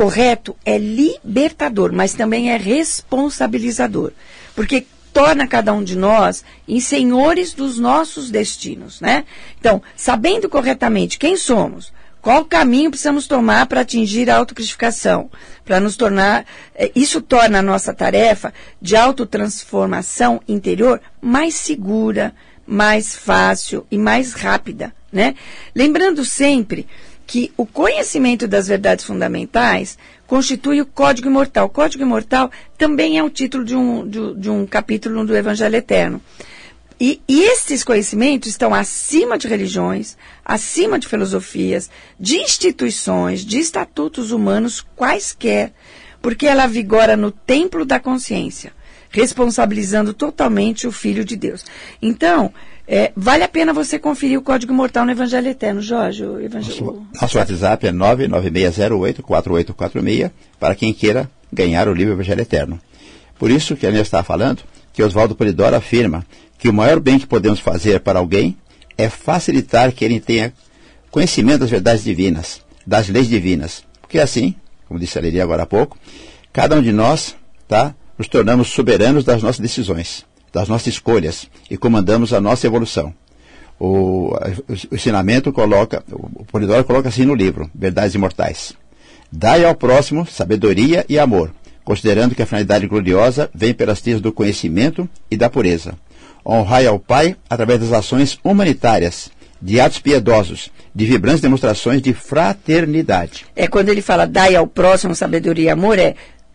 correto 0.01 0.57
é 0.65 0.79
libertador, 0.79 1.93
mas 1.93 2.15
também 2.15 2.51
é 2.51 2.57
responsabilizador. 2.57 4.13
Porque 4.55 4.87
torna 5.13 5.47
cada 5.47 5.75
um 5.75 5.85
de 5.85 5.95
nós 5.95 6.43
em 6.67 6.81
senhores 6.81 7.53
dos 7.53 7.79
nossos 7.79 8.31
destinos, 8.31 8.99
né? 9.03 9.27
Então, 9.59 9.83
sabendo 9.95 10.49
corretamente 10.49 11.19
quem 11.19 11.37
somos, 11.37 11.93
qual 12.23 12.47
caminho 12.47 12.89
precisamos 12.89 13.27
tomar 13.27 13.67
para 13.67 13.83
atingir 13.83 14.31
a 14.31 14.39
autocristificação, 14.39 15.31
para 15.67 15.79
nos 15.79 15.97
tornar, 15.97 16.47
eh, 16.75 16.91
isso 16.97 17.21
torna 17.21 17.59
a 17.59 17.63
nossa 17.63 17.93
tarefa 17.93 18.55
de 18.81 18.97
autotransformação 18.97 20.41
interior 20.49 20.99
mais 21.21 21.57
segura, 21.57 22.35
mais 22.67 23.15
fácil 23.15 23.87
e 23.91 23.99
mais 23.99 24.33
rápida, 24.33 24.95
né? 25.13 25.35
Lembrando 25.75 26.25
sempre 26.25 26.87
que 27.31 27.53
o 27.57 27.65
conhecimento 27.65 28.49
das 28.49 28.67
verdades 28.67 29.05
fundamentais 29.05 29.97
constitui 30.27 30.81
o 30.81 30.87
Código 30.87 31.29
Imortal. 31.29 31.67
O 31.67 31.71
Código 31.71 32.03
Imortal 32.03 32.51
também 32.77 33.19
é 33.19 33.23
o 33.23 33.31
título 33.31 33.65
de 33.65 33.77
um, 33.77 34.05
de, 34.05 34.35
de 34.35 34.51
um 34.51 34.67
capítulo 34.67 35.25
do 35.25 35.37
Evangelho 35.37 35.77
Eterno. 35.77 36.21
E, 37.01 37.23
e 37.29 37.43
estes 37.43 37.85
conhecimentos 37.85 38.49
estão 38.49 38.75
acima 38.75 39.39
de 39.39 39.47
religiões, 39.47 40.17
acima 40.45 40.99
de 40.99 41.07
filosofias, 41.07 41.89
de 42.19 42.35
instituições, 42.39 43.45
de 43.45 43.61
estatutos 43.61 44.33
humanos 44.33 44.85
quaisquer, 44.97 45.73
porque 46.21 46.49
ela 46.49 46.67
vigora 46.67 47.17
no 47.17 47.31
templo 47.31 47.85
da 47.85 48.01
consciência, 48.01 48.73
responsabilizando 49.09 50.13
totalmente 50.13 50.85
o 50.89 50.91
Filho 50.91 51.25
de 51.25 51.37
Deus. 51.37 51.65
Então, 52.03 52.53
é, 52.93 53.13
vale 53.15 53.45
a 53.45 53.49
pena 53.49 53.73
você 53.73 54.01
conferir 54.01 54.37
o 54.37 54.43
Código 54.43 54.75
Mortal 54.75 55.05
no 55.05 55.13
Evangelho 55.13 55.47
Eterno, 55.47 55.81
Jorge. 55.81 56.25
O 56.25 56.41
Evangelho... 56.41 56.85
Nosso, 56.85 57.07
nosso 57.21 57.39
WhatsApp 57.39 57.87
é 57.87 57.93
996084846 57.93 60.33
para 60.59 60.75
quem 60.75 60.93
queira 60.93 61.31
ganhar 61.53 61.87
o 61.87 61.95
livro 61.95 62.15
Evangelho 62.15 62.41
Eterno. 62.41 62.81
Por 63.39 63.49
isso 63.49 63.77
que 63.77 63.87
a 63.87 63.93
gente 63.93 64.03
está 64.03 64.25
falando 64.25 64.63
que 64.93 65.05
Oswaldo 65.05 65.37
Polidoro 65.37 65.77
afirma 65.77 66.27
que 66.59 66.69
o 66.69 66.73
maior 66.73 66.99
bem 66.99 67.17
que 67.17 67.29
podemos 67.29 67.61
fazer 67.61 68.01
para 68.01 68.19
alguém 68.19 68.57
é 68.99 69.09
facilitar 69.09 69.93
que 69.93 70.05
ele 70.05 70.19
tenha 70.19 70.53
conhecimento 71.13 71.61
das 71.61 71.71
verdades 71.71 72.03
divinas, 72.03 72.61
das 72.85 73.09
leis 73.09 73.29
divinas. 73.29 73.85
Porque 74.01 74.19
assim, 74.19 74.57
como 74.89 74.99
disse 74.99 75.17
a 75.17 75.23
agora 75.45 75.63
há 75.63 75.67
pouco, 75.67 75.97
cada 76.53 76.75
um 76.75 76.83
de 76.83 76.91
nós 76.91 77.37
tá, 77.69 77.95
nos 78.19 78.27
tornamos 78.27 78.67
soberanos 78.67 79.23
das 79.23 79.45
nossas 79.45 79.61
decisões. 79.61 80.29
Das 80.53 80.69
nossas 80.69 80.89
escolhas 80.89 81.49
e 81.71 81.77
comandamos 81.77 82.33
a 82.33 82.41
nossa 82.41 82.67
evolução. 82.67 83.15
O, 83.79 84.35
o 84.91 84.95
ensinamento 84.95 85.53
coloca, 85.53 86.05
o 86.13 86.45
Polidoro 86.45 86.85
coloca 86.85 87.09
assim 87.09 87.25
no 87.25 87.35
livro, 87.35 87.71
Verdades 87.75 88.15
Imortais. 88.15 88.75
Dai 89.33 89.65
ao 89.65 89.75
próximo 89.75 90.27
sabedoria 90.27 91.05
e 91.09 91.19
amor, 91.19 91.51
considerando 91.85 92.35
que 92.35 92.43
a 92.43 92.47
finalidade 92.47 92.87
gloriosa 92.87 93.49
vem 93.55 93.73
pelas 93.73 94.03
tias 94.03 94.21
do 94.21 94.33
conhecimento 94.33 95.09
e 95.31 95.37
da 95.37 95.49
pureza. 95.49 95.95
Honrai 96.45 96.87
ao 96.87 96.99
Pai 96.99 97.37
através 97.49 97.81
das 97.81 97.93
ações 97.93 98.39
humanitárias, 98.45 99.31
de 99.63 99.81
atos 99.81 99.99
piedosos, 99.99 100.71
de 100.95 101.07
vibrantes 101.07 101.41
demonstrações 101.41 102.03
de 102.03 102.13
fraternidade. 102.13 103.47
É 103.55 103.67
quando 103.67 103.89
ele 103.89 104.03
fala 104.03 104.27
dai 104.27 104.57
ao 104.57 104.67
próximo 104.67 105.15
sabedoria 105.15 105.67
e 105.67 105.71
amor, 105.71 105.99
é 105.99 106.15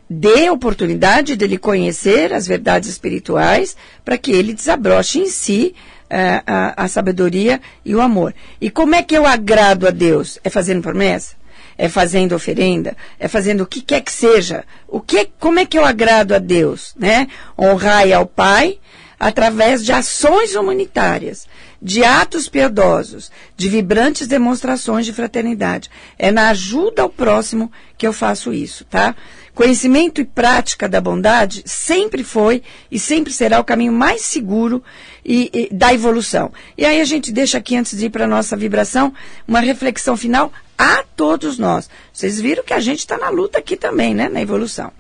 dê 0.10 0.50
oportunidade 0.50 1.36
dele 1.36 1.58
conhecer 1.58 2.34
as 2.34 2.48
verdades 2.48 2.90
espirituais 2.90 3.76
para 4.04 4.18
que 4.18 4.32
ele 4.32 4.54
desabroche 4.54 5.20
em 5.20 5.28
si 5.28 5.76
uh, 6.06 6.44
a, 6.46 6.84
a 6.84 6.88
sabedoria 6.88 7.62
e 7.84 7.96
o 7.96 8.02
amor. 8.02 8.34
E 8.62 8.70
como 8.70 8.96
é 8.96 9.04
que 9.04 9.18
eu 9.18 9.26
agrado 9.26 9.88
a 9.88 9.92
Deus? 9.92 10.40
É 10.44 10.50
fazendo 10.50 10.82
promessa? 10.82 11.36
É 11.78 11.90
fazendo 11.90 12.36
oferenda? 12.36 12.96
É 13.20 13.28
fazendo 13.28 13.62
o 13.62 13.68
que 13.68 13.82
quer 13.82 14.02
que 14.02 14.12
seja? 14.12 14.64
O 14.88 15.02
que, 15.02 15.30
como 15.40 15.60
é 15.60 15.66
que 15.66 15.78
eu 15.78 15.84
agrado 15.84 16.34
a 16.34 16.40
Deus? 16.40 16.94
Né? 16.98 17.28
Honrai 17.58 18.14
ao 18.14 18.26
Pai 18.26 18.80
através 19.20 19.84
de 19.84 19.92
ações 19.92 20.56
humanitárias, 20.56 21.48
de 21.82 22.04
atos 22.04 22.50
piedosos, 22.50 23.32
de 23.56 23.70
vibrantes 23.70 24.28
demonstrações 24.28 25.06
de 25.06 25.14
fraternidade. 25.14 25.90
É 26.18 26.32
na 26.32 26.50
ajuda 26.50 27.02
ao 27.02 27.10
próximo 27.10 27.72
que 27.98 28.06
eu 28.06 28.14
faço 28.14 28.54
isso, 28.54 28.86
tá? 28.86 29.16
Conhecimento 29.56 30.20
e 30.20 30.26
prática 30.26 30.88
da 30.88 31.00
bondade 31.00 31.64
sempre 31.66 32.26
foi 32.26 32.62
e 32.92 33.00
sempre 33.00 33.32
será 33.32 33.58
o 33.58 33.64
caminho 33.64 33.94
mais 33.94 34.22
seguro 34.22 34.84
e, 35.24 35.50
e, 35.54 35.74
da 35.74 35.94
evolução. 35.94 36.52
E 36.78 36.86
aí 36.86 37.00
a 37.00 37.06
gente 37.06 37.32
deixa 37.32 37.58
aqui, 37.58 37.78
antes 37.78 37.98
de 37.98 38.08
ir 38.08 38.10
para 38.10 38.26
a 38.26 38.28
nossa 38.28 38.58
vibração, 38.58 39.14
uma 39.48 39.62
reflexão 39.62 40.18
final 40.18 40.52
a 40.78 41.06
todos 41.16 41.58
nós. 41.58 41.90
Vocês 42.12 42.40
viram 42.40 42.66
que 42.66 42.74
a 42.74 42.82
gente 42.82 43.00
está 43.00 43.18
na 43.18 43.30
luta 43.30 43.58
aqui 43.58 43.78
também, 43.78 44.14
né? 44.14 44.28
Na 44.28 44.42
evolução. 44.42 44.92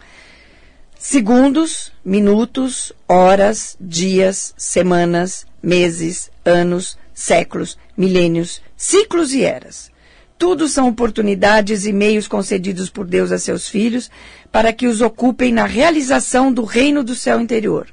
Segundos, 0.97 1.91
minutos, 2.03 2.93
horas, 3.09 3.75
dias, 3.79 4.53
semanas, 4.57 5.45
meses, 5.61 6.31
anos, 6.45 6.97
séculos, 7.13 7.77
milênios, 7.97 8.61
ciclos 8.77 9.33
e 9.33 9.43
eras. 9.43 9.93
Tudo 10.37 10.67
são 10.67 10.89
oportunidades 10.89 11.85
e 11.85 11.93
meios 11.93 12.27
concedidos 12.27 12.89
por 12.89 13.05
Deus 13.05 13.31
a 13.31 13.37
seus 13.37 13.69
filhos 13.69 14.11
para 14.55 14.71
que 14.71 14.87
os 14.87 15.01
ocupem 15.01 15.51
na 15.51 15.65
realização 15.65 16.49
do 16.49 16.63
reino 16.63 17.03
do 17.03 17.13
céu 17.13 17.41
interior. 17.41 17.87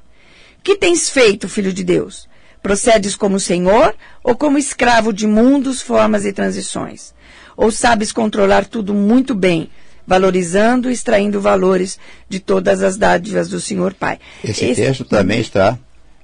Que 0.63 0.77
tens 0.77 1.09
feito, 1.09 1.49
filho 1.49 1.73
de 1.73 1.83
Deus? 1.83 2.25
Procedes 2.61 3.17
como 3.17 3.37
senhor 3.37 3.93
ou 4.23 4.33
como 4.33 4.57
escravo 4.57 5.11
de 5.11 5.27
mundos, 5.27 5.81
formas 5.81 6.23
e 6.23 6.31
transições? 6.31 7.13
Ou 7.57 7.69
sabes 7.69 8.13
controlar 8.13 8.65
tudo 8.65 8.93
muito 8.93 9.35
bem, 9.35 9.69
valorizando 10.07 10.89
e 10.89 10.93
extraindo 10.93 11.41
valores 11.41 11.99
de 12.29 12.39
todas 12.39 12.81
as 12.81 12.95
dádivas 12.95 13.49
do 13.49 13.59
Senhor 13.59 13.93
Pai? 13.93 14.17
Esse, 14.41 14.63
Esse 14.63 14.81
texto 14.83 15.03
também 15.03 15.41
está 15.41 15.77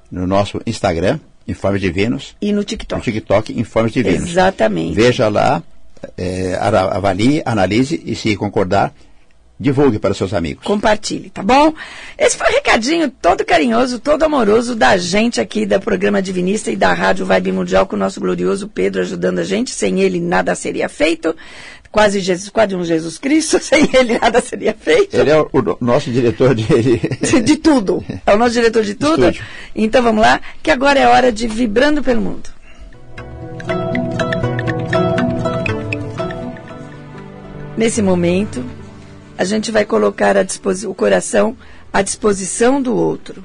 no 0.09 0.25
nosso 0.25 0.61
Instagram, 0.65 1.19
Informes 1.45 1.81
Divinos. 1.81 2.33
E 2.41 2.53
no 2.53 2.63
TikTok. 2.63 2.97
No 2.97 3.03
TikTok, 3.03 3.59
Informes 3.59 3.91
Divinos. 3.91 4.29
Exatamente. 4.29 4.95
Veja 4.95 5.27
lá 5.27 5.61
é, 6.17 6.57
avalie, 6.57 7.41
analise 7.45 8.01
e 8.05 8.15
se 8.15 8.37
concordar, 8.37 8.93
divulgue 9.59 9.99
para 9.99 10.13
seus 10.13 10.33
amigos. 10.33 10.63
Compartilhe, 10.63 11.29
tá 11.29 11.43
bom? 11.43 11.73
Esse 12.17 12.37
foi 12.37 12.47
um 12.47 12.53
recadinho 12.53 13.09
todo 13.09 13.43
carinhoso, 13.43 13.99
todo 13.99 14.23
amoroso 14.23 14.73
da 14.73 14.95
gente 14.95 15.41
aqui 15.41 15.65
da 15.65 15.79
programa 15.79 16.21
Divinista 16.21 16.71
e 16.71 16.77
da 16.77 16.93
Rádio 16.93 17.25
Vibe 17.25 17.51
Mundial 17.51 17.85
com 17.85 17.95
o 17.95 17.99
nosso 17.99 18.21
glorioso 18.21 18.69
Pedro 18.69 19.01
ajudando 19.01 19.39
a 19.39 19.43
gente. 19.43 19.71
Sem 19.71 19.99
ele 19.99 20.19
nada 20.19 20.55
seria 20.55 20.87
feito. 20.87 21.35
Quase 21.91 22.19
Jesus, 22.19 22.49
quase 22.49 22.75
um 22.75 22.85
Jesus 22.85 23.17
Cristo, 23.17 23.57
sem 23.61 23.89
ele 23.93 24.17
nada 24.19 24.39
seria 24.39 24.75
feito. 24.79 25.15
Ele 25.15 25.31
é 25.31 25.39
o, 25.39 25.49
o 25.51 25.77
nosso 25.83 26.09
diretor 26.11 26.55
de... 26.55 26.63
de, 27.19 27.41
de 27.41 27.55
tudo. 27.57 28.05
É 28.25 28.33
o 28.33 28.37
nosso 28.37 28.53
diretor 28.53 28.83
de 28.83 28.93
tudo. 28.93 29.25
Estúdio. 29.25 29.43
Então 29.75 30.01
vamos 30.01 30.21
lá, 30.21 30.39
que 30.61 30.71
agora 30.71 30.99
é 30.99 31.07
hora 31.07 31.31
de 31.31 31.47
Vibrando 31.47 32.03
pelo 32.03 32.21
Mundo. 32.21 32.49
Nesse 37.75 38.01
momento, 38.01 38.63
a 39.39 39.45
gente 39.45 39.71
vai 39.71 39.85
colocar 39.85 40.35
o 40.85 40.93
coração 40.93 41.55
à 41.93 42.01
disposição 42.01 42.81
do 42.81 42.93
outro. 42.93 43.41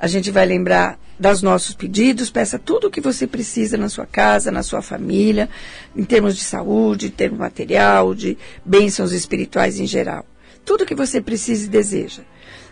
A 0.00 0.06
gente 0.06 0.30
vai 0.30 0.46
lembrar 0.46 0.98
dos 1.20 1.42
nossos 1.42 1.74
pedidos, 1.74 2.30
peça 2.30 2.58
tudo 2.58 2.86
o 2.86 2.90
que 2.90 2.98
você 2.98 3.26
precisa 3.26 3.76
na 3.76 3.90
sua 3.90 4.06
casa, 4.06 4.50
na 4.50 4.62
sua 4.62 4.80
família, 4.80 5.50
em 5.94 6.02
termos 6.02 6.34
de 6.34 6.42
saúde, 6.42 7.08
em 7.08 7.10
termos 7.10 7.38
material, 7.38 8.14
de 8.14 8.38
bênçãos 8.64 9.12
espirituais 9.12 9.78
em 9.78 9.86
geral. 9.86 10.24
Tudo 10.64 10.84
o 10.84 10.86
que 10.86 10.94
você 10.94 11.20
precisa 11.20 11.66
e 11.66 11.68
deseja. 11.68 12.22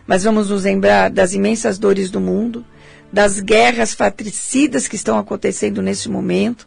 Mas 0.07 0.24
vamos 0.24 0.48
nos 0.48 0.64
lembrar 0.64 1.11
das 1.11 1.34
imensas 1.34 1.76
dores 1.76 2.11
do 2.11 2.20
mundo, 2.20 2.64
das 3.12 3.38
guerras 3.38 3.92
fratricidas 3.92 4.88
que 4.88 4.96
estão 4.96 5.18
acontecendo 5.18 5.82
nesse 5.82 6.09
momento. 6.09 6.66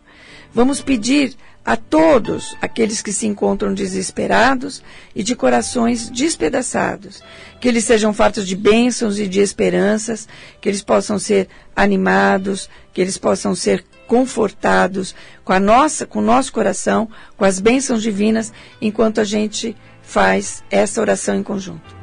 Vamos 0.53 0.83
pedir 0.83 1.35
a 1.65 1.75
todos 1.75 2.55
aqueles 2.61 3.01
que 3.01 3.11
se 3.11 3.27
encontram 3.27 3.73
desesperados 3.73 4.81
e 5.15 5.21
de 5.21 5.35
corações 5.35 6.09
despedaçados, 6.09 7.21
que 7.59 7.67
eles 7.67 7.83
sejam 7.85 8.13
fartos 8.13 8.47
de 8.47 8.55
bênçãos 8.55 9.19
e 9.19 9.27
de 9.27 9.39
esperanças, 9.39 10.27
que 10.59 10.67
eles 10.67 10.81
possam 10.81 11.19
ser 11.19 11.47
animados, 11.75 12.69
que 12.93 13.01
eles 13.01 13.17
possam 13.17 13.53
ser 13.53 13.85
confortados 14.07 15.13
com 15.43 15.53
a 15.53 15.59
nossa, 15.59 16.05
com 16.05 16.19
o 16.19 16.23
nosso 16.23 16.51
coração, 16.51 17.07
com 17.37 17.45
as 17.45 17.59
bênçãos 17.59 18.01
divinas, 18.01 18.51
enquanto 18.81 19.21
a 19.21 19.23
gente 19.23 19.75
faz 20.01 20.63
essa 20.71 20.99
oração 20.99 21.35
em 21.35 21.43
conjunto. 21.43 21.95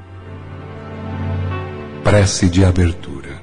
Prece 2.05 2.49
de 2.49 2.65
abertura. 2.65 3.43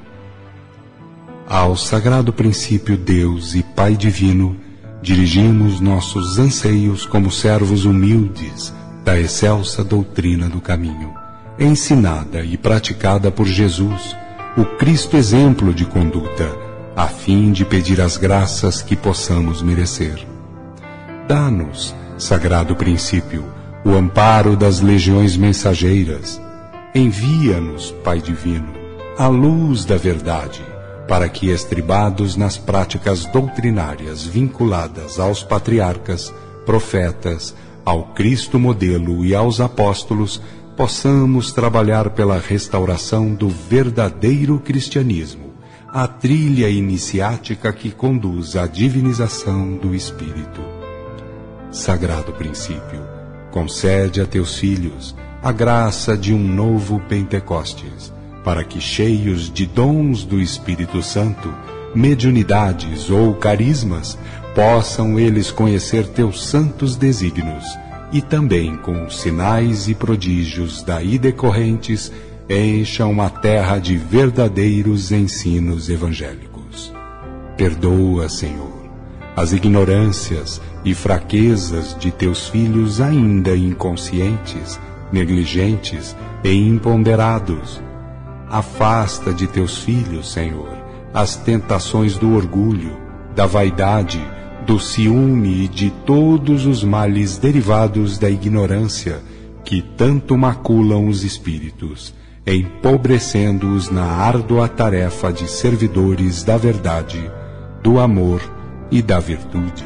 Ao 1.46 1.76
sagrado 1.76 2.32
princípio 2.32 2.96
Deus 2.96 3.54
e 3.54 3.62
Pai 3.62 3.98
divino, 3.98 4.58
dirigimos 5.04 5.82
nossos 5.82 6.40
anseios 6.40 7.06
como 7.06 7.30
servos 7.30 7.84
humildes 7.84 8.74
da 9.04 9.20
excelsa 9.20 9.84
doutrina 9.84 10.48
do 10.48 10.62
caminho, 10.62 11.14
ensinada 11.60 12.42
e 12.42 12.56
praticada 12.58 13.30
por 13.30 13.46
Jesus, 13.46 14.16
o 14.58 14.64
Cristo 14.78 15.18
exemplo 15.18 15.74
de 15.74 15.86
conduta, 15.86 16.50
a 16.96 17.08
fim 17.08 17.52
de 17.52 17.66
pedir 17.66 18.00
as 18.00 18.16
graças 18.16 18.82
que 18.82 18.96
possamos 18.96 19.62
merecer. 19.62 20.26
Dá-nos, 21.28 21.94
sagrado 22.18 22.74
princípio, 22.74 23.44
o 23.84 23.90
amparo 23.92 24.56
das 24.56 24.80
legiões 24.80 25.36
mensageiras. 25.36 26.42
Envia-nos, 26.96 27.92
Pai 28.06 28.22
Divino, 28.22 28.72
a 29.18 29.28
luz 29.28 29.84
da 29.84 29.98
verdade 29.98 30.73
para 31.14 31.30
que, 31.30 31.52
estribados 31.52 32.36
nas 32.36 32.58
práticas 32.58 33.28
doutrinárias 33.28 34.24
vinculadas 34.24 35.20
aos 35.20 35.44
patriarcas, 35.44 36.34
profetas, 36.66 37.54
ao 37.86 38.06
Cristo 38.16 38.58
modelo 38.58 39.24
e 39.24 39.36
aos 39.36 39.62
apóstolos, 39.62 40.42
possamos 40.76 41.52
trabalhar 41.52 42.10
pela 42.10 42.40
restauração 42.40 43.32
do 43.32 43.48
verdadeiro 43.48 44.60
cristianismo, 44.60 45.54
a 45.88 46.08
trilha 46.08 46.68
iniciática 46.68 47.72
que 47.72 47.92
conduz 47.92 48.56
à 48.56 48.66
divinização 48.66 49.78
do 49.78 49.94
Espírito. 49.94 50.62
Sagrado 51.70 52.34
princípio, 52.34 53.06
concede 53.52 54.20
a 54.20 54.26
teus 54.26 54.58
filhos 54.58 55.16
a 55.44 55.52
graça 55.52 56.18
de 56.18 56.34
um 56.34 56.44
novo 56.44 57.00
Pentecostes 57.02 58.12
para 58.44 58.64
que, 58.64 58.82
cheios 58.82 59.52
de 59.52 59.66
dons 59.66 60.24
do 60.24 60.40
Espírito 60.40 61.02
Santo, 61.02 61.54
mediunidades 61.96 63.10
ou 63.10 63.34
carismas, 63.36 64.18
possam 64.54 65.20
eles 65.20 65.50
conhecer 65.50 66.08
teus 66.08 66.46
santos 66.46 66.96
desígnios 66.96 67.66
e 68.12 68.22
também 68.22 68.76
com 68.78 69.10
sinais 69.10 69.88
e 69.88 69.96
prodígios 69.96 70.84
daí 70.84 71.18
decorrentes 71.18 72.12
encham 72.48 73.20
a 73.22 73.30
terra 73.30 73.80
de 73.80 73.96
verdadeiros 73.98 75.12
ensinos 75.12 75.90
evangélicos. 75.90 76.94
Perdoa, 77.58 78.30
Senhor, 78.30 78.84
as 79.36 79.54
ignorâncias 79.54 80.62
e 80.86 80.94
fraquezas 80.94 81.96
de 81.98 82.12
teus 82.12 82.50
filhos 82.50 83.00
ainda 83.00 83.56
inconscientes, 83.56 84.80
negligentes 85.12 86.16
e 86.44 86.52
imponderados 86.52 87.82
Afasta 88.54 89.34
de 89.34 89.48
teus 89.48 89.80
filhos, 89.80 90.32
Senhor, 90.32 90.78
as 91.12 91.36
tentações 91.36 92.20
do 92.20 92.36
orgulho, 92.36 92.96
da 93.36 93.48
vaidade, 93.48 94.24
do 94.64 94.80
ciúme 94.80 95.64
e 95.64 95.68
de 95.68 95.90
todos 95.90 96.68
os 96.68 96.84
males 96.84 97.40
derivados 97.40 98.20
da 98.20 98.30
ignorância 98.30 99.24
que 99.66 99.82
tanto 99.82 100.38
maculam 100.38 101.08
os 101.08 101.24
espíritos, 101.24 102.14
empobrecendo-os 102.46 103.90
na 103.90 104.06
árdua 104.06 104.68
tarefa 104.68 105.34
de 105.34 105.48
servidores 105.50 106.44
da 106.44 106.56
verdade, 106.56 107.28
do 107.82 108.00
amor 108.00 108.40
e 108.92 109.02
da 109.02 109.20
virtude. 109.20 109.84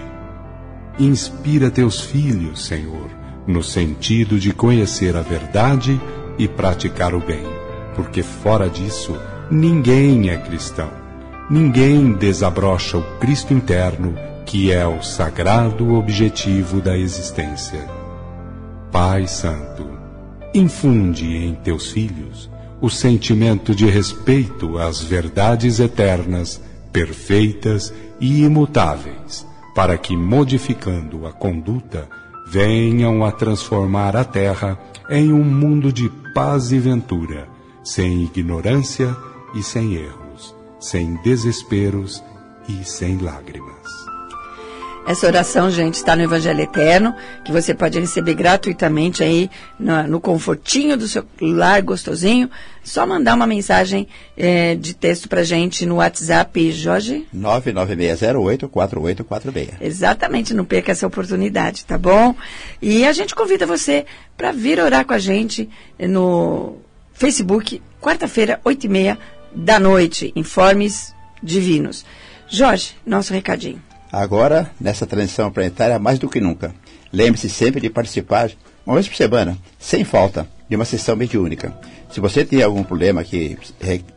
Inspira 1.00 1.72
teus 1.72 2.02
filhos, 2.02 2.66
Senhor, 2.66 3.08
no 3.48 3.64
sentido 3.64 4.38
de 4.38 4.52
conhecer 4.52 5.16
a 5.16 5.22
verdade 5.22 5.98
e 6.38 6.50
praticar 6.50 7.16
o 7.16 7.26
bem, 7.26 7.57
porque 7.98 8.22
fora 8.24 8.70
disso 8.70 9.18
ninguém 9.50 10.30
é 10.30 10.38
cristão. 10.38 10.90
Ninguém 11.50 12.14
desabrocha 12.14 12.98
o 12.98 13.04
Cristo 13.20 13.54
interno, 13.54 14.14
que 14.46 14.72
é 14.72 14.86
o 14.86 15.02
sagrado 15.02 15.96
objetivo 15.96 16.80
da 16.80 16.96
existência. 16.98 17.84
Pai 18.92 19.28
Santo, 19.28 19.86
infunde 20.54 21.26
em 21.36 21.56
teus 21.56 21.92
filhos 21.92 22.50
o 22.80 22.90
sentimento 22.90 23.74
de 23.74 23.86
respeito 23.88 24.78
às 24.78 25.02
verdades 25.02 25.80
eternas, 25.80 26.62
perfeitas 26.94 27.94
e 28.20 28.44
imutáveis, 28.44 29.48
para 29.74 29.98
que, 29.98 30.16
modificando 30.16 31.26
a 31.26 31.32
conduta, 31.32 32.08
venham 32.48 33.26
a 33.26 33.32
transformar 33.32 34.16
a 34.16 34.24
terra 34.24 34.78
em 35.10 35.34
um 35.34 35.44
mundo 35.44 35.92
de 35.92 36.10
paz 36.34 36.72
e 36.72 36.80
ventura, 36.80 37.57
sem 37.88 38.24
ignorância 38.24 39.16
e 39.56 39.64
sem 39.64 39.96
erros, 39.96 40.54
sem 40.78 41.16
desesperos 41.24 42.22
e 42.68 42.84
sem 42.84 43.18
lágrimas. 43.18 43.78
Essa 45.08 45.26
oração, 45.26 45.72
gente, 45.72 45.94
está 45.94 46.18
no 46.18 46.24
Evangelho 46.24 46.60
Eterno, 46.60 47.16
que 47.46 47.50
você 47.50 47.74
pode 47.74 47.98
receber 47.98 48.34
gratuitamente 48.34 49.24
aí 49.24 49.50
no, 49.80 50.04
no 50.04 50.20
confortinho 50.20 50.98
do 50.98 51.08
seu 51.08 51.24
lar 51.40 51.82
gostosinho. 51.82 52.52
Só 52.84 53.08
mandar 53.08 53.36
uma 53.36 53.48
mensagem 53.48 54.06
é, 54.36 54.76
de 54.76 54.94
texto 54.94 55.30
pra 55.30 55.44
gente 55.44 55.86
no 55.86 55.96
WhatsApp, 55.96 56.74
Jorge? 56.74 57.26
996084846. 57.34 59.76
Exatamente, 59.80 60.54
não 60.54 60.66
perca 60.66 60.92
essa 60.92 61.08
oportunidade, 61.08 61.86
tá 61.86 61.98
bom? 61.98 62.36
E 62.82 63.06
a 63.06 63.14
gente 63.14 63.34
convida 63.34 63.66
você 63.66 64.06
para 64.36 64.52
vir 64.52 64.78
orar 64.78 65.06
com 65.06 65.14
a 65.14 65.20
gente 65.20 65.70
no 65.98 66.86
Facebook, 67.18 67.82
quarta-feira, 68.00 68.62
8h30 68.64 69.18
da 69.52 69.80
noite. 69.80 70.32
Informes 70.36 71.16
divinos. 71.42 72.06
Jorge, 72.48 72.96
nosso 73.04 73.34
recadinho. 73.34 73.82
Agora, 74.12 74.70
nessa 74.80 75.08
transição 75.08 75.52
planetária, 75.52 75.98
mais 75.98 76.20
do 76.20 76.30
que 76.30 76.40
nunca, 76.40 76.76
lembre-se 77.12 77.50
sempre 77.50 77.82
de 77.82 77.90
participar, 77.90 78.52
uma 78.86 78.96
vez 78.96 79.08
por 79.08 79.16
semana, 79.16 79.58
sem 79.80 80.04
falta, 80.04 80.48
de 80.70 80.76
uma 80.76 80.86
sessão 80.86 81.16
mediúnica. 81.16 81.76
Se 82.12 82.20
você 82.20 82.46
tem 82.46 82.62
algum 82.62 82.84
problema 82.84 83.24
que 83.24 83.58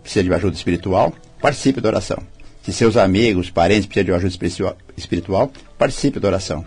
precisa 0.03 0.23
de 0.23 0.35
ajuda 0.35 0.55
espiritual, 0.55 1.15
participe 1.41 1.81
da 1.81 1.89
oração. 1.89 2.23
Se 2.63 2.71
seus 2.71 2.99
amigos, 2.99 3.49
parentes 3.49 3.87
precisam 3.87 4.05
de 4.05 4.27
ajuda 4.27 4.77
espiritual, 4.97 5.53
participe 5.79 6.21
da 6.21 6.29
oração. 6.29 6.65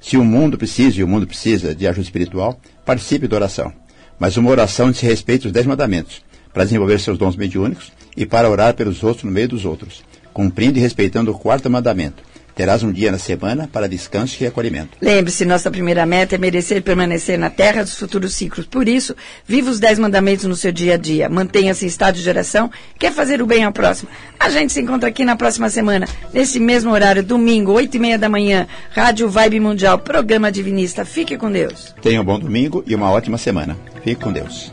Se 0.00 0.16
o 0.16 0.24
mundo 0.24 0.58
precisa 0.58 0.98
e 0.98 1.04
o 1.04 1.08
mundo 1.08 1.28
precisa 1.28 1.72
de 1.76 1.86
ajuda 1.86 2.02
espiritual, 2.02 2.60
participe 2.84 3.28
da 3.28 3.36
oração. 3.36 3.72
Mas 4.18 4.36
uma 4.36 4.50
oração 4.50 4.90
de 4.90 5.04
respeito 5.04 5.46
aos 5.46 5.52
dez 5.52 5.66
mandamentos, 5.66 6.22
para 6.52 6.64
desenvolver 6.64 6.98
seus 7.00 7.18
dons 7.18 7.36
mediúnicos 7.36 7.92
e 8.16 8.24
para 8.24 8.48
orar 8.50 8.74
pelos 8.74 9.02
outros 9.02 9.24
no 9.24 9.30
meio 9.30 9.48
dos 9.48 9.64
outros, 9.64 10.02
cumprindo 10.32 10.78
e 10.78 10.80
respeitando 10.80 11.30
o 11.30 11.38
quarto 11.38 11.68
mandamento 11.68 12.22
Terás 12.56 12.82
um 12.82 12.90
dia 12.90 13.12
na 13.12 13.18
semana 13.18 13.68
para 13.70 13.86
descanso 13.86 14.42
e 14.42 14.46
acolhimento. 14.46 14.96
Lembre-se, 14.98 15.44
nossa 15.44 15.70
primeira 15.70 16.06
meta 16.06 16.36
é 16.36 16.38
merecer 16.38 16.82
permanecer 16.82 17.38
na 17.38 17.50
terra 17.50 17.82
dos 17.82 17.98
futuros 17.98 18.34
ciclos. 18.34 18.64
Por 18.64 18.88
isso, 18.88 19.14
viva 19.46 19.70
os 19.70 19.78
dez 19.78 19.98
mandamentos 19.98 20.46
no 20.46 20.56
seu 20.56 20.72
dia 20.72 20.94
a 20.94 20.96
dia. 20.96 21.28
Mantenha-se 21.28 21.84
em 21.84 21.88
estado 21.88 22.18
de 22.18 22.26
oração. 22.26 22.70
Quer 22.98 23.12
fazer 23.12 23.42
o 23.42 23.46
bem 23.46 23.62
ao 23.62 23.72
próximo? 23.72 24.08
A 24.40 24.48
gente 24.48 24.72
se 24.72 24.80
encontra 24.80 25.06
aqui 25.06 25.22
na 25.22 25.36
próxima 25.36 25.68
semana, 25.68 26.08
nesse 26.32 26.58
mesmo 26.58 26.90
horário, 26.92 27.22
domingo, 27.22 27.72
oito 27.72 27.98
e 27.98 28.00
meia 28.00 28.18
da 28.18 28.30
manhã, 28.30 28.66
Rádio 28.90 29.28
Vibe 29.28 29.60
Mundial, 29.60 29.98
programa 29.98 30.50
Divinista. 30.50 31.04
Fique 31.04 31.36
com 31.36 31.52
Deus. 31.52 31.94
Tenha 32.00 32.22
um 32.22 32.24
bom 32.24 32.38
domingo 32.38 32.82
e 32.86 32.94
uma 32.94 33.10
ótima 33.10 33.36
semana. 33.36 33.76
Fique 34.02 34.22
com 34.22 34.32
Deus. 34.32 34.72